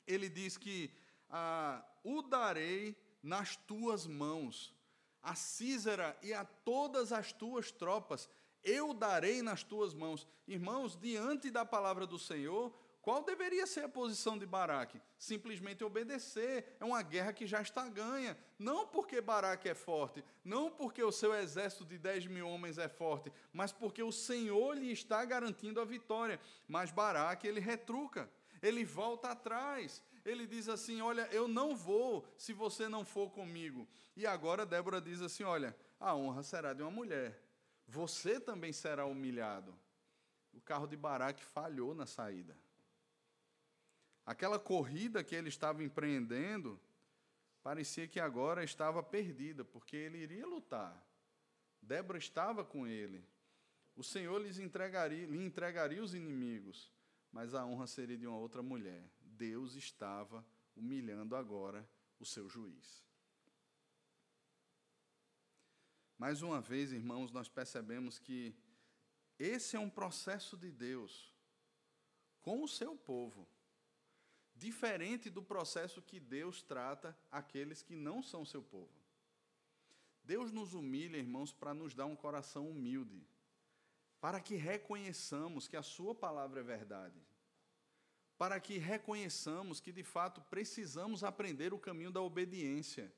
ele 0.06 0.28
diz 0.28 0.58
que 0.58 0.90
ah, 1.30 1.82
o 2.04 2.20
darei 2.20 2.94
nas 3.22 3.56
tuas 3.56 4.06
mãos, 4.06 4.74
a 5.22 5.34
Císera 5.34 6.14
e 6.22 6.34
a 6.34 6.44
todas 6.44 7.12
as 7.12 7.32
tuas 7.32 7.72
tropas, 7.72 8.28
eu 8.62 8.92
darei 8.92 9.40
nas 9.40 9.62
tuas 9.62 9.94
mãos. 9.94 10.28
Irmãos, 10.46 10.98
diante 11.00 11.50
da 11.50 11.64
palavra 11.64 12.06
do 12.06 12.18
Senhor, 12.18 12.74
qual 13.02 13.24
deveria 13.24 13.66
ser 13.66 13.80
a 13.80 13.88
posição 13.88 14.38
de 14.38 14.46
Baraque? 14.46 15.02
Simplesmente 15.18 15.82
obedecer. 15.82 16.76
É 16.78 16.84
uma 16.84 17.02
guerra 17.02 17.32
que 17.32 17.48
já 17.48 17.60
está 17.60 17.88
ganha. 17.88 18.38
Não 18.56 18.86
porque 18.86 19.20
Baraque 19.20 19.68
é 19.68 19.74
forte, 19.74 20.24
não 20.44 20.70
porque 20.70 21.02
o 21.02 21.10
seu 21.10 21.34
exército 21.34 21.84
de 21.84 21.98
10 21.98 22.28
mil 22.28 22.48
homens 22.48 22.78
é 22.78 22.88
forte, 22.88 23.32
mas 23.52 23.72
porque 23.72 24.04
o 24.04 24.12
Senhor 24.12 24.78
lhe 24.78 24.92
está 24.92 25.24
garantindo 25.24 25.80
a 25.80 25.84
vitória. 25.84 26.38
Mas 26.68 26.92
Baraque, 26.92 27.48
ele 27.48 27.58
retruca, 27.58 28.30
ele 28.62 28.84
volta 28.84 29.30
atrás. 29.30 30.00
Ele 30.24 30.46
diz 30.46 30.68
assim: 30.68 31.00
Olha, 31.00 31.28
eu 31.32 31.48
não 31.48 31.74
vou 31.74 32.24
se 32.38 32.52
você 32.52 32.88
não 32.88 33.04
for 33.04 33.30
comigo. 33.30 33.88
E 34.16 34.24
agora 34.28 34.64
Débora 34.64 35.00
diz 35.00 35.20
assim: 35.20 35.42
Olha, 35.42 35.76
a 35.98 36.14
honra 36.14 36.44
será 36.44 36.72
de 36.72 36.82
uma 36.82 36.90
mulher. 36.90 37.42
Você 37.88 38.38
também 38.38 38.72
será 38.72 39.06
humilhado. 39.06 39.76
O 40.52 40.60
carro 40.60 40.86
de 40.86 40.96
Baraque 40.96 41.44
falhou 41.44 41.96
na 41.96 42.06
saída. 42.06 42.56
Aquela 44.24 44.58
corrida 44.58 45.24
que 45.24 45.34
ele 45.34 45.48
estava 45.48 45.82
empreendendo 45.82 46.80
parecia 47.62 48.06
que 48.06 48.20
agora 48.20 48.62
estava 48.62 49.02
perdida, 49.02 49.64
porque 49.64 49.96
ele 49.96 50.18
iria 50.18 50.46
lutar. 50.46 51.04
Débora 51.80 52.18
estava 52.18 52.64
com 52.64 52.86
ele. 52.86 53.24
O 53.96 54.02
Senhor 54.02 54.40
lhes 54.40 54.58
entregaria, 54.58 55.26
lhe 55.26 55.44
entregaria 55.44 56.02
os 56.02 56.14
inimigos, 56.14 56.90
mas 57.30 57.54
a 57.54 57.64
honra 57.64 57.86
seria 57.86 58.16
de 58.16 58.26
uma 58.26 58.38
outra 58.38 58.62
mulher. 58.62 59.04
Deus 59.20 59.74
estava 59.74 60.44
humilhando 60.76 61.36
agora 61.36 61.88
o 62.18 62.24
seu 62.24 62.48
juiz. 62.48 63.04
Mais 66.16 66.40
uma 66.40 66.60
vez, 66.60 66.92
irmãos, 66.92 67.32
nós 67.32 67.48
percebemos 67.48 68.18
que 68.18 68.54
esse 69.38 69.74
é 69.74 69.80
um 69.80 69.90
processo 69.90 70.56
de 70.56 70.70
Deus 70.70 71.34
com 72.40 72.62
o 72.62 72.68
seu 72.68 72.96
povo 72.96 73.48
diferente 74.62 75.28
do 75.28 75.42
processo 75.42 76.00
que 76.00 76.20
Deus 76.20 76.62
trata 76.62 77.18
aqueles 77.30 77.82
que 77.82 77.96
não 77.96 78.22
são 78.22 78.44
seu 78.44 78.62
povo. 78.62 78.94
Deus 80.22 80.52
nos 80.52 80.72
humilha, 80.72 81.16
irmãos, 81.16 81.52
para 81.52 81.74
nos 81.74 81.94
dar 81.94 82.06
um 82.06 82.14
coração 82.14 82.70
humilde, 82.70 83.26
para 84.20 84.40
que 84.40 84.54
reconheçamos 84.54 85.66
que 85.66 85.76
a 85.76 85.82
Sua 85.82 86.14
palavra 86.14 86.60
é 86.60 86.62
verdade, 86.62 87.20
para 88.38 88.60
que 88.60 88.78
reconheçamos 88.78 89.80
que 89.80 89.90
de 89.90 90.04
fato 90.04 90.40
precisamos 90.42 91.24
aprender 91.24 91.74
o 91.74 91.78
caminho 91.78 92.12
da 92.12 92.22
obediência, 92.22 93.12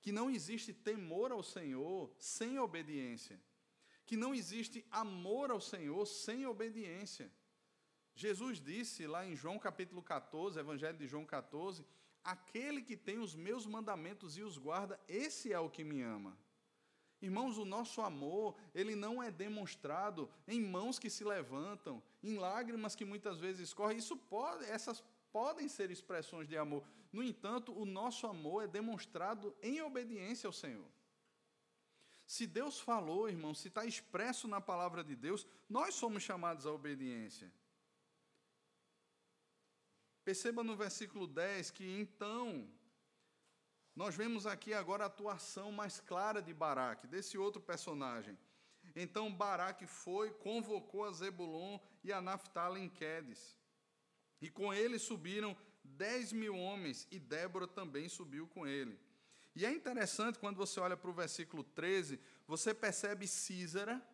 que 0.00 0.10
não 0.10 0.30
existe 0.30 0.72
temor 0.72 1.32
ao 1.32 1.42
Senhor 1.42 2.10
sem 2.18 2.58
obediência, 2.58 3.38
que 4.06 4.16
não 4.16 4.34
existe 4.34 4.86
amor 4.90 5.50
ao 5.50 5.60
Senhor 5.60 6.06
sem 6.06 6.46
obediência. 6.46 7.30
Jesus 8.18 8.60
disse 8.60 9.06
lá 9.06 9.24
em 9.24 9.36
João 9.36 9.60
capítulo 9.60 10.02
14, 10.02 10.58
Evangelho 10.58 10.98
de 10.98 11.06
João 11.06 11.24
14: 11.24 11.86
Aquele 12.24 12.82
que 12.82 12.96
tem 12.96 13.20
os 13.20 13.32
meus 13.32 13.64
mandamentos 13.64 14.36
e 14.36 14.42
os 14.42 14.58
guarda, 14.58 14.98
esse 15.06 15.52
é 15.52 15.60
o 15.60 15.70
que 15.70 15.84
me 15.84 16.02
ama. 16.02 16.36
Irmãos, 17.22 17.58
o 17.58 17.64
nosso 17.64 18.00
amor, 18.00 18.56
ele 18.74 18.96
não 18.96 19.22
é 19.22 19.30
demonstrado 19.30 20.28
em 20.48 20.60
mãos 20.60 20.98
que 20.98 21.08
se 21.08 21.22
levantam, 21.22 22.02
em 22.20 22.36
lágrimas 22.36 22.96
que 22.96 23.04
muitas 23.04 23.38
vezes 23.38 23.72
correm. 23.72 23.98
Isso 23.98 24.16
pode, 24.16 24.64
essas 24.64 25.00
podem 25.30 25.68
ser 25.68 25.88
expressões 25.92 26.48
de 26.48 26.56
amor. 26.56 26.82
No 27.12 27.22
entanto, 27.22 27.72
o 27.72 27.84
nosso 27.84 28.26
amor 28.26 28.64
é 28.64 28.66
demonstrado 28.66 29.56
em 29.62 29.80
obediência 29.80 30.48
ao 30.48 30.52
Senhor. 30.52 30.90
Se 32.26 32.48
Deus 32.48 32.80
falou, 32.80 33.28
irmão, 33.28 33.54
se 33.54 33.68
está 33.68 33.86
expresso 33.86 34.48
na 34.48 34.60
palavra 34.60 35.04
de 35.04 35.14
Deus, 35.14 35.46
nós 35.68 35.94
somos 35.94 36.24
chamados 36.24 36.66
à 36.66 36.72
obediência. 36.72 37.48
Perceba 40.28 40.62
no 40.62 40.76
versículo 40.76 41.26
10 41.26 41.70
que 41.70 41.86
então 41.98 42.68
nós 43.96 44.14
vemos 44.14 44.46
aqui 44.46 44.74
agora 44.74 45.04
a 45.04 45.06
atuação 45.06 45.72
mais 45.72 46.00
clara 46.00 46.42
de 46.42 46.52
Baraque, 46.52 47.06
desse 47.06 47.38
outro 47.38 47.62
personagem. 47.62 48.36
Então 48.94 49.32
Baraque 49.32 49.86
foi, 49.86 50.30
convocou 50.32 51.06
a 51.06 51.12
Zebulon 51.12 51.78
e 52.04 52.12
a 52.12 52.20
Naphtali 52.20 52.78
em 52.78 52.90
Quedes. 52.90 53.56
E 54.38 54.50
com 54.50 54.74
ele 54.74 54.98
subiram 54.98 55.56
dez 55.82 56.30
mil 56.30 56.54
homens, 56.54 57.08
e 57.10 57.18
Débora 57.18 57.66
também 57.66 58.06
subiu 58.06 58.46
com 58.46 58.66
ele. 58.66 59.00
E 59.56 59.64
é 59.64 59.72
interessante, 59.72 60.38
quando 60.38 60.58
você 60.58 60.78
olha 60.78 60.94
para 60.94 61.08
o 61.08 61.14
versículo 61.14 61.64
13, 61.64 62.20
você 62.46 62.74
percebe 62.74 63.26
Císara, 63.26 64.06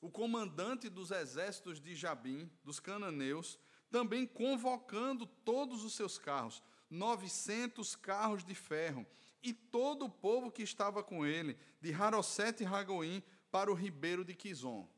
o 0.00 0.10
comandante 0.10 0.88
dos 0.88 1.10
exércitos 1.10 1.78
de 1.78 1.94
Jabim, 1.94 2.50
dos 2.64 2.80
cananeus, 2.80 3.58
também 3.94 4.26
convocando 4.26 5.24
todos 5.24 5.84
os 5.84 5.94
seus 5.94 6.18
carros, 6.18 6.60
900 6.90 7.94
carros 7.94 8.44
de 8.44 8.52
ferro, 8.52 9.06
e 9.40 9.52
todo 9.52 10.06
o 10.06 10.10
povo 10.10 10.50
que 10.50 10.64
estava 10.64 11.00
com 11.00 11.24
ele, 11.24 11.56
de 11.80 11.94
Harosete 11.94 12.64
e 12.64 12.66
Ragoim, 12.66 13.22
para 13.52 13.70
o 13.70 13.74
ribeiro 13.74 14.24
de 14.24 14.34
Quizon. 14.34 14.88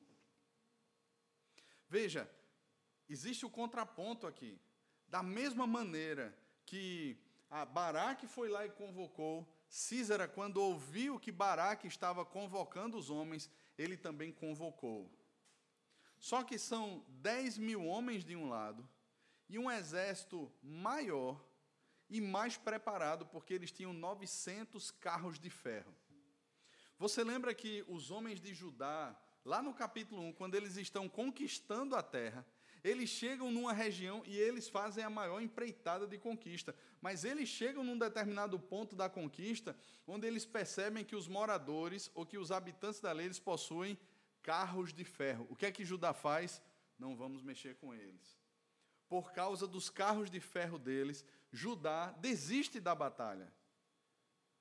Veja, 1.87 2.27
existe 3.07 3.45
o 3.45 3.51
contraponto 3.51 4.27
aqui. 4.27 4.59
Da 5.07 5.23
mesma 5.23 5.67
maneira 5.67 6.35
que 6.65 7.19
Baraque 7.75 8.27
foi 8.27 8.49
lá 8.49 8.65
e 8.65 8.71
convocou, 8.71 9.47
Císara, 9.69 10.27
quando 10.27 10.57
ouviu 10.57 11.21
que 11.21 11.31
Baraque 11.31 11.87
estava 11.87 12.25
convocando 12.25 12.97
os 12.97 13.11
homens, 13.11 13.51
ele 13.77 13.99
também 13.99 14.33
convocou. 14.33 15.13
Só 16.19 16.43
que 16.43 16.59
são 16.59 17.05
10 17.09 17.59
mil 17.59 17.85
homens 17.85 18.25
de 18.25 18.35
um 18.35 18.49
lado 18.49 18.89
e 19.49 19.59
um 19.59 19.71
exército 19.71 20.53
maior 20.63 21.43
e 22.09 22.21
mais 22.21 22.57
preparado, 22.57 23.27
porque 23.27 23.55
eles 23.55 23.73
tinham 23.73 23.93
900 23.93 24.91
carros 24.91 25.39
de 25.39 25.51
ferro. 25.51 25.95
Você 26.99 27.23
lembra 27.23 27.55
que 27.55 27.85
os 27.89 28.11
homens 28.11 28.41
de 28.41 28.55
Judá, 28.55 29.15
lá 29.45 29.61
no 29.61 29.75
capítulo 29.75 30.23
1, 30.23 30.33
quando 30.33 30.55
eles 30.55 30.77
estão 30.77 31.09
conquistando 31.09 31.95
a 31.95 32.03
terra, 32.03 32.47
eles 32.83 33.11
chegam 33.11 33.51
numa 33.51 33.73
região 33.73 34.23
e 34.25 34.37
eles 34.37 34.69
fazem 34.69 35.03
a 35.03 35.11
maior 35.11 35.41
empreitada 35.43 36.07
de 36.07 36.17
conquista. 36.19 36.75
Mas 37.01 37.25
eles 37.25 37.49
chegam 37.49 37.83
num 37.83 37.99
determinado 37.99 38.59
ponto 38.59 38.95
da 38.95 39.09
conquista, 39.09 39.77
onde 40.07 40.27
eles 40.27 40.47
percebem 40.47 41.05
que 41.05 41.17
os 41.17 41.27
moradores 41.27 42.11
ou 42.15 42.25
que 42.25 42.39
os 42.39 42.53
habitantes 42.53 43.01
da 43.01 43.13
lei 43.13 43.27
eles 43.27 43.41
possuem 43.41 43.99
carros 44.47 44.93
de 44.93 45.05
ferro. 45.05 45.45
O 45.51 45.57
que 45.57 45.67
é 45.67 45.73
que 45.73 45.85
Judá 45.85 46.15
faz? 46.15 46.63
Não 46.97 47.17
vamos 47.17 47.43
mexer 47.43 47.75
com 47.75 47.93
eles. 47.93 48.39
Por 49.09 49.33
causa 49.33 49.67
dos 49.67 49.91
carros 49.91 50.31
de 50.31 50.39
ferro 50.39 50.79
deles, 50.79 51.25
Judá 51.51 52.13
desiste 52.13 52.79
da 52.79 52.95
batalha. 52.95 53.53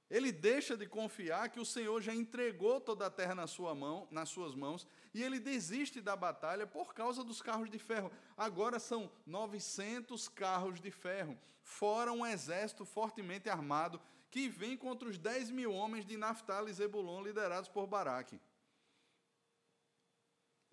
Ele 0.10 0.32
deixa 0.32 0.76
de 0.76 0.88
confiar 0.88 1.50
que 1.50 1.60
o 1.60 1.66
Senhor 1.66 2.02
já 2.02 2.14
entregou 2.14 2.82
toda 2.82 3.06
a 3.06 3.12
terra 3.12 3.36
na 3.36 3.46
sua 3.46 3.76
mão, 3.76 4.08
nas 4.10 4.30
suas 4.30 4.56
mãos, 4.56 4.88
e 5.14 5.22
ele 5.22 5.40
desiste 5.40 6.02
da 6.02 6.16
batalha 6.16 6.66
por 6.66 6.94
causa 6.96 7.24
dos 7.24 7.42
carros 7.42 7.70
de 7.70 7.78
ferro. 7.78 8.12
Agora 8.36 8.80
são 8.80 9.12
900 9.26 10.28
carros 10.28 10.82
de 10.82 10.90
ferro, 10.90 11.38
fora 11.62 12.12
um 12.12 12.26
exército 12.26 12.86
fortemente 12.86 13.50
armado 13.50 14.02
que 14.32 14.50
vem 14.50 14.76
contra 14.76 15.08
os 15.08 15.18
10 15.20 15.52
mil 15.52 15.72
homens 15.72 16.06
de 16.06 16.18
Naftali 16.18 16.72
e 16.72 16.74
Zebulon 16.74 17.22
liderados 17.22 17.70
por 17.70 17.88
Baraque. 17.88 18.40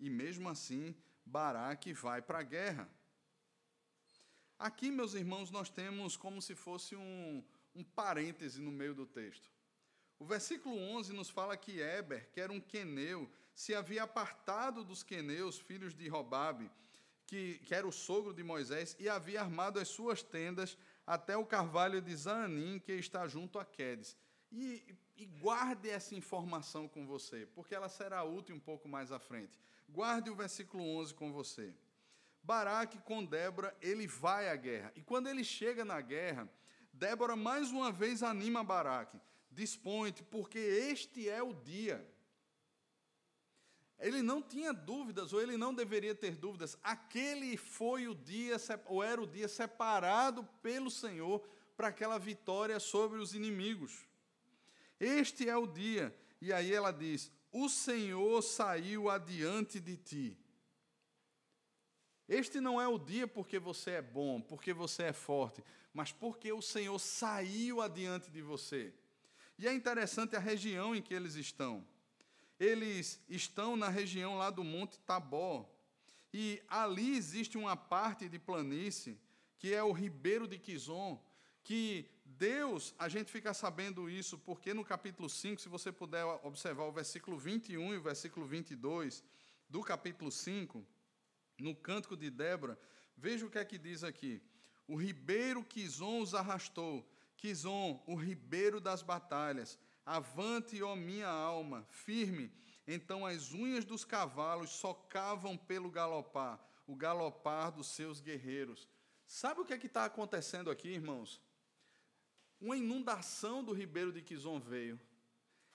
E 0.03 0.09
mesmo 0.09 0.49
assim, 0.49 0.93
Baraque 1.25 1.93
vai 1.93 2.21
para 2.21 2.39
a 2.39 2.43
guerra. 2.43 2.89
Aqui, 4.59 4.91
meus 4.91 5.13
irmãos, 5.13 5.49
nós 5.49 5.69
temos 5.69 6.17
como 6.17 6.41
se 6.41 6.55
fosse 6.55 6.93
um, 6.93 7.41
um 7.73 7.85
parêntese 7.85 8.59
no 8.59 8.69
meio 8.69 8.93
do 8.93 9.05
texto. 9.05 9.49
O 10.19 10.25
versículo 10.25 10.77
11 10.77 11.13
nos 11.13 11.29
fala 11.29 11.55
que 11.55 11.79
Eber, 11.79 12.29
que 12.33 12.41
era 12.41 12.51
um 12.51 12.59
queneu, 12.59 13.31
se 13.55 13.73
havia 13.73 14.03
apartado 14.03 14.83
dos 14.83 15.03
queneus, 15.03 15.57
filhos 15.57 15.95
de 15.95 16.09
Robabe, 16.09 16.69
que, 17.25 17.59
que 17.59 17.73
era 17.73 17.87
o 17.87 17.91
sogro 17.91 18.33
de 18.33 18.43
Moisés, 18.43 18.97
e 18.99 19.07
havia 19.07 19.39
armado 19.39 19.79
as 19.79 19.87
suas 19.87 20.21
tendas 20.21 20.77
até 21.07 21.37
o 21.37 21.45
carvalho 21.45 22.01
de 22.01 22.13
Zaanim, 22.13 22.77
que 22.77 22.91
está 22.91 23.25
junto 23.25 23.57
a 23.57 23.63
Quedes. 23.63 24.17
E, 24.51 24.83
e, 25.15 25.25
guarde 25.25 25.89
essa 25.89 26.13
informação 26.13 26.89
com 26.89 27.07
você, 27.07 27.47
porque 27.55 27.73
ela 27.73 27.87
será 27.87 28.21
útil 28.23 28.53
um 28.53 28.59
pouco 28.59 28.87
mais 28.89 29.09
à 29.11 29.17
frente. 29.17 29.57
Guarde 29.93 30.31
o 30.31 30.35
versículo 30.35 30.83
11 30.97 31.13
com 31.13 31.31
você. 31.31 31.71
Baraque 32.41 32.97
com 32.97 33.23
Débora, 33.23 33.77
ele 33.79 34.07
vai 34.07 34.49
à 34.49 34.55
guerra. 34.55 34.91
E 34.95 35.03
quando 35.03 35.27
ele 35.27 35.43
chega 35.43 35.85
na 35.85 36.01
guerra, 36.01 36.49
Débora 36.91 37.35
mais 37.35 37.69
uma 37.69 37.91
vez 37.91 38.23
anima 38.23 38.63
Baraque. 38.63 39.21
Dispõe-te, 39.51 40.23
porque 40.23 40.57
este 40.57 41.29
é 41.29 41.43
o 41.43 41.53
dia. 41.53 42.03
Ele 43.99 44.23
não 44.23 44.41
tinha 44.41 44.73
dúvidas, 44.73 45.31
ou 45.31 45.39
ele 45.39 45.55
não 45.55 45.75
deveria 45.75 46.15
ter 46.15 46.35
dúvidas. 46.35 46.75
Aquele 46.81 47.55
foi 47.55 48.07
o 48.07 48.15
dia, 48.15 48.57
ou 48.87 49.03
era 49.03 49.21
o 49.21 49.27
dia 49.27 49.47
separado 49.47 50.43
pelo 50.63 50.89
Senhor 50.89 51.47
para 51.77 51.89
aquela 51.89 52.17
vitória 52.17 52.79
sobre 52.79 53.19
os 53.19 53.35
inimigos. 53.35 54.07
Este 54.99 55.47
é 55.47 55.55
o 55.55 55.67
dia. 55.67 56.13
E 56.41 56.51
aí 56.51 56.73
ela 56.73 56.91
diz: 56.91 57.31
O 57.53 57.69
Senhor 57.69 58.41
saiu 58.41 59.11
adiante 59.11 59.79
de 59.79 59.95
ti. 59.95 60.37
Este 62.27 62.59
não 62.59 62.81
é 62.81 62.87
o 62.87 62.97
dia 62.97 63.27
porque 63.27 63.59
você 63.59 63.91
é 63.91 64.01
bom, 64.01 64.41
porque 64.41 64.73
você 64.73 65.03
é 65.03 65.13
forte, 65.13 65.63
mas 65.93 66.11
porque 66.11 66.51
o 66.51 66.63
Senhor 66.63 66.97
saiu 66.97 67.79
adiante 67.79 68.31
de 68.31 68.41
você. 68.41 68.91
E 69.55 69.67
é 69.67 69.73
interessante 69.73 70.35
a 70.35 70.39
região 70.39 70.95
em 70.95 71.01
que 71.01 71.13
eles 71.13 71.35
estão. 71.35 71.85
Eles 72.59 73.21
estão 73.29 73.75
na 73.75 73.87
região 73.87 74.35
lá 74.35 74.49
do 74.49 74.63
Monte 74.63 74.99
Tabó. 75.01 75.69
E 76.33 76.59
ali 76.67 77.15
existe 77.15 77.55
uma 77.55 77.77
parte 77.77 78.27
de 78.27 78.39
planície, 78.39 79.19
que 79.59 79.71
é 79.71 79.83
o 79.83 79.91
Ribeiro 79.91 80.47
de 80.47 80.57
Quizon, 80.57 81.23
que 81.63 82.09
Deus, 82.37 82.93
a 82.97 83.07
gente 83.07 83.31
fica 83.31 83.53
sabendo 83.53 84.09
isso, 84.09 84.37
porque 84.37 84.73
no 84.73 84.83
capítulo 84.83 85.29
5, 85.29 85.61
se 85.61 85.69
você 85.69 85.91
puder 85.91 86.25
observar 86.43 86.83
o 86.85 86.91
versículo 86.91 87.37
21 87.37 87.93
e 87.93 87.97
o 87.97 88.01
versículo 88.01 88.45
22 88.45 89.23
do 89.69 89.81
capítulo 89.81 90.31
5, 90.31 90.85
no 91.59 91.75
cântico 91.75 92.17
de 92.17 92.29
Débora, 92.29 92.77
veja 93.15 93.45
o 93.45 93.49
que 93.49 93.59
é 93.59 93.65
que 93.65 93.77
diz 93.77 94.03
aqui. 94.03 94.41
O 94.87 94.95
ribeiro 94.95 95.63
Quizon 95.63 96.21
os 96.21 96.33
arrastou. 96.33 97.07
Quizon, 97.37 98.03
o 98.07 98.15
ribeiro 98.15 98.79
das 98.79 99.01
batalhas. 99.01 99.77
Avante, 100.05 100.81
ó 100.81 100.95
minha 100.95 101.27
alma, 101.27 101.85
firme. 101.89 102.51
Então 102.87 103.25
as 103.25 103.53
unhas 103.53 103.85
dos 103.85 104.03
cavalos 104.03 104.71
socavam 104.71 105.57
pelo 105.57 105.89
galopar, 105.89 106.59
o 106.85 106.95
galopar 106.95 107.71
dos 107.71 107.87
seus 107.87 108.19
guerreiros. 108.19 108.87
Sabe 109.25 109.61
o 109.61 109.65
que 109.65 109.73
é 109.73 109.77
que 109.77 109.87
está 109.87 110.05
acontecendo 110.05 110.69
aqui, 110.69 110.89
irmãos? 110.89 111.41
Uma 112.63 112.77
inundação 112.77 113.61
do 113.61 113.73
ribeiro 113.73 114.13
de 114.13 114.21
Quizon 114.21 114.57
veio, 114.57 114.97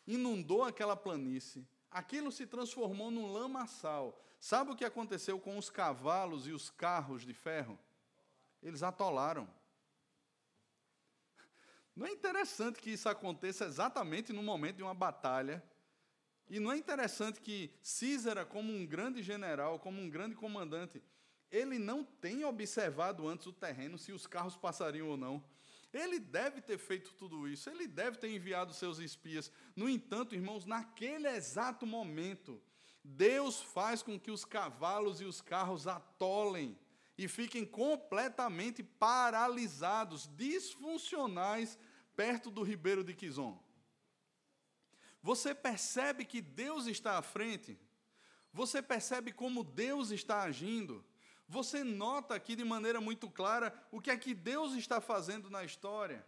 inundou 0.07 0.65
aquela 0.65 0.97
planície, 0.97 1.69
aquilo 1.91 2.33
se 2.33 2.47
transformou 2.47 3.11
num 3.11 3.31
lamaçal. 3.31 4.19
Sabe 4.41 4.71
o 4.71 4.75
que 4.75 4.87
aconteceu 4.87 5.39
com 5.39 5.59
os 5.59 5.69
cavalos 5.69 6.47
e 6.47 6.53
os 6.53 6.71
carros 6.71 7.27
de 7.27 7.35
ferro? 7.35 7.79
Eles 8.63 8.83
atolaram. 8.83 9.47
Não 11.95 12.07
é 12.07 12.11
interessante 12.11 12.81
que 12.81 12.89
isso 12.89 13.07
aconteça 13.07 13.67
exatamente 13.67 14.33
no 14.33 14.43
momento 14.43 14.77
de 14.77 14.83
uma 14.83 14.95
batalha? 14.95 15.63
E 16.49 16.59
não 16.59 16.73
é 16.73 16.79
interessante 16.79 17.39
que 17.39 17.71
Císara, 17.83 18.47
como 18.47 18.73
um 18.73 18.87
grande 18.87 19.23
general, 19.23 19.79
como 19.79 20.01
um 20.01 20.09
grande 20.09 20.35
comandante, 20.35 21.03
ele 21.51 21.79
não 21.79 22.03
tenha 22.03 22.49
observado 22.49 23.29
antes 23.29 23.47
o 23.47 23.53
terreno, 23.53 23.99
se 23.99 24.11
os 24.11 24.27
carros 24.27 24.57
passariam 24.57 25.09
ou 25.09 25.19
não. 25.19 25.45
Ele 25.93 26.19
deve 26.19 26.61
ter 26.61 26.79
feito 26.79 27.15
tudo 27.15 27.49
isso, 27.49 27.71
ele 27.71 27.87
deve 27.87 28.19
ter 28.19 28.31
enviado 28.31 28.75
seus 28.75 28.99
espias. 28.99 29.51
No 29.75 29.89
entanto, 29.89 30.35
irmãos, 30.35 30.67
naquele 30.67 31.27
exato 31.29 31.87
momento, 31.87 32.63
Deus 33.03 33.61
faz 33.63 34.03
com 34.03 34.21
que 34.21 34.31
os 34.31 34.45
cavalos 34.45 35.21
e 35.21 35.25
os 35.25 35.41
carros 35.41 35.87
atolem 35.87 36.79
e 37.17 37.27
fiquem 37.27 37.65
completamente 37.65 38.83
paralisados, 38.83 40.29
disfuncionais, 40.37 41.79
perto 42.15 42.51
do 42.51 42.63
ribeiro 42.63 43.03
de 43.03 43.15
Quizon. 43.15 43.59
Você 45.23 45.55
percebe 45.55 46.25
que 46.25 46.41
Deus 46.41 46.87
está 46.87 47.19
à 47.19 47.23
frente? 47.23 47.79
Você 48.53 48.83
percebe 48.83 49.33
como 49.33 49.65
Deus 49.65 50.11
está 50.11 50.43
agindo? 50.43 51.05
Você 51.49 51.83
nota 51.83 52.35
aqui 52.35 52.55
de 52.55 52.63
maneira 52.63 53.01
muito 53.01 53.31
clara 53.31 53.73
o 53.91 54.01
que 54.01 54.11
é 54.11 54.17
que 54.19 54.35
Deus 54.35 54.75
está 54.75 55.01
fazendo 55.01 55.49
na 55.49 55.65
história. 55.65 56.25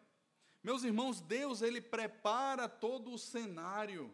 Meus 0.62 0.82
irmãos, 0.82 1.20
Deus 1.20 1.60
ele 1.60 1.80
prepara 1.80 2.68
todo 2.68 3.12
o 3.12 3.18
cenário. 3.18 4.10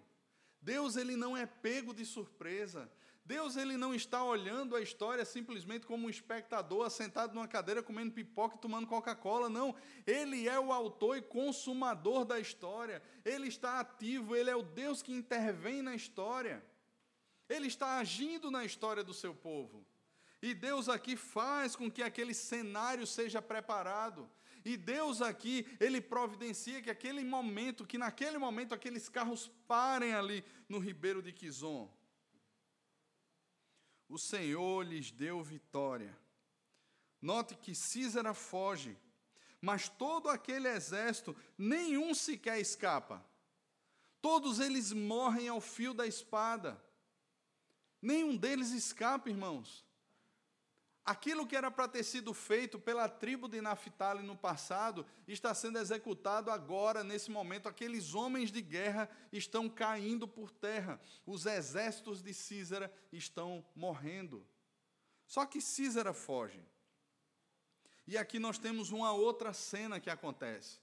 Deus 0.61 0.97
ele 0.97 1.15
não 1.15 1.37
é 1.37 1.47
pego 1.47 1.95
de 1.95 2.05
surpresa. 2.05 2.91
Deus 3.25 3.57
ele 3.57 3.77
não 3.77 3.95
está 3.95 4.23
olhando 4.23 4.75
a 4.75 4.81
história 4.81 5.25
simplesmente 5.25 5.87
como 5.87 6.07
um 6.07 6.11
espectador 6.11 6.87
assentado 6.87 7.35
numa 7.35 7.49
cadeira 7.49 7.83
comendo 7.83 8.13
pipoca 8.13 8.57
e 8.57 8.61
tomando 8.61 8.87
Coca-Cola, 8.87 9.49
não. 9.49 9.75
Ele 10.07 10.49
é 10.49 10.59
o 10.59 10.73
autor 10.73 11.17
e 11.17 11.23
consumador 11.23 12.25
da 12.25 12.39
história. 12.39 13.01
Ele 13.25 13.47
está 13.47 13.79
ativo, 13.79 14.35
ele 14.35 14.51
é 14.51 14.57
o 14.57 14.63
Deus 14.63 15.03
que 15.03 15.13
intervém 15.13 15.83
na 15.83 15.95
história. 15.95 16.65
Ele 17.49 17.69
está 17.69 17.99
agindo 17.99 18.51
na 18.51 18.65
história 18.65 19.05
do 19.05 19.15
seu 19.15 19.35
povo. 19.35 19.85
E 20.43 20.55
Deus 20.55 20.89
aqui 20.89 21.17
faz 21.17 21.75
com 21.75 21.91
que 21.91 22.03
aquele 22.03 22.35
cenário 22.35 23.07
seja 23.07 23.41
preparado. 23.41 24.31
E 24.65 24.77
Deus 24.77 25.23
aqui, 25.23 25.67
ele 25.79 26.01
providencia 26.01 26.83
que 26.83 26.91
aquele 26.91 27.23
momento, 27.25 27.87
que 27.87 27.99
naquele 27.99 28.37
momento 28.37 28.75
aqueles 28.75 29.09
carros 29.09 29.51
parem 29.67 30.15
ali 30.15 30.45
no 30.69 30.79
ribeiro 30.79 31.23
de 31.23 31.33
Quizon 31.33 31.91
o 34.09 34.19
Senhor 34.19 34.83
lhes 34.83 35.11
deu 35.11 35.43
vitória. 35.43 36.17
Note 37.21 37.57
que 37.57 37.75
Císara 37.75 38.35
foge, 38.35 38.97
mas 39.61 39.89
todo 39.89 40.29
aquele 40.29 40.69
exército, 40.69 41.35
nenhum 41.59 42.15
sequer 42.15 42.61
escapa. 42.61 43.25
Todos 44.21 44.61
eles 44.61 44.93
morrem 44.93 45.49
ao 45.49 45.61
fio 45.61 45.93
da 45.93 46.07
espada. 46.07 46.83
Nenhum 48.01 48.37
deles 48.37 48.71
escapa, 48.71 49.29
irmãos. 49.29 49.85
Aquilo 51.07 51.47
que 51.47 51.55
era 51.55 51.71
para 51.71 51.87
ter 51.87 52.03
sido 52.03 52.35
feito 52.35 52.81
pela 52.81 53.09
tribo 53.09 53.47
de 53.47 53.61
Naphtali 53.61 54.25
no 54.25 54.37
passado 54.37 55.07
está 55.29 55.55
sendo 55.55 55.79
executado 55.79 56.51
agora, 56.51 57.05
nesse 57.05 57.31
momento. 57.31 57.69
Aqueles 57.69 58.13
homens 58.13 58.51
de 58.51 58.61
guerra 58.61 59.09
estão 59.31 59.69
caindo 59.69 60.27
por 60.27 60.51
terra. 60.51 61.01
Os 61.25 61.47
exércitos 61.47 62.25
de 62.25 62.35
Císara 62.35 62.93
estão 63.13 63.65
morrendo. 63.73 64.45
Só 65.29 65.47
que 65.47 65.61
Císara 65.61 66.13
foge. 66.13 66.61
E 68.05 68.19
aqui 68.19 68.41
nós 68.41 68.59
temos 68.59 68.91
uma 68.91 69.13
outra 69.13 69.53
cena 69.53 70.01
que 70.01 70.11
acontece. 70.11 70.81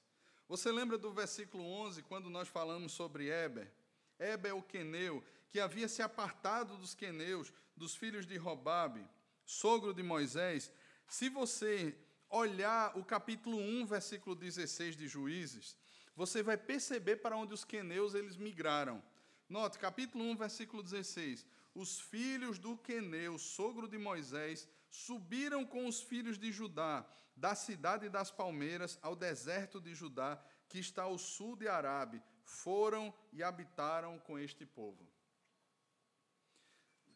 Você 0.48 0.72
lembra 0.72 0.98
do 0.98 1.12
versículo 1.12 1.66
11, 1.66 2.02
quando 2.04 2.30
nós 2.30 2.48
falamos 2.48 2.94
sobre 2.94 3.30
Eber? 3.30 3.70
Eber 4.18 4.56
o 4.56 4.64
queneu, 4.64 5.22
que 5.50 5.60
havia 5.60 5.90
se 5.90 6.02
apartado 6.02 6.78
dos 6.78 6.96
queneus, 6.96 7.52
dos 7.76 7.94
filhos 7.94 8.26
de 8.26 8.38
Robabe 8.38 9.06
sogro 9.46 9.94
de 9.94 10.04
Moisés, 10.04 10.72
se 11.08 11.30
você 11.30 11.96
olhar 12.30 12.98
o 12.98 13.04
capítulo 13.04 13.58
1, 13.58 13.86
versículo 13.86 14.36
16 14.36 14.96
de 14.96 15.08
Juízes, 15.08 15.76
você 16.16 16.42
vai 16.42 16.58
perceber 16.58 17.18
para 17.18 17.38
onde 17.38 17.54
os 17.54 17.64
queneus 17.64 18.14
eles 18.14 18.38
migraram. 18.38 19.04
Note, 19.48 19.78
capítulo 19.78 20.24
1, 20.26 20.38
versículo 20.38 20.82
16. 20.82 21.46
Os 21.76 22.00
filhos 22.00 22.58
do 22.58 22.78
queneu, 22.78 23.38
sogro 23.38 23.88
de 23.88 23.98
Moisés, 23.98 24.68
subiram 24.90 25.66
com 25.66 25.88
os 25.88 26.02
filhos 26.02 26.38
de 26.38 26.52
Judá, 26.52 27.06
da 27.36 27.56
cidade 27.56 28.10
das 28.10 28.30
palmeiras 28.30 28.98
ao 29.02 29.16
deserto 29.16 29.82
de 29.82 29.94
Judá, 29.94 30.44
que 30.70 30.80
está 30.80 31.04
ao 31.04 31.18
sul 31.18 31.56
de 31.56 31.68
Arabe, 31.68 32.22
foram 32.44 33.14
e 33.32 33.42
habitaram 33.42 34.20
com 34.20 34.38
este 34.38 34.66
povo. 34.66 35.08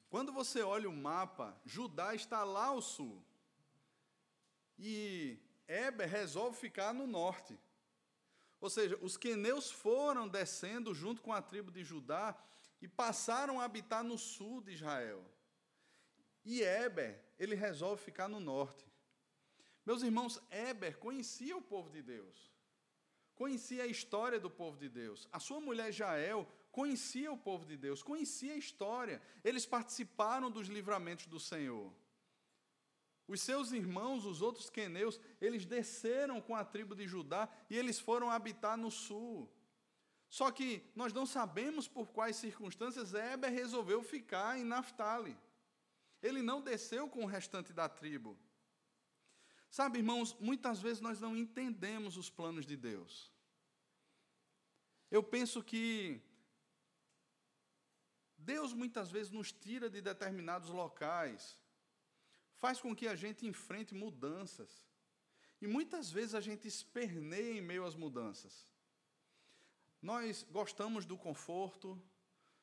Quando 0.10 0.32
você 0.32 0.62
olha 0.62 0.90
o 0.90 0.94
mapa, 0.94 1.60
Judá 1.66 2.16
está 2.16 2.44
lá 2.44 2.68
ao 2.68 2.82
sul. 2.82 3.22
E 4.80 5.38
Eber 5.68 6.08
resolve 6.08 6.58
ficar 6.58 6.94
no 6.94 7.06
norte. 7.06 7.60
Ou 8.60 8.70
seja, 8.70 8.98
os 9.02 9.18
queneus 9.18 9.72
foram 9.72 10.28
descendo 10.28 10.94
junto 10.94 11.22
com 11.22 11.34
a 11.34 11.42
tribo 11.42 11.72
de 11.72 11.84
Judá 11.84 12.38
e 12.82 12.88
passaram 12.88 13.60
a 13.60 13.66
habitar 13.66 14.04
no 14.04 14.18
sul 14.18 14.62
de 14.62 14.72
Israel. 14.72 15.24
E 16.46 16.62
Eber, 16.62 17.22
ele 17.38 17.56
resolve 17.56 18.02
ficar 18.02 18.28
no 18.28 18.40
norte. 18.40 18.86
Meus 19.86 20.02
irmãos, 20.02 20.42
Eber 20.50 20.98
conhecia 20.98 21.56
o 21.56 21.62
povo 21.62 21.90
de 21.90 22.02
Deus. 22.02 22.52
Conhecia 23.36 23.84
a 23.84 23.88
história 23.88 24.40
do 24.40 24.50
povo 24.50 24.78
de 24.78 24.90
Deus. 24.90 25.28
A 25.32 25.40
sua 25.40 25.60
mulher 25.60 25.92
Jael 25.92 26.48
conhecia 26.78 27.32
o 27.32 27.38
povo 27.50 27.66
de 27.66 27.76
Deus, 27.76 28.04
conhecia 28.04 28.54
a 28.54 28.58
história, 28.64 29.20
eles 29.44 29.66
participaram 29.66 30.52
dos 30.52 30.68
livramentos 30.68 31.26
do 31.26 31.40
Senhor. 31.40 31.92
Os 33.28 33.42
seus 33.42 33.72
irmãos, 33.72 34.26
os 34.26 34.44
outros 34.44 34.70
queneus, 34.70 35.20
eles 35.42 35.66
desceram 35.66 36.40
com 36.40 36.56
a 36.56 36.64
tribo 36.64 36.94
de 36.96 37.08
Judá 37.08 37.50
e 37.68 37.76
eles 37.76 38.00
foram 38.00 38.30
habitar 38.30 38.78
no 38.78 38.92
sul. 38.92 39.52
Só 40.30 40.52
que 40.52 40.84
nós 40.96 41.12
não 41.12 41.26
sabemos 41.26 41.88
por 41.88 42.12
quais 42.12 42.36
circunstâncias 42.36 43.16
Eber 43.16 43.52
resolveu 43.52 44.04
ficar 44.04 44.60
em 44.60 44.64
Naphtali. 44.64 45.36
Ele 46.22 46.44
não 46.44 46.62
desceu 46.62 47.10
com 47.10 47.24
o 47.24 47.32
restante 47.38 47.74
da 47.74 47.90
tribo. 47.90 48.38
Sabe, 49.72 49.98
irmãos, 49.98 50.38
muitas 50.40 50.80
vezes 50.80 51.02
nós 51.02 51.20
não 51.20 51.36
entendemos 51.36 52.18
os 52.18 52.30
planos 52.30 52.68
de 52.68 52.78
Deus. 52.78 53.32
Eu 55.10 55.24
penso 55.24 55.64
que 55.64 56.22
Deus 58.48 58.72
muitas 58.72 59.12
vezes 59.12 59.30
nos 59.30 59.52
tira 59.52 59.90
de 59.90 60.00
determinados 60.00 60.70
locais, 60.70 61.60
faz 62.56 62.80
com 62.80 62.96
que 62.96 63.06
a 63.06 63.16
gente 63.24 63.46
enfrente 63.46 63.94
mudanças. 63.94 64.72
E 65.60 65.68
muitas 65.68 66.10
vezes 66.10 66.34
a 66.34 66.40
gente 66.40 66.66
esperneia 66.66 67.58
em 67.58 67.62
meio 67.62 67.84
às 67.84 67.94
mudanças. 67.94 68.66
Nós 70.02 70.46
gostamos 70.50 71.06
do 71.06 71.18
conforto, 71.18 72.02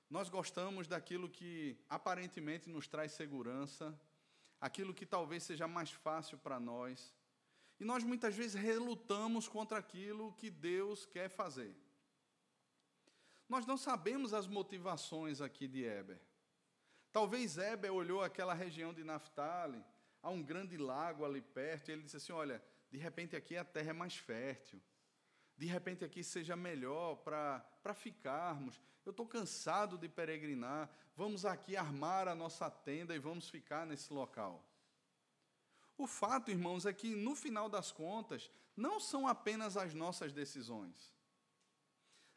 nós 0.08 0.30
gostamos 0.30 0.86
daquilo 0.86 1.28
que 1.28 1.76
aparentemente 1.86 2.70
nos 2.70 2.88
traz 2.88 3.12
segurança, 3.12 3.86
aquilo 4.58 4.94
que 4.94 5.04
talvez 5.04 5.42
seja 5.42 5.68
mais 5.68 5.90
fácil 5.90 6.38
para 6.38 6.58
nós. 6.58 7.12
E 7.78 7.84
nós 7.84 8.02
muitas 8.02 8.34
vezes 8.34 8.54
relutamos 8.54 9.46
contra 9.48 9.76
aquilo 9.80 10.32
que 10.32 10.48
Deus 10.48 11.04
quer 11.04 11.28
fazer. 11.28 11.76
Nós 13.48 13.66
não 13.66 13.76
sabemos 13.76 14.32
as 14.32 14.46
motivações 14.46 15.40
aqui 15.40 15.68
de 15.68 15.84
Eber. 15.84 16.20
Talvez 17.12 17.58
Eber 17.58 17.92
olhou 17.92 18.22
aquela 18.22 18.54
região 18.54 18.92
de 18.92 19.04
Naphtali, 19.04 19.84
há 20.22 20.30
um 20.30 20.42
grande 20.42 20.76
lago 20.76 21.24
ali 21.24 21.40
perto, 21.40 21.88
e 21.88 21.92
ele 21.92 22.02
disse 22.02 22.16
assim: 22.16 22.32
Olha, 22.32 22.62
de 22.90 22.98
repente 22.98 23.36
aqui 23.36 23.56
a 23.56 23.64
terra 23.64 23.90
é 23.90 23.92
mais 23.92 24.16
fértil, 24.16 24.80
de 25.56 25.66
repente 25.66 26.04
aqui 26.04 26.24
seja 26.24 26.56
melhor 26.56 27.16
para 27.16 27.94
ficarmos. 27.94 28.80
Eu 29.04 29.10
estou 29.10 29.26
cansado 29.26 29.98
de 29.98 30.08
peregrinar, 30.08 30.90
vamos 31.14 31.44
aqui 31.44 31.76
armar 31.76 32.26
a 32.26 32.34
nossa 32.34 32.70
tenda 32.70 33.14
e 33.14 33.18
vamos 33.18 33.48
ficar 33.48 33.86
nesse 33.86 34.12
local. 34.12 34.66
O 35.96 36.06
fato, 36.06 36.50
irmãos, 36.50 36.86
é 36.86 36.92
que 36.92 37.14
no 37.14 37.36
final 37.36 37.68
das 37.68 37.92
contas, 37.92 38.50
não 38.76 38.98
são 38.98 39.28
apenas 39.28 39.76
as 39.76 39.94
nossas 39.94 40.32
decisões. 40.32 41.13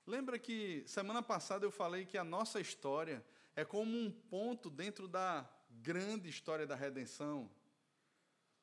Lembra 0.08 0.40
que 0.40 0.86
semana 0.88 1.22
passada 1.22 1.66
eu 1.66 1.70
falei 1.70 2.06
que 2.06 2.18
a 2.18 2.24
nossa 2.24 2.62
história 2.62 3.22
é 3.54 3.66
como 3.66 3.92
um 3.92 4.10
ponto 4.10 4.70
dentro 4.70 5.06
da 5.06 5.46
grande 5.70 6.30
história 6.30 6.66
da 6.66 6.76
redenção? 6.76 7.52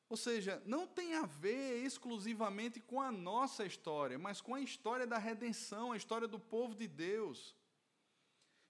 Ou 0.09 0.17
seja, 0.17 0.59
não 0.65 0.87
tem 0.87 1.13
a 1.13 1.27
ver 1.27 1.85
exclusivamente 1.85 2.79
com 2.79 2.99
a 2.99 3.11
nossa 3.11 3.63
história, 3.63 4.17
mas 4.17 4.41
com 4.41 4.55
a 4.55 4.59
história 4.59 5.05
da 5.05 5.19
redenção, 5.19 5.91
a 5.91 5.97
história 5.97 6.27
do 6.27 6.39
povo 6.39 6.73
de 6.73 6.87
Deus. 6.87 7.55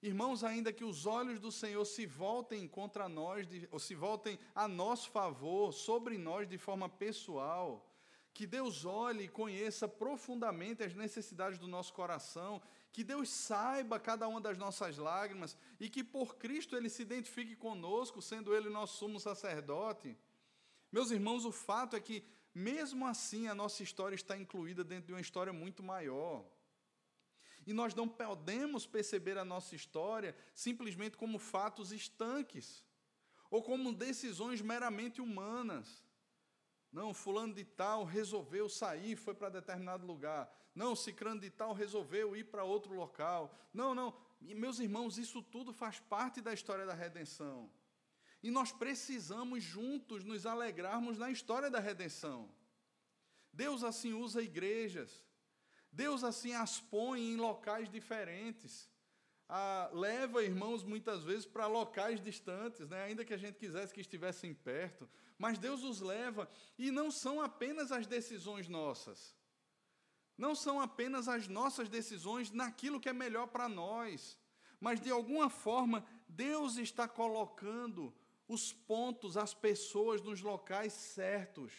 Irmãos, 0.02 0.44
ainda 0.44 0.74
que 0.74 0.84
os 0.84 1.06
olhos 1.06 1.40
do 1.40 1.54
Senhor 1.54 1.86
se 1.86 2.06
voltem 2.06 2.68
contra 2.68 3.08
nós, 3.08 3.48
ou 3.72 3.80
se 3.80 3.96
voltem 3.96 4.38
a 4.54 4.68
nosso 4.68 5.10
favor, 5.12 5.72
sobre 5.72 6.18
nós 6.18 6.46
de 6.46 6.58
forma 6.58 6.90
pessoal, 6.90 7.85
que 8.36 8.46
Deus 8.46 8.84
olhe 8.84 9.24
e 9.24 9.30
conheça 9.30 9.88
profundamente 9.88 10.84
as 10.84 10.94
necessidades 10.94 11.58
do 11.58 11.70
nosso 11.70 11.94
coração, 11.94 12.62
que 12.92 13.02
Deus 13.02 13.30
saiba 13.30 13.98
cada 13.98 14.28
uma 14.28 14.42
das 14.42 14.58
nossas 14.58 14.98
lágrimas 14.98 15.58
e 15.80 15.90
que 15.90 16.04
por 16.04 16.36
Cristo 16.36 16.76
Ele 16.76 16.90
se 16.90 17.02
identifique 17.02 17.56
conosco, 17.56 18.22
sendo 18.22 18.54
Ele 18.54 18.70
nosso 18.70 18.98
sumo 18.98 19.22
sacerdote. 19.22 20.18
Meus 20.92 21.12
irmãos, 21.12 21.46
o 21.46 21.52
fato 21.52 21.96
é 21.96 22.00
que, 22.02 22.26
mesmo 22.54 23.08
assim, 23.08 23.48
a 23.48 23.56
nossa 23.56 23.82
história 23.82 24.16
está 24.16 24.38
incluída 24.38 24.84
dentro 24.84 25.08
de 25.08 25.14
uma 25.14 25.22
história 25.22 25.54
muito 25.54 25.82
maior. 25.82 26.46
E 27.66 27.72
nós 27.72 27.96
não 27.96 28.06
podemos 28.06 28.86
perceber 28.86 29.38
a 29.38 29.46
nossa 29.46 29.78
história 29.78 30.36
simplesmente 30.54 31.16
como 31.16 31.40
fatos 31.40 31.94
estanques 31.94 32.84
ou 33.50 33.64
como 33.64 33.94
decisões 33.94 34.62
meramente 34.62 35.22
humanas. 35.22 36.05
Não, 36.96 37.14
fulano 37.14 37.54
de 37.54 37.66
tal 37.66 38.06
resolveu 38.06 38.70
sair, 38.70 39.18
foi 39.18 39.34
para 39.34 39.50
determinado 39.50 40.08
lugar. 40.08 40.50
Não, 40.74 40.96
cicrano 40.96 41.42
de 41.42 41.50
tal 41.50 41.74
resolveu 41.74 42.38
ir 42.38 42.46
para 42.46 42.64
outro 42.64 42.94
local. 42.94 43.54
Não, 43.74 43.94
não. 43.94 44.16
Meus 44.40 44.80
irmãos, 44.80 45.18
isso 45.18 45.44
tudo 45.44 45.74
faz 45.74 46.00
parte 46.00 46.40
da 46.40 46.54
história 46.54 46.86
da 46.86 46.94
redenção. 46.94 47.70
E 48.42 48.50
nós 48.50 48.72
precisamos 48.72 49.62
juntos 49.62 50.24
nos 50.24 50.46
alegrarmos 50.46 51.18
na 51.18 51.30
história 51.30 51.70
da 51.70 51.82
redenção. 51.82 52.50
Deus 53.52 53.84
assim 53.84 54.14
usa 54.14 54.42
igrejas, 54.42 55.22
Deus 55.92 56.24
assim 56.24 56.54
as 56.54 56.80
põe 56.80 57.20
em 57.20 57.36
locais 57.36 57.90
diferentes. 57.90 58.90
Leva 59.92 60.44
irmãos 60.44 60.84
muitas 60.84 61.24
vezes 61.24 61.46
para 61.46 61.68
locais 61.68 62.20
distantes, 62.20 62.90
né? 62.90 63.04
ainda 63.04 63.24
que 63.24 63.34
a 63.34 63.38
gente 63.38 63.60
quisesse 63.60 63.94
que 63.94 64.02
estivessem 64.02 64.54
perto, 64.54 65.08
mas 65.38 65.60
Deus 65.60 65.84
os 65.84 66.02
leva 66.02 66.50
e 66.78 66.90
não 66.90 67.12
são 67.12 67.40
apenas 67.40 67.92
as 67.92 68.08
decisões 68.08 68.68
nossas, 68.68 69.36
não 70.36 70.56
são 70.56 70.82
apenas 70.82 71.28
as 71.28 71.48
nossas 71.48 71.88
decisões 71.90 72.52
naquilo 72.52 73.00
que 73.00 73.08
é 73.10 73.14
melhor 73.14 73.48
para 73.48 73.70
nós, 73.70 74.40
mas 74.80 75.00
de 75.00 75.12
alguma 75.12 75.50
forma 75.50 76.04
Deus 76.28 76.78
está 76.78 77.08
colocando 77.08 78.14
os 78.48 78.74
pontos, 78.74 79.38
as 79.38 79.54
pessoas 79.54 80.22
nos 80.22 80.42
locais 80.42 80.94
certos 80.94 81.72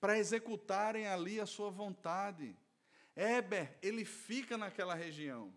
para 0.00 0.18
executarem 0.18 1.08
ali 1.08 1.40
a 1.40 1.46
sua 1.46 1.70
vontade. 1.70 2.56
Eber, 3.16 3.76
ele 3.82 4.04
fica 4.04 4.56
naquela 4.56 4.94
região. 4.94 5.52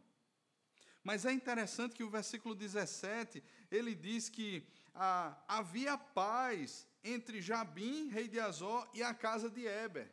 Mas 1.04 1.26
é 1.26 1.32
interessante 1.32 1.96
que 1.96 2.04
o 2.04 2.10
versículo 2.10 2.54
17, 2.54 3.44
ele 3.72 3.96
diz 3.96 4.30
que 4.30 4.68
ah, 4.94 5.38
havia 5.48 5.98
paz 5.98 6.88
entre 7.04 7.42
Jabim, 7.42 8.10
rei 8.10 8.28
de 8.28 8.40
Azó, 8.40 8.90
e 8.94 9.02
a 9.02 9.14
casa 9.14 9.50
de 9.50 9.66
Eber. 9.66 10.12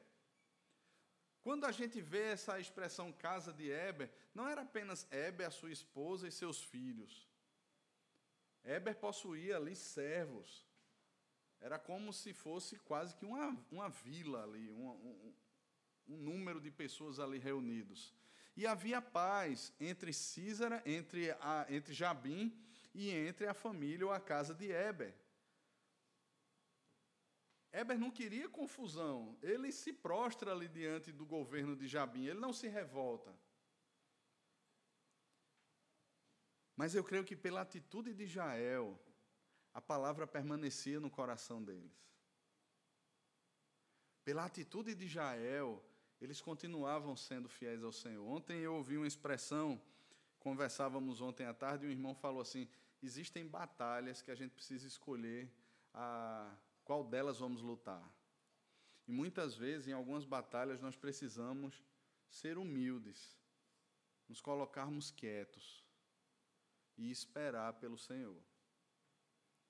Quando 1.42 1.64
a 1.64 1.72
gente 1.72 2.00
vê 2.00 2.32
essa 2.32 2.58
expressão 2.58 3.12
casa 3.12 3.52
de 3.52 3.70
Eber, 3.70 4.10
não 4.34 4.48
era 4.48 4.62
apenas 4.62 5.06
Eber, 5.10 5.46
a 5.46 5.50
sua 5.50 5.70
esposa 5.70 6.26
e 6.26 6.32
seus 6.32 6.62
filhos. 6.62 7.28
Eber 8.64 8.96
possuía 8.96 9.56
ali 9.56 9.74
servos. 9.76 10.66
Era 11.60 11.78
como 11.78 12.12
se 12.12 12.32
fosse 12.32 12.78
quase 12.80 13.14
que 13.14 13.24
uma, 13.24 13.56
uma 13.70 13.88
vila 13.88 14.44
ali, 14.44 14.70
um, 14.70 14.88
um, 14.90 15.34
um 16.08 16.16
número 16.16 16.60
de 16.60 16.70
pessoas 16.70 17.18
ali 17.18 17.38
reunidos. 17.38 18.14
E 18.58 18.66
havia 18.66 19.00
paz 19.00 19.72
entre 19.78 20.12
Císara, 20.12 20.82
entre, 20.84 21.30
a, 21.30 21.64
entre 21.68 21.94
Jabim 21.94 22.52
e 22.92 23.08
entre 23.08 23.46
a 23.46 23.54
família 23.54 24.04
ou 24.04 24.12
a 24.12 24.18
casa 24.18 24.52
de 24.52 24.68
Eber. 24.72 25.14
Eber 27.72 27.96
não 27.96 28.10
queria 28.10 28.48
confusão. 28.48 29.38
Ele 29.40 29.70
se 29.70 29.92
prostra 29.92 30.50
ali 30.50 30.66
diante 30.66 31.12
do 31.12 31.24
governo 31.24 31.76
de 31.76 31.86
Jabim, 31.86 32.26
ele 32.26 32.40
não 32.40 32.52
se 32.52 32.66
revolta. 32.66 33.32
Mas 36.74 36.96
eu 36.96 37.04
creio 37.04 37.22
que 37.22 37.36
pela 37.36 37.60
atitude 37.60 38.12
de 38.12 38.26
Jael, 38.26 39.00
a 39.72 39.80
palavra 39.80 40.26
permanecia 40.26 40.98
no 40.98 41.08
coração 41.08 41.62
deles. 41.62 41.96
Pela 44.24 44.44
atitude 44.44 44.96
de 44.96 45.06
Jael, 45.06 45.87
eles 46.20 46.40
continuavam 46.40 47.16
sendo 47.16 47.48
fiéis 47.48 47.82
ao 47.82 47.92
Senhor. 47.92 48.26
Ontem 48.26 48.58
eu 48.60 48.74
ouvi 48.74 48.96
uma 48.96 49.06
expressão, 49.06 49.80
conversávamos 50.40 51.20
ontem 51.20 51.46
à 51.46 51.54
tarde, 51.54 51.84
e 51.84 51.88
um 51.88 51.92
irmão 51.92 52.14
falou 52.14 52.40
assim: 52.40 52.68
existem 53.02 53.46
batalhas 53.46 54.20
que 54.22 54.30
a 54.30 54.34
gente 54.34 54.52
precisa 54.52 54.86
escolher 54.86 55.50
a 55.94 56.56
qual 56.84 57.04
delas 57.04 57.38
vamos 57.38 57.62
lutar. 57.62 58.02
E 59.06 59.12
muitas 59.12 59.56
vezes, 59.56 59.88
em 59.88 59.92
algumas 59.92 60.24
batalhas, 60.24 60.80
nós 60.80 60.96
precisamos 60.96 61.82
ser 62.28 62.58
humildes, 62.58 63.38
nos 64.28 64.40
colocarmos 64.40 65.10
quietos 65.10 65.82
e 66.96 67.10
esperar 67.10 67.72
pelo 67.74 67.96
Senhor. 67.96 68.42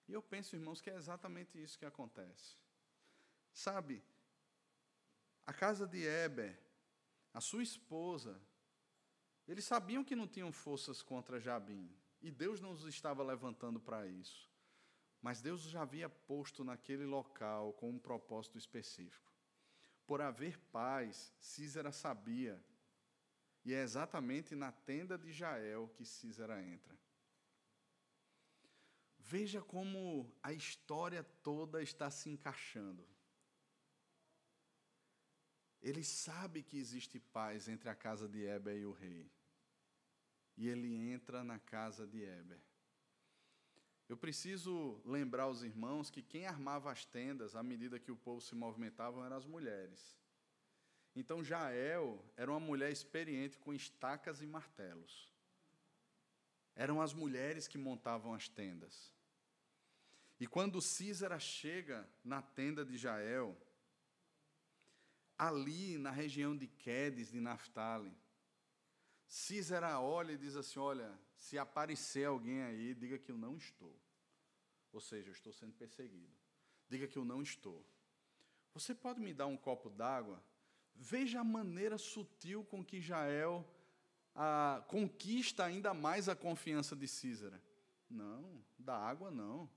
E 0.09 0.12
eu 0.12 0.22
penso, 0.22 0.57
irmãos, 0.57 0.80
que 0.80 0.90
é 0.90 0.96
exatamente 0.96 1.62
isso 1.62 1.78
que 1.78 1.84
acontece. 1.84 2.57
Sabe, 3.53 4.03
a 5.49 5.53
casa 5.55 5.86
de 5.86 6.05
Eber, 6.05 6.61
a 7.32 7.40
sua 7.40 7.62
esposa, 7.62 8.38
eles 9.46 9.64
sabiam 9.64 10.05
que 10.05 10.14
não 10.14 10.28
tinham 10.28 10.53
forças 10.53 11.01
contra 11.01 11.40
Jabim. 11.40 11.90
E 12.20 12.30
Deus 12.30 12.61
não 12.61 12.70
os 12.70 12.84
estava 12.84 13.22
levantando 13.22 13.80
para 13.80 14.07
isso. 14.07 14.46
Mas 15.22 15.40
Deus 15.40 15.62
já 15.62 15.80
havia 15.80 16.07
posto 16.07 16.62
naquele 16.62 17.07
local 17.07 17.72
com 17.72 17.88
um 17.88 17.99
propósito 17.99 18.59
específico. 18.59 19.32
Por 20.07 20.20
haver 20.20 20.59
paz, 20.70 21.34
Císera 21.40 21.92
sabia. 21.92 22.62
E 23.64 23.72
é 23.72 23.82
exatamente 23.82 24.55
na 24.55 24.70
tenda 24.70 25.16
de 25.16 25.32
Jael 25.32 25.88
que 25.96 26.05
Císera 26.05 26.62
entra. 26.62 26.94
Veja 29.18 29.62
como 29.62 30.30
a 30.42 30.53
história 30.53 31.24
toda 31.42 31.82
está 31.82 32.11
se 32.11 32.28
encaixando. 32.28 33.09
Ele 35.83 36.03
sabe 36.03 36.62
que 36.62 36.76
existe 36.76 37.18
paz 37.18 37.68
entre 37.68 37.89
a 37.89 37.95
casa 37.95 38.29
de 38.29 38.45
Eber 38.45 38.76
e 38.76 38.85
o 38.85 38.93
rei. 38.93 39.31
E 40.57 40.68
ele 40.68 41.11
entra 41.11 41.45
na 41.45 41.59
casa 41.59 42.07
de 42.07 42.22
Eber. 42.22 42.61
Eu 44.09 44.16
preciso 44.16 45.01
lembrar 45.05 45.49
os 45.49 45.62
irmãos 45.62 46.11
que 46.11 46.22
quem 46.22 46.47
armava 46.47 46.91
as 46.91 47.05
tendas 47.05 47.55
à 47.55 47.62
medida 47.62 47.99
que 47.99 48.11
o 48.11 48.16
povo 48.16 48.41
se 48.41 48.55
movimentava 48.55 49.24
eram 49.24 49.37
as 49.37 49.45
mulheres. 49.45 50.18
Então 51.14 51.45
Jael 51.45 52.24
era 52.37 52.51
uma 52.51 52.61
mulher 52.61 52.91
experiente 52.91 53.59
com 53.59 53.72
estacas 53.72 54.41
e 54.41 54.47
martelos. 54.47 55.31
Eram 56.74 57.03
as 57.03 57.12
mulheres 57.12 57.68
que 57.68 57.76
montavam 57.76 58.33
as 58.33 58.49
tendas. 58.49 59.12
E 60.41 60.47
quando 60.47 60.81
Císara 60.81 61.39
chega 61.39 62.09
na 62.24 62.41
tenda 62.41 62.85
de 62.85 62.97
Jael, 62.97 63.57
ali 65.39 65.97
na 65.97 66.11
região 66.11 66.57
de 66.57 66.66
Quedes, 66.66 67.30
de 67.30 67.41
Naphtali. 67.41 68.12
Císera 69.26 70.01
olha 70.01 70.32
e 70.32 70.39
diz 70.39 70.57
assim: 70.57 70.78
Olha, 70.78 71.16
se 71.36 71.59
aparecer 71.59 72.24
alguém 72.24 72.62
aí, 72.62 72.95
diga 72.95 73.18
que 73.18 73.30
eu 73.30 73.39
não 73.39 73.57
estou. 73.57 73.97
Ou 74.93 75.01
seja, 75.01 75.28
eu 75.28 75.32
estou 75.32 75.53
sendo 75.53 75.72
perseguido. 75.74 76.32
Diga 76.89 77.07
que 77.07 77.16
eu 77.16 77.24
não 77.24 77.43
estou. 77.43 77.86
Você 78.74 78.95
pode 78.95 79.20
me 79.20 79.32
dar 79.32 79.47
um 79.47 79.57
copo 79.57 79.91
d'água? 79.91 80.43
Veja 80.95 81.41
a 81.41 81.45
maneira 81.45 81.97
sutil 81.99 82.64
com 82.64 82.84
que 82.84 83.01
Jael 83.01 83.64
conquista 84.86 85.64
ainda 85.64 85.93
mais 85.93 86.28
a 86.28 86.36
confiança 86.36 86.97
de 86.97 87.07
Císera. 87.07 87.62
Não, 88.09 88.64
da 88.78 88.97
água 88.97 89.30
não. 89.30 89.68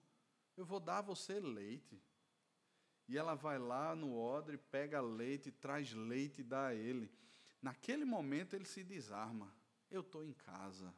Eu 0.56 0.66
vou 0.66 0.80
dar 0.80 1.00
a 1.00 1.02
você 1.02 1.40
leite. 1.40 2.02
E 3.12 3.18
ela 3.18 3.36
vai 3.36 3.60
lá 3.60 3.94
no 3.94 4.18
odre, 4.18 4.58
pega 4.58 5.02
leite, 5.02 5.52
traz 5.52 5.92
leite 5.92 6.40
e 6.40 6.44
dá 6.46 6.68
a 6.68 6.74
ele. 6.74 7.12
Naquele 7.62 8.06
momento 8.06 8.56
ele 8.56 8.64
se 8.64 8.86
desarma. 8.86 9.54
Eu 9.90 10.00
estou 10.00 10.24
em 10.24 10.32
casa. 10.32 10.96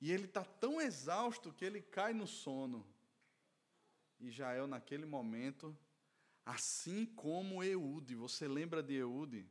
E 0.00 0.10
ele 0.10 0.24
está 0.24 0.42
tão 0.42 0.80
exausto 0.80 1.52
que 1.52 1.62
ele 1.62 1.82
cai 1.82 2.14
no 2.14 2.26
sono. 2.26 2.86
E 4.18 4.30
Jael, 4.30 4.66
naquele 4.66 5.04
momento, 5.04 5.76
assim 6.46 7.04
como 7.04 7.62
Eude, 7.62 8.14
você 8.14 8.48
lembra 8.48 8.82
de 8.82 8.94
Eude? 8.94 9.46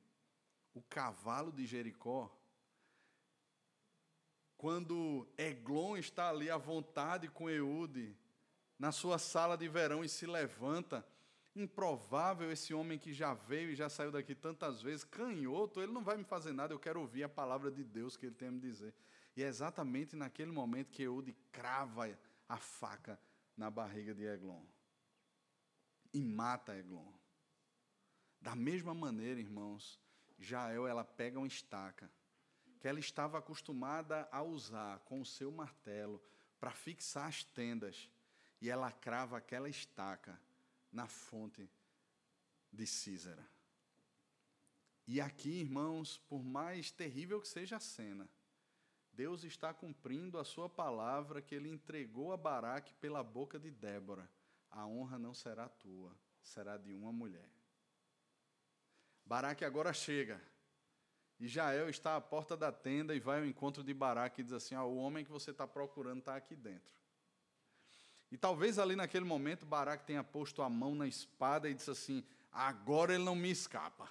O 0.74 0.82
cavalo 0.82 1.52
de 1.52 1.68
Jericó? 1.68 2.36
Quando 4.58 5.32
Eglon 5.38 5.98
está 5.98 6.30
ali 6.30 6.50
à 6.50 6.58
vontade 6.58 7.28
com 7.28 7.48
Eude, 7.48 8.18
na 8.82 8.92
sua 8.92 9.20
sala 9.20 9.56
de 9.56 9.68
verão 9.68 10.04
e 10.04 10.10
se 10.10 10.26
levanta. 10.26 11.06
Improvável 11.56 12.52
esse 12.52 12.74
homem 12.74 12.98
que 12.98 13.14
já 13.14 13.32
veio 13.32 13.70
e 13.70 13.76
já 13.76 13.88
saiu 13.88 14.12
daqui 14.12 14.34
tantas 14.34 14.82
vezes, 14.82 15.04
canhoto, 15.04 15.80
ele 15.80 15.92
não 15.92 16.04
vai 16.04 16.18
me 16.18 16.24
fazer 16.24 16.52
nada, 16.52 16.74
eu 16.74 16.80
quero 16.80 17.00
ouvir 17.00 17.24
a 17.24 17.30
palavra 17.30 17.70
de 17.70 17.84
Deus 17.84 18.18
que 18.18 18.26
ele 18.26 18.34
tem 18.34 18.48
a 18.48 18.52
me 18.52 18.60
dizer. 18.60 18.92
E 19.38 19.44
é 19.44 19.48
exatamente 19.48 20.16
naquele 20.16 20.52
momento 20.52 20.90
que 20.90 21.04
Eude 21.04 21.32
crava 21.52 22.10
a 22.50 22.58
faca 22.58 23.20
na 23.56 23.70
barriga 23.70 24.16
de 24.16 24.26
Eglon 24.26 24.64
e 26.12 26.20
mata 26.20 26.76
Eglon. 26.76 27.14
Da 28.42 28.56
mesma 28.56 28.96
maneira, 28.96 29.40
irmãos, 29.40 30.00
Jael 30.40 30.88
ela 30.88 31.04
pega 31.04 31.38
uma 31.38 31.46
estaca 31.46 32.12
que 32.80 32.88
ela 32.88 33.00
estava 33.00 33.38
acostumada 33.38 34.28
a 34.32 34.42
usar 34.42 34.98
com 35.02 35.22
o 35.22 35.26
seu 35.26 35.52
martelo 35.52 36.20
para 36.60 36.72
fixar 36.72 37.28
as 37.28 37.44
tendas 37.44 38.11
e 38.62 38.70
ela 38.70 38.92
crava 38.92 39.38
aquela 39.38 39.68
estaca 39.68 40.40
na 40.92 41.08
fonte 41.08 41.68
de 42.72 42.86
Císera. 42.86 43.46
E 45.08 45.20
aqui, 45.20 45.62
irmãos, 45.62 46.20
por 46.30 46.44
mais 46.44 46.92
terrível 46.92 47.42
que 47.42 47.48
seja 47.48 47.78
a 47.78 47.80
cena, 47.80 48.30
Deus 49.12 49.44
está 49.44 49.74
cumprindo 49.74 50.38
a 50.38 50.46
sua 50.46 50.70
palavra 50.70 51.42
que 51.42 51.56
ele 51.56 51.70
entregou 51.70 52.32
a 52.32 52.38
Baraque 52.38 52.94
pela 52.94 53.24
boca 53.24 53.60
de 53.60 53.72
Débora. 53.72 54.30
A 54.70 54.86
honra 54.86 55.20
não 55.20 55.34
será 55.34 55.68
tua, 55.68 56.16
será 56.42 56.78
de 56.78 56.94
uma 56.94 57.12
mulher. 57.12 57.50
Baraque 59.26 59.66
agora 59.66 59.92
chega. 59.92 60.42
E 61.40 61.48
Jael 61.48 61.90
está 61.90 62.16
à 62.16 62.22
porta 62.22 62.56
da 62.56 62.72
tenda 62.72 63.16
e 63.16 63.20
vai 63.20 63.40
ao 63.40 63.46
encontro 63.46 63.84
de 63.84 63.94
Baraque 63.94 64.42
e 64.42 64.44
diz 64.44 64.54
assim: 64.54 64.76
ah, 64.76 64.84
O 64.84 64.96
homem 64.96 65.26
que 65.26 65.32
você 65.32 65.52
está 65.52 65.68
procurando 65.68 66.20
está 66.20 66.36
aqui 66.36 66.56
dentro. 66.56 67.01
E 68.32 68.38
talvez 68.38 68.80
ali 68.80 68.96
naquele 68.96 69.26
momento 69.26 69.66
Baraque 69.66 70.06
tenha 70.06 70.24
posto 70.24 70.62
a 70.62 70.70
mão 70.70 70.96
na 70.96 71.06
espada 71.06 71.70
e 71.70 71.74
disse 71.74 71.92
assim: 71.92 72.24
agora 72.52 73.14
ele 73.14 73.24
não 73.24 73.36
me 73.36 73.52
escapa. 73.52 74.10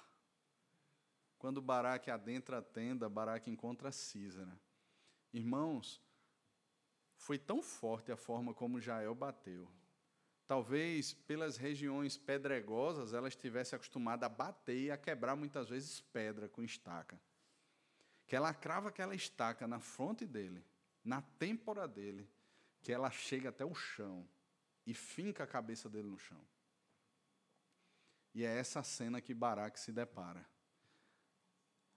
Quando 1.39 1.59
Baraque 1.59 2.11
adentra 2.11 2.59
a 2.59 2.61
tenda, 2.61 3.09
Baraque 3.09 3.49
encontra 3.49 3.91
Císara. 3.91 4.55
Irmãos, 5.33 5.99
foi 7.15 7.39
tão 7.39 7.63
forte 7.63 8.11
a 8.11 8.17
forma 8.17 8.53
como 8.53 8.79
Jael 8.79 9.15
bateu. 9.15 9.67
Talvez 10.45 11.13
pelas 11.13 11.57
regiões 11.57 12.17
pedregosas 12.17 13.13
ela 13.13 13.27
estivesse 13.27 13.73
acostumada 13.73 14.25
a 14.25 14.29
bater 14.29 14.77
e 14.77 14.91
a 14.91 14.97
quebrar 14.97 15.35
muitas 15.35 15.69
vezes 15.69 16.01
pedra 16.01 16.47
com 16.47 16.61
estaca. 16.61 17.19
Que 18.27 18.35
ela 18.35 18.53
crava 18.53 18.89
aquela 18.89 19.15
estaca 19.15 19.67
na 19.67 19.79
fronte 19.79 20.25
dele, 20.27 20.63
na 21.03 21.21
têmpora 21.21 21.87
dele, 21.87 22.29
que 22.81 22.91
ela 22.91 23.11
chega 23.11 23.49
até 23.49 23.63
o 23.63 23.75
chão 23.75 24.27
e 24.85 24.93
finca 24.93 25.43
a 25.43 25.47
cabeça 25.47 25.89
dele 25.89 26.07
no 26.07 26.17
chão. 26.17 26.43
E 28.33 28.43
é 28.43 28.57
essa 28.57 28.81
cena 28.81 29.21
que 29.21 29.33
Baraque 29.33 29.79
se 29.79 29.91
depara. 29.91 30.45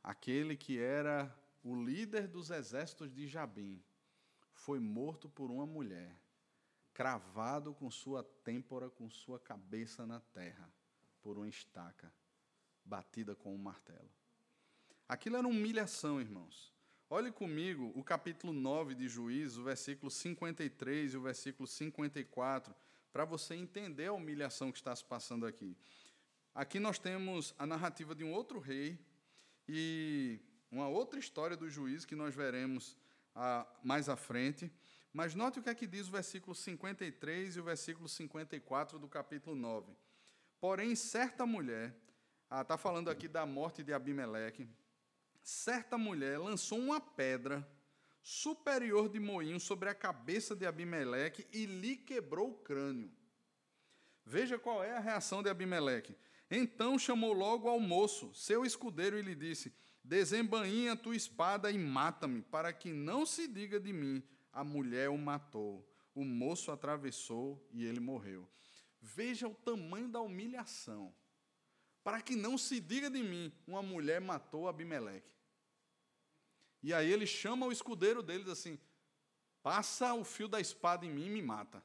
Aquele 0.03 0.57
que 0.57 0.79
era 0.79 1.35
o 1.63 1.75
líder 1.75 2.29
dos 2.29 2.51
exércitos 2.51 3.11
de 3.11 3.27
Jabim 3.27 3.83
foi 4.53 4.79
morto 4.79 5.29
por 5.29 5.51
uma 5.51 5.65
mulher, 5.65 6.21
cravado 6.93 7.73
com 7.73 7.91
sua 7.91 8.23
têmpora, 8.23 8.91
com 8.91 9.09
sua 9.09 9.41
cabeça 9.41 10.07
na 10.07 10.21
terra, 10.21 10.71
por 11.23 11.39
uma 11.39 11.49
estaca, 11.49 12.13
batida 12.85 13.35
com 13.35 13.55
um 13.55 13.59
martelo. 13.59 14.11
Aquilo 15.09 15.37
era 15.37 15.49
humilhação, 15.49 16.21
irmãos. 16.21 16.74
Olhe 17.11 17.31
comigo 17.31 17.93
o 17.95 18.03
capítulo 18.03 18.51
9 18.53 18.95
de 18.95 19.09
Juízes, 19.09 19.59
o 19.59 19.63
versículo 19.63 20.11
53 20.11 21.13
e 21.13 21.17
o 21.19 21.21
versículo 21.21 21.67
54, 21.67 22.75
para 23.13 23.27
você 23.27 23.55
entender 23.55 24.07
a 24.07 24.13
humilhação 24.15 24.73
que 24.73 24.79
está 24.79 24.97
se 24.97 25.05
passando 25.05 25.47
aqui. 25.47 25.77
Aqui 26.55 26.81
nós 26.81 26.99
temos 26.99 27.55
a 27.59 27.67
narrativa 27.67 28.15
de 28.15 28.25
um 28.25 28.33
outro 28.33 28.59
rei 28.59 28.99
e 29.69 30.41
uma 30.71 30.89
outra 30.89 31.21
história 31.21 31.57
do 31.57 31.69
juiz 31.69 32.07
que 32.07 32.17
nós 32.17 32.35
veremos 32.35 32.97
ah, 33.35 33.67
mais 33.83 34.09
à 34.09 34.17
frente. 34.17 34.73
Mas 35.13 35.35
note 35.35 35.59
o 35.59 35.63
que 35.63 35.69
é 35.69 35.75
que 35.75 35.87
diz 35.87 36.09
o 36.09 36.13
versículo 36.13 36.55
53 36.55 37.57
e 37.57 37.61
o 37.61 37.65
versículo 37.65 38.09
54 38.09 38.99
do 38.99 39.09
capítulo 39.09 39.55
9. 39.55 39.93
Porém, 40.59 40.97
certa 40.97 41.45
mulher, 41.45 41.95
está 42.51 42.75
ah, 42.75 42.79
falando 42.79 43.11
aqui 43.11 43.29
da 43.29 43.45
morte 43.45 43.83
de 43.83 43.93
Abimeleque, 43.93 44.67
certa 45.45 45.99
mulher 45.99 46.39
lançou 46.39 46.79
uma 46.79 46.99
pedra 47.01 47.69
superior 48.23 49.11
de 49.11 49.21
moinho 49.21 49.61
sobre 49.61 49.91
a 49.91 49.95
cabeça 49.95 50.57
de 50.57 50.65
Abimeleque 50.65 51.47
e 51.53 51.67
lhe 51.67 51.97
quebrou 51.97 52.51
o 52.51 52.59
crânio. 52.59 53.13
Veja 54.25 54.59
qual 54.59 54.83
é 54.83 54.97
a 54.97 55.01
reação 55.01 55.43
de 55.43 55.51
Abimeleque. 55.51 56.17
Então 56.51 56.99
chamou 56.99 57.35
logo 57.35 57.69
ao 57.69 57.79
moço, 57.79 58.33
seu 58.35 58.65
escudeiro, 58.65 59.19
e 59.19 59.23
lhe 59.23 59.35
disse: 59.35 59.75
Desembainha 60.03 60.93
a 60.93 60.97
tua 60.97 61.15
espada 61.15 61.71
e 61.71 61.79
mata-me, 61.79 62.41
para 62.41 62.73
que 62.73 62.91
não 62.91 63.27
se 63.27 63.47
diga 63.47 63.79
de 63.79 63.93
mim, 63.93 64.23
a 64.51 64.65
mulher 64.65 65.11
o 65.11 65.19
matou. 65.19 65.87
O 66.15 66.25
moço 66.25 66.71
atravessou 66.71 67.69
e 67.71 67.85
ele 67.85 68.01
morreu. 68.01 68.49
Veja 69.01 69.47
o 69.47 69.55
tamanho 69.55 70.09
da 70.09 70.21
humilhação 70.21 71.15
para 72.05 72.21
que 72.21 72.37
não 72.37 72.59
se 72.59 72.79
diga 72.79 73.09
de 73.09 73.23
mim, 73.23 73.51
uma 73.67 73.83
mulher 73.83 74.21
matou 74.21 74.69
Abimeleque. 74.69 75.34
E 76.85 76.93
aí 76.93 77.11
ele 77.11 77.27
chama 77.27 77.65
o 77.65 77.73
escudeiro 77.73 78.23
deles 78.23 78.47
assim: 78.47 78.79
passa 79.63 80.13
o 80.13 80.23
fio 80.23 80.47
da 80.47 80.61
espada 80.61 81.07
em 81.07 81.11
mim 81.11 81.25
e 81.29 81.31
me 81.31 81.41
mata, 81.41 81.83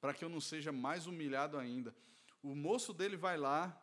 para 0.00 0.14
que 0.14 0.24
eu 0.24 0.28
não 0.28 0.40
seja 0.40 0.70
mais 0.70 1.08
humilhado 1.08 1.58
ainda. 1.58 1.92
O 2.40 2.54
moço 2.54 2.94
dele 2.94 3.16
vai 3.16 3.36
lá, 3.36 3.76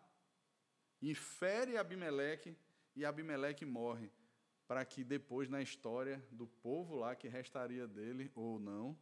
infere 1.02 1.76
Abimeleque, 1.76 2.56
e 2.96 3.04
Abimeleque 3.04 3.66
morre, 3.66 4.10
para 4.66 4.86
que 4.86 5.04
depois 5.04 5.50
na 5.50 5.62
história 5.62 6.26
do 6.32 6.48
povo 6.48 6.96
lá 6.96 7.18
que 7.18 7.28
restaria 7.28 7.86
dele, 7.86 8.32
ou 8.34 8.58
não, 8.58 8.98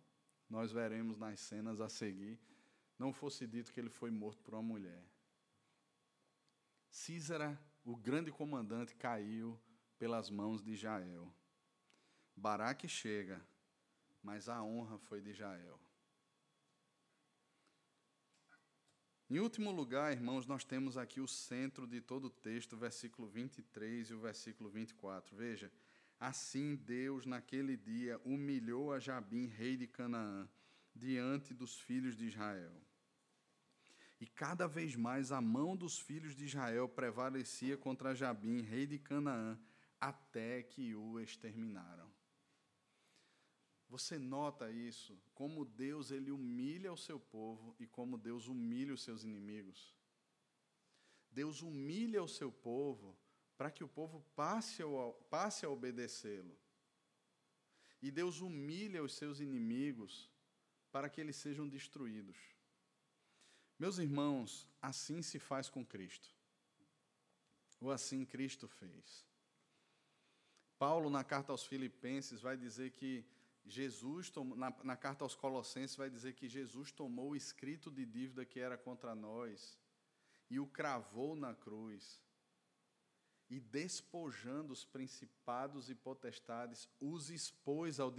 nós 0.49 0.71
veremos 0.71 1.19
nas 1.19 1.39
cenas 1.39 1.79
a 1.79 1.87
seguir, 1.87 2.39
não 2.97 3.13
fosse 3.13 3.45
dito 3.45 3.71
que 3.71 3.79
ele 3.79 3.91
foi 3.91 4.09
morto 4.09 4.41
por 4.41 4.55
uma 4.55 4.63
mulher. 4.63 5.03
Císara, 6.89 7.59
o 7.85 7.95
grande 7.95 8.31
comandante, 8.31 8.95
caiu 8.95 9.59
pelas 9.97 10.29
mãos 10.29 10.61
de 10.63 10.75
Jael. 10.75 11.33
Baraque 12.35 12.87
chega, 12.87 13.41
mas 14.21 14.47
a 14.47 14.61
honra 14.61 14.97
foi 14.99 15.21
de 15.21 15.33
Jael. 15.33 15.79
Em 19.29 19.39
último 19.39 19.71
lugar, 19.71 20.13
irmãos, 20.13 20.45
nós 20.45 20.63
temos 20.63 20.97
aqui 20.97 21.19
o 21.19 21.27
centro 21.27 21.85
de 21.85 21.99
todo 21.99 22.25
o 22.25 22.29
texto, 22.29 22.73
o 22.73 22.77
versículo 22.77 23.27
23 23.27 24.09
e 24.09 24.13
o 24.13 24.19
versículo 24.19 24.69
24. 24.69 25.35
Veja, 25.35 25.69
assim 26.17 26.75
Deus 26.75 27.25
naquele 27.25 27.75
dia 27.75 28.21
humilhou 28.23 28.93
a 28.93 28.99
Jabim, 28.99 29.47
rei 29.47 29.75
de 29.75 29.85
Canaã, 29.85 30.47
diante 30.95 31.53
dos 31.53 31.77
filhos 31.77 32.15
de 32.15 32.27
Israel. 32.27 32.71
E 34.19 34.25
cada 34.25 34.65
vez 34.65 34.95
mais 34.95 35.31
a 35.31 35.41
mão 35.41 35.75
dos 35.75 35.99
filhos 35.99 36.33
de 36.33 36.45
Israel 36.45 36.87
prevalecia 36.87 37.75
contra 37.75 38.15
Jabim, 38.15 38.61
rei 38.61 38.87
de 38.87 38.97
Canaã, 38.97 39.59
até 39.99 40.63
que 40.63 40.95
o 40.95 41.19
exterminaram. 41.19 42.11
Você 43.89 44.19
nota 44.19 44.69
isso, 44.69 45.17
como 45.33 45.63
Deus 45.63 46.11
ele 46.11 46.29
humilha 46.29 46.91
o 46.91 46.97
seu 46.97 47.19
povo 47.19 47.75
e 47.79 47.87
como 47.87 48.17
Deus 48.17 48.47
humilha 48.47 48.93
os 48.93 49.01
seus 49.01 49.23
inimigos. 49.23 49.95
Deus 51.31 51.61
humilha 51.61 52.21
o 52.21 52.27
seu 52.27 52.51
povo 52.51 53.17
para 53.55 53.71
que 53.71 53.83
o 53.83 53.87
povo 53.87 54.21
passe 54.35 54.83
a, 54.83 55.69
obedecê-lo. 55.69 56.55
E 58.01 58.11
Deus 58.11 58.41
humilha 58.41 59.03
os 59.03 59.13
seus 59.13 59.39
inimigos 59.39 60.29
para 60.91 61.09
que 61.09 61.19
eles 61.21 61.35
sejam 61.35 61.67
destruídos. 61.67 62.37
Meus 63.79 63.97
irmãos, 63.97 64.67
assim 64.81 65.21
se 65.21 65.39
faz 65.39 65.69
com 65.69 65.85
Cristo. 65.85 66.29
Ou 67.79 67.91
assim 67.91 68.25
Cristo 68.25 68.67
fez. 68.67 69.26
Paulo, 70.77 71.09
na 71.09 71.23
carta 71.23 71.51
aos 71.51 71.65
Filipenses, 71.65 72.41
vai 72.41 72.55
dizer 72.55 72.91
que 72.91 73.25
Jesus, 73.65 74.31
na, 74.55 74.73
na 74.83 74.95
carta 74.95 75.25
aos 75.25 75.35
Colossenses, 75.35 75.97
vai 75.97 76.09
dizer 76.09 76.33
que 76.33 76.47
Jesus 76.47 76.91
tomou 76.91 77.31
o 77.31 77.35
escrito 77.35 77.91
de 77.91 78.05
dívida 78.05 78.45
que 78.45 78.59
era 78.59 78.77
contra 78.77 79.13
nós 79.13 79.77
e 80.49 80.59
o 80.59 80.67
cravou 80.67 81.35
na 81.35 81.53
cruz. 81.53 82.23
E 83.49 83.59
despojando 83.59 84.73
os 84.73 84.85
principados 84.85 85.89
e 85.89 85.95
potestades, 85.95 86.87
os 86.99 87.29
expôs 87.29 87.99
ao, 87.99 88.13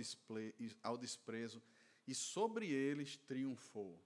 ao 0.82 0.96
desprezo, 0.96 1.62
e 2.06 2.14
sobre 2.14 2.70
eles 2.70 3.16
triunfou. 3.18 4.02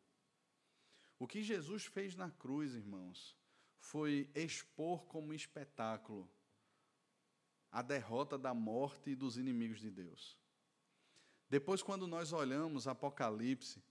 O 1.18 1.26
que 1.26 1.42
Jesus 1.42 1.86
fez 1.86 2.16
na 2.16 2.30
cruz, 2.30 2.74
irmãos, 2.74 3.36
foi 3.78 4.28
expor 4.34 5.04
como 5.06 5.32
espetáculo 5.32 6.28
a 7.72 7.82
derrota 7.82 8.38
da 8.38 8.54
morte 8.54 9.10
e 9.10 9.16
dos 9.16 9.36
inimigos 9.38 9.80
de 9.80 9.90
Deus. 9.90 10.38
Depois, 11.48 11.82
quando 11.82 12.06
nós 12.06 12.32
olhamos 12.32 12.86
Apocalipse, 12.86 13.82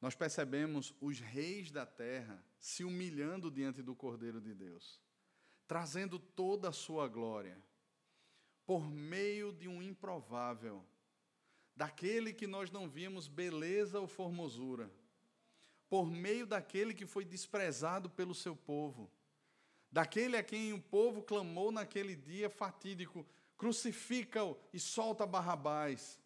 nós 0.00 0.14
percebemos 0.14 0.94
os 1.00 1.18
reis 1.18 1.70
da 1.70 1.86
terra 1.86 2.44
se 2.58 2.84
humilhando 2.84 3.50
diante 3.50 3.82
do 3.82 3.94
Cordeiro 3.94 4.40
de 4.40 4.54
Deus, 4.54 5.00
trazendo 5.66 6.18
toda 6.18 6.68
a 6.68 6.72
sua 6.72 7.08
glória, 7.08 7.60
por 8.66 8.88
meio 8.90 9.52
de 9.52 9.66
um 9.68 9.82
improvável, 9.82 10.84
daquele 11.74 12.32
que 12.32 12.46
nós 12.46 12.70
não 12.70 12.88
vimos 12.88 13.26
beleza 13.26 13.98
ou 13.98 14.06
formosura 14.06 14.92
por 15.92 16.10
meio 16.10 16.46
daquele 16.46 16.94
que 16.94 17.04
foi 17.04 17.22
desprezado 17.22 18.08
pelo 18.08 18.34
seu 18.34 18.56
povo, 18.56 19.10
daquele 19.92 20.36
a 20.36 20.42
quem 20.42 20.72
o 20.72 20.80
povo 20.80 21.22
clamou 21.22 21.70
naquele 21.70 22.16
dia 22.16 22.48
fatídico: 22.48 23.26
crucifica-o 23.56 24.56
e 24.72 24.80
solta 24.80 25.26
Barrabás. 25.26 26.18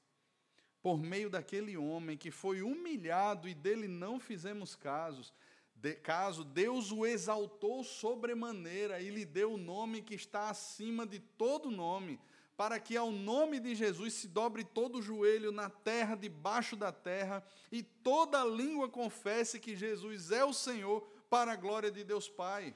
Por 0.80 0.98
meio 0.98 1.28
daquele 1.28 1.76
homem 1.76 2.16
que 2.16 2.30
foi 2.30 2.62
humilhado 2.62 3.48
e 3.48 3.54
dele 3.54 3.88
não 3.88 4.20
fizemos 4.20 4.76
casos, 4.76 5.34
de, 5.74 5.94
caso, 5.94 6.44
Deus 6.44 6.90
o 6.90 7.04
exaltou 7.04 7.82
sobremaneira 7.82 9.00
e 9.00 9.10
lhe 9.10 9.24
deu 9.24 9.54
o 9.54 9.58
nome 9.58 10.00
que 10.00 10.14
está 10.14 10.48
acima 10.48 11.04
de 11.04 11.18
todo 11.18 11.70
nome, 11.70 12.20
para 12.56 12.80
que 12.80 12.96
ao 12.96 13.10
nome 13.10 13.60
de 13.60 13.74
Jesus 13.74 14.14
se 14.14 14.28
dobre 14.28 14.64
todo 14.64 14.98
o 14.98 15.02
joelho 15.02 15.52
na 15.52 15.68
terra, 15.68 16.14
debaixo 16.14 16.76
da 16.76 16.90
terra, 16.90 17.44
e 17.70 17.82
toda 17.82 18.44
língua 18.44 18.88
confesse 18.88 19.60
que 19.60 19.76
Jesus 19.76 20.30
é 20.30 20.44
o 20.44 20.54
Senhor, 20.54 21.06
para 21.28 21.52
a 21.52 21.56
glória 21.56 21.90
de 21.90 22.04
Deus 22.04 22.28
Pai. 22.28 22.74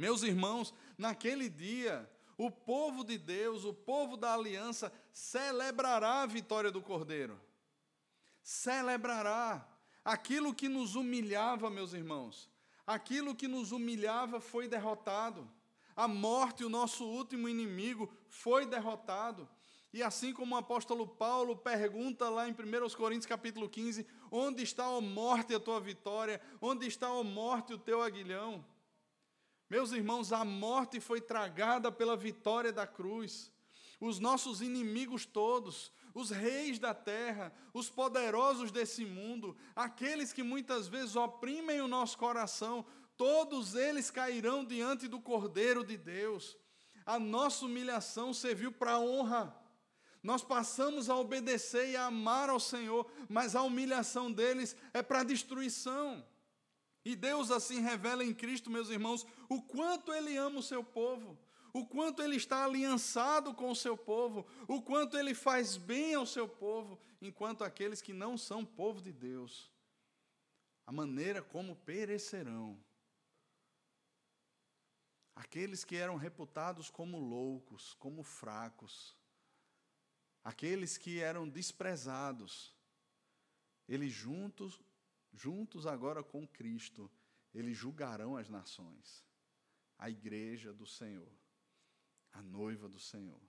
Meus 0.00 0.22
irmãos, 0.22 0.72
naquele 0.96 1.46
dia, 1.50 2.10
o 2.38 2.50
povo 2.50 3.04
de 3.04 3.18
Deus, 3.18 3.66
o 3.66 3.74
povo 3.74 4.16
da 4.16 4.32
aliança, 4.32 4.90
celebrará 5.12 6.22
a 6.22 6.26
vitória 6.26 6.70
do 6.70 6.80
Cordeiro. 6.80 7.38
Celebrará. 8.42 9.68
Aquilo 10.02 10.54
que 10.54 10.70
nos 10.70 10.94
humilhava, 10.94 11.68
meus 11.68 11.92
irmãos, 11.92 12.48
aquilo 12.86 13.34
que 13.34 13.46
nos 13.46 13.72
humilhava 13.72 14.40
foi 14.40 14.66
derrotado. 14.66 15.46
A 15.94 16.08
morte, 16.08 16.64
o 16.64 16.70
nosso 16.70 17.04
último 17.04 17.46
inimigo, 17.46 18.10
foi 18.26 18.64
derrotado. 18.64 19.46
E 19.92 20.02
assim 20.02 20.32
como 20.32 20.54
o 20.54 20.58
apóstolo 20.58 21.06
Paulo 21.06 21.54
pergunta 21.54 22.30
lá 22.30 22.48
em 22.48 22.52
1 22.52 22.56
Coríntios 22.96 23.26
capítulo 23.26 23.68
15, 23.68 24.06
onde 24.30 24.62
está 24.62 24.86
a 24.86 25.00
morte 25.02 25.54
a 25.54 25.60
tua 25.60 25.78
vitória? 25.78 26.40
Onde 26.58 26.86
está 26.86 27.08
a 27.08 27.22
morte 27.22 27.74
o 27.74 27.78
teu 27.78 28.00
aguilhão? 28.00 28.64
Meus 29.70 29.92
irmãos, 29.92 30.32
a 30.32 30.44
morte 30.44 30.98
foi 30.98 31.20
tragada 31.20 31.92
pela 31.92 32.16
vitória 32.16 32.72
da 32.72 32.88
cruz. 32.88 33.52
Os 34.00 34.18
nossos 34.18 34.60
inimigos 34.60 35.24
todos, 35.24 35.92
os 36.12 36.30
reis 36.30 36.80
da 36.80 36.92
terra, 36.92 37.52
os 37.72 37.88
poderosos 37.88 38.72
desse 38.72 39.04
mundo, 39.04 39.56
aqueles 39.76 40.32
que 40.32 40.42
muitas 40.42 40.88
vezes 40.88 41.14
oprimem 41.14 41.80
o 41.80 41.86
nosso 41.86 42.18
coração, 42.18 42.84
todos 43.16 43.76
eles 43.76 44.10
cairão 44.10 44.64
diante 44.64 45.06
do 45.06 45.20
Cordeiro 45.20 45.84
de 45.84 45.96
Deus. 45.96 46.56
A 47.06 47.20
nossa 47.20 47.64
humilhação 47.64 48.34
serviu 48.34 48.72
para 48.72 48.98
honra. 48.98 49.56
Nós 50.20 50.42
passamos 50.42 51.08
a 51.08 51.16
obedecer 51.16 51.90
e 51.90 51.96
a 51.96 52.06
amar 52.06 52.50
ao 52.50 52.58
Senhor, 52.58 53.08
mas 53.28 53.54
a 53.54 53.62
humilhação 53.62 54.32
deles 54.32 54.74
é 54.92 55.00
para 55.00 55.22
destruição. 55.22 56.26
E 57.04 57.16
Deus 57.16 57.50
assim 57.50 57.80
revela 57.80 58.24
em 58.24 58.34
Cristo, 58.34 58.70
meus 58.70 58.90
irmãos, 58.90 59.26
o 59.48 59.62
quanto 59.62 60.12
Ele 60.12 60.36
ama 60.36 60.60
o 60.60 60.62
seu 60.62 60.84
povo 60.84 61.38
o 61.72 61.86
quanto 61.86 62.22
ele 62.22 62.36
está 62.36 62.64
aliançado 62.64 63.54
com 63.54 63.70
o 63.70 63.76
seu 63.76 63.96
povo, 63.96 64.46
o 64.66 64.82
quanto 64.82 65.16
ele 65.16 65.34
faz 65.34 65.76
bem 65.76 66.14
ao 66.14 66.26
seu 66.26 66.48
povo, 66.48 66.98
enquanto 67.20 67.62
aqueles 67.62 68.02
que 68.02 68.12
não 68.12 68.36
são 68.36 68.64
povo 68.64 69.00
de 69.00 69.12
Deus, 69.12 69.70
a 70.86 70.92
maneira 70.92 71.42
como 71.42 71.76
perecerão. 71.76 72.78
Aqueles 75.34 75.84
que 75.84 75.96
eram 75.96 76.16
reputados 76.16 76.90
como 76.90 77.18
loucos, 77.18 77.94
como 77.94 78.22
fracos, 78.22 79.16
aqueles 80.44 80.98
que 80.98 81.20
eram 81.20 81.48
desprezados, 81.48 82.74
eles 83.88 84.12
juntos, 84.12 84.80
juntos 85.32 85.86
agora 85.86 86.22
com 86.22 86.46
Cristo, 86.46 87.10
eles 87.54 87.76
julgarão 87.76 88.36
as 88.36 88.48
nações, 88.48 89.24
a 89.98 90.08
igreja 90.08 90.72
do 90.72 90.86
Senhor 90.86 91.30
a 92.32 92.42
noiva 92.42 92.88
do 92.88 92.98
Senhor. 92.98 93.40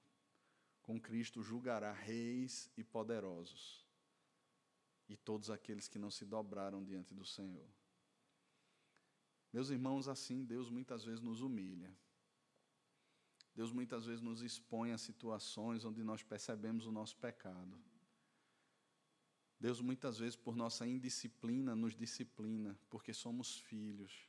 Com 0.81 0.99
Cristo 0.99 1.43
julgará 1.43 1.91
reis 1.91 2.71
e 2.75 2.83
poderosos 2.83 3.85
e 5.07 5.15
todos 5.15 5.49
aqueles 5.49 5.87
que 5.87 5.99
não 5.99 6.09
se 6.09 6.25
dobraram 6.25 6.83
diante 6.83 7.13
do 7.13 7.25
Senhor. 7.25 7.69
Meus 9.53 9.69
irmãos, 9.69 10.07
assim 10.07 10.43
Deus 10.43 10.69
muitas 10.69 11.03
vezes 11.03 11.21
nos 11.21 11.41
humilha. 11.41 11.93
Deus 13.53 13.71
muitas 13.71 14.05
vezes 14.05 14.21
nos 14.21 14.41
expõe 14.41 14.91
a 14.91 14.97
situações 14.97 15.83
onde 15.83 16.03
nós 16.03 16.23
percebemos 16.23 16.85
o 16.85 16.91
nosso 16.91 17.17
pecado. 17.17 17.77
Deus 19.61 19.79
muitas 19.79 20.17
vezes, 20.17 20.35
por 20.35 20.55
nossa 20.55 20.87
indisciplina, 20.87 21.75
nos 21.75 21.95
disciplina, 21.95 22.75
porque 22.89 23.13
somos 23.13 23.59
filhos. 23.59 24.27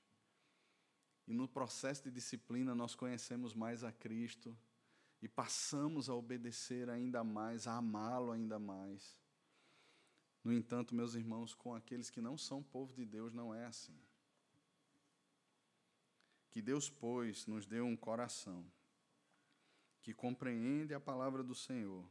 E 1.27 1.33
no 1.33 1.49
processo 1.49 2.05
de 2.05 2.11
disciplina 2.11 2.75
nós 2.75 2.95
conhecemos 2.95 3.55
mais 3.55 3.83
a 3.83 3.91
Cristo 3.91 4.55
e 5.23 5.29
passamos 5.29 6.11
a 6.11 6.15
obedecer 6.15 6.91
ainda 6.91 7.25
mais, 7.25 7.67
a 7.67 7.79
amá-lo 7.79 8.33
ainda 8.33 8.59
mais. 8.59 9.19
No 10.45 10.53
entanto, 10.53 10.95
meus 10.95 11.15
irmãos, 11.15 11.55
com 11.55 11.75
aqueles 11.75 12.11
que 12.11 12.21
não 12.21 12.37
são 12.37 12.63
povo 12.63 12.93
de 12.93 13.07
Deus 13.07 13.33
não 13.33 13.55
é 13.55 13.65
assim. 13.65 13.99
Que 16.51 16.61
Deus, 16.61 16.91
pois, 16.91 17.47
nos 17.47 17.65
deu 17.65 17.87
um 17.87 17.97
coração 17.97 18.71
que 20.03 20.13
compreende 20.13 20.93
a 20.93 21.01
palavra 21.01 21.43
do 21.43 21.55
Senhor 21.55 22.07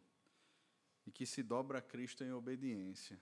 e 1.05 1.11
que 1.11 1.25
se 1.25 1.41
dobra 1.41 1.79
a 1.79 1.81
Cristo 1.81 2.23
em 2.23 2.31
obediência, 2.31 3.21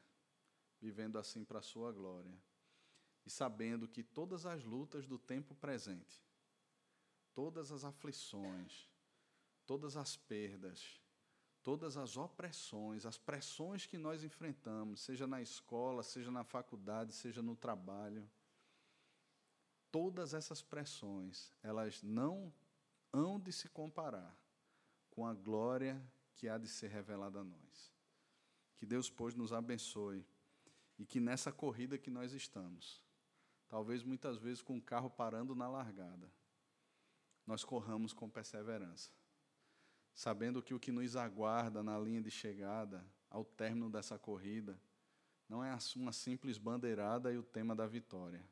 vivendo 0.82 1.18
assim 1.18 1.44
para 1.44 1.60
a 1.60 1.64
sua 1.64 1.92
glória 1.92 2.38
e 3.26 3.30
sabendo 3.30 3.88
que 3.88 4.04
todas 4.04 4.46
as 4.46 4.64
lutas 4.64 5.06
do 5.06 5.18
tempo 5.18 5.54
presente, 5.56 6.26
todas 7.34 7.72
as 7.72 7.84
aflições, 7.84 8.90
todas 9.66 9.96
as 9.96 10.18
perdas, 10.18 11.00
todas 11.62 11.98
as 11.98 12.18
opressões, 12.18 13.06
as 13.06 13.18
pressões 13.18 13.86
que 13.86 13.98
nós 13.98 14.24
enfrentamos, 14.24 15.02
seja 15.02 15.28
na 15.28 15.42
escola, 15.42 16.02
seja 16.02 16.32
na 16.32 16.44
faculdade, 16.44 17.14
seja 17.14 17.42
no 17.42 17.56
trabalho, 17.56 18.28
todas 19.92 20.34
essas 20.34 20.62
pressões, 20.62 21.54
elas 21.62 22.02
não 22.02 22.54
hão 23.12 23.40
de 23.40 23.52
se 23.52 23.68
comparar 23.70 24.36
com 25.12 25.26
a 25.26 25.34
glória 25.34 26.02
que 26.40 26.48
há 26.48 26.58
de 26.58 26.70
ser 26.70 26.88
revelada 26.88 27.42
a 27.42 27.44
nós. 27.44 27.94
Que 28.78 28.86
Deus, 28.86 29.10
pois, 29.10 29.36
nos 29.36 29.52
abençoe 29.52 30.26
e 30.98 31.06
que 31.06 31.20
nessa 31.20 31.52
corrida 31.52 31.98
que 31.98 32.10
nós 32.10 32.32
estamos, 32.32 33.04
talvez 33.68 34.06
muitas 34.06 34.38
vezes 34.38 34.62
com 34.62 34.78
o 34.78 34.82
carro 34.82 35.10
parando 35.10 35.54
na 35.54 35.68
largada, 35.68 36.32
nós 37.46 37.66
corramos 37.66 38.14
com 38.14 38.30
perseverança, 38.30 39.12
sabendo 40.14 40.64
que 40.64 40.74
o 40.74 40.80
que 40.80 40.94
nos 40.94 41.18
aguarda 41.18 41.84
na 41.84 42.00
linha 42.00 42.22
de 42.22 42.32
chegada, 42.32 43.06
ao 43.30 43.44
término 43.44 43.90
dessa 43.90 44.18
corrida, 44.18 44.80
não 45.50 45.62
é 45.62 45.78
uma 45.98 46.14
simples 46.14 46.58
bandeirada 46.58 47.34
e 47.34 47.38
o 47.38 47.44
tema 47.44 47.76
da 47.76 47.86
vitória. 47.86 48.48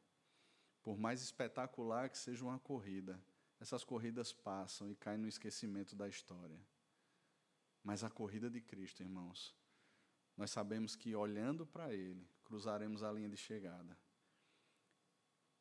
Por 0.84 0.98
mais 0.98 1.22
espetacular 1.22 2.10
que 2.10 2.18
seja 2.18 2.44
uma 2.44 2.60
corrida, 2.60 3.18
essas 3.62 3.86
corridas 3.86 4.34
passam 4.34 4.92
e 4.92 4.96
caem 4.96 5.20
no 5.20 5.28
esquecimento 5.28 5.96
da 5.96 6.10
história. 6.10 6.60
Mas 7.88 8.04
a 8.04 8.10
corrida 8.10 8.50
de 8.50 8.60
Cristo, 8.60 9.02
irmãos, 9.02 9.56
nós 10.36 10.52
sabemos 10.52 10.94
que 10.94 11.16
olhando 11.16 11.66
para 11.66 11.94
Ele, 11.94 12.30
cruzaremos 12.44 13.02
a 13.02 13.10
linha 13.10 13.30
de 13.30 13.38
chegada 13.38 13.98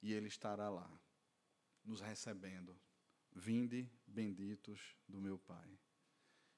e 0.02 0.12
Ele 0.12 0.26
estará 0.26 0.68
lá, 0.68 0.90
nos 1.84 2.00
recebendo. 2.00 2.76
Vinde, 3.30 3.88
benditos 4.04 4.96
do 5.08 5.20
meu 5.20 5.38
Pai. 5.38 5.78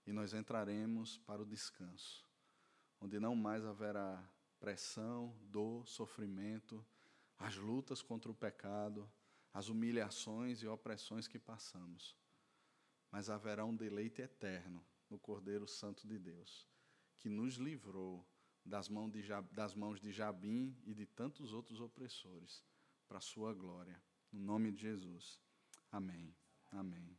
E 0.06 0.10
nós 0.10 0.32
entraremos 0.32 1.18
para 1.18 1.42
o 1.42 1.46
descanso, 1.46 2.26
onde 2.98 3.20
não 3.20 3.36
mais 3.36 3.62
haverá 3.62 4.26
pressão, 4.58 5.36
dor, 5.42 5.86
sofrimento, 5.86 6.82
as 7.36 7.56
lutas 7.56 8.00
contra 8.00 8.30
o 8.30 8.34
pecado, 8.34 9.06
as 9.52 9.68
humilhações 9.68 10.62
e 10.62 10.66
opressões 10.66 11.28
que 11.28 11.38
passamos. 11.38 12.16
Mas 13.10 13.28
haverá 13.28 13.66
um 13.66 13.76
deleite 13.76 14.22
eterno 14.22 14.82
no 15.10 15.18
Cordeiro 15.18 15.66
Santo 15.66 16.06
de 16.06 16.18
Deus, 16.18 16.66
que 17.18 17.28
nos 17.28 17.54
livrou 17.54 18.26
das 18.64 18.88
mãos 18.88 19.10
de, 19.10 19.22
das 19.52 19.74
mãos 19.74 20.00
de 20.00 20.12
Jabim 20.12 20.76
e 20.84 20.92
de 20.94 21.06
tantos 21.06 21.52
outros 21.52 21.80
opressores 21.80 22.64
para 23.06 23.18
a 23.18 23.22
sua 23.22 23.54
glória. 23.54 24.02
No 24.30 24.40
nome 24.40 24.70
de 24.72 24.82
Jesus. 24.82 25.40
Amém. 25.90 26.36
Amém. 26.70 27.16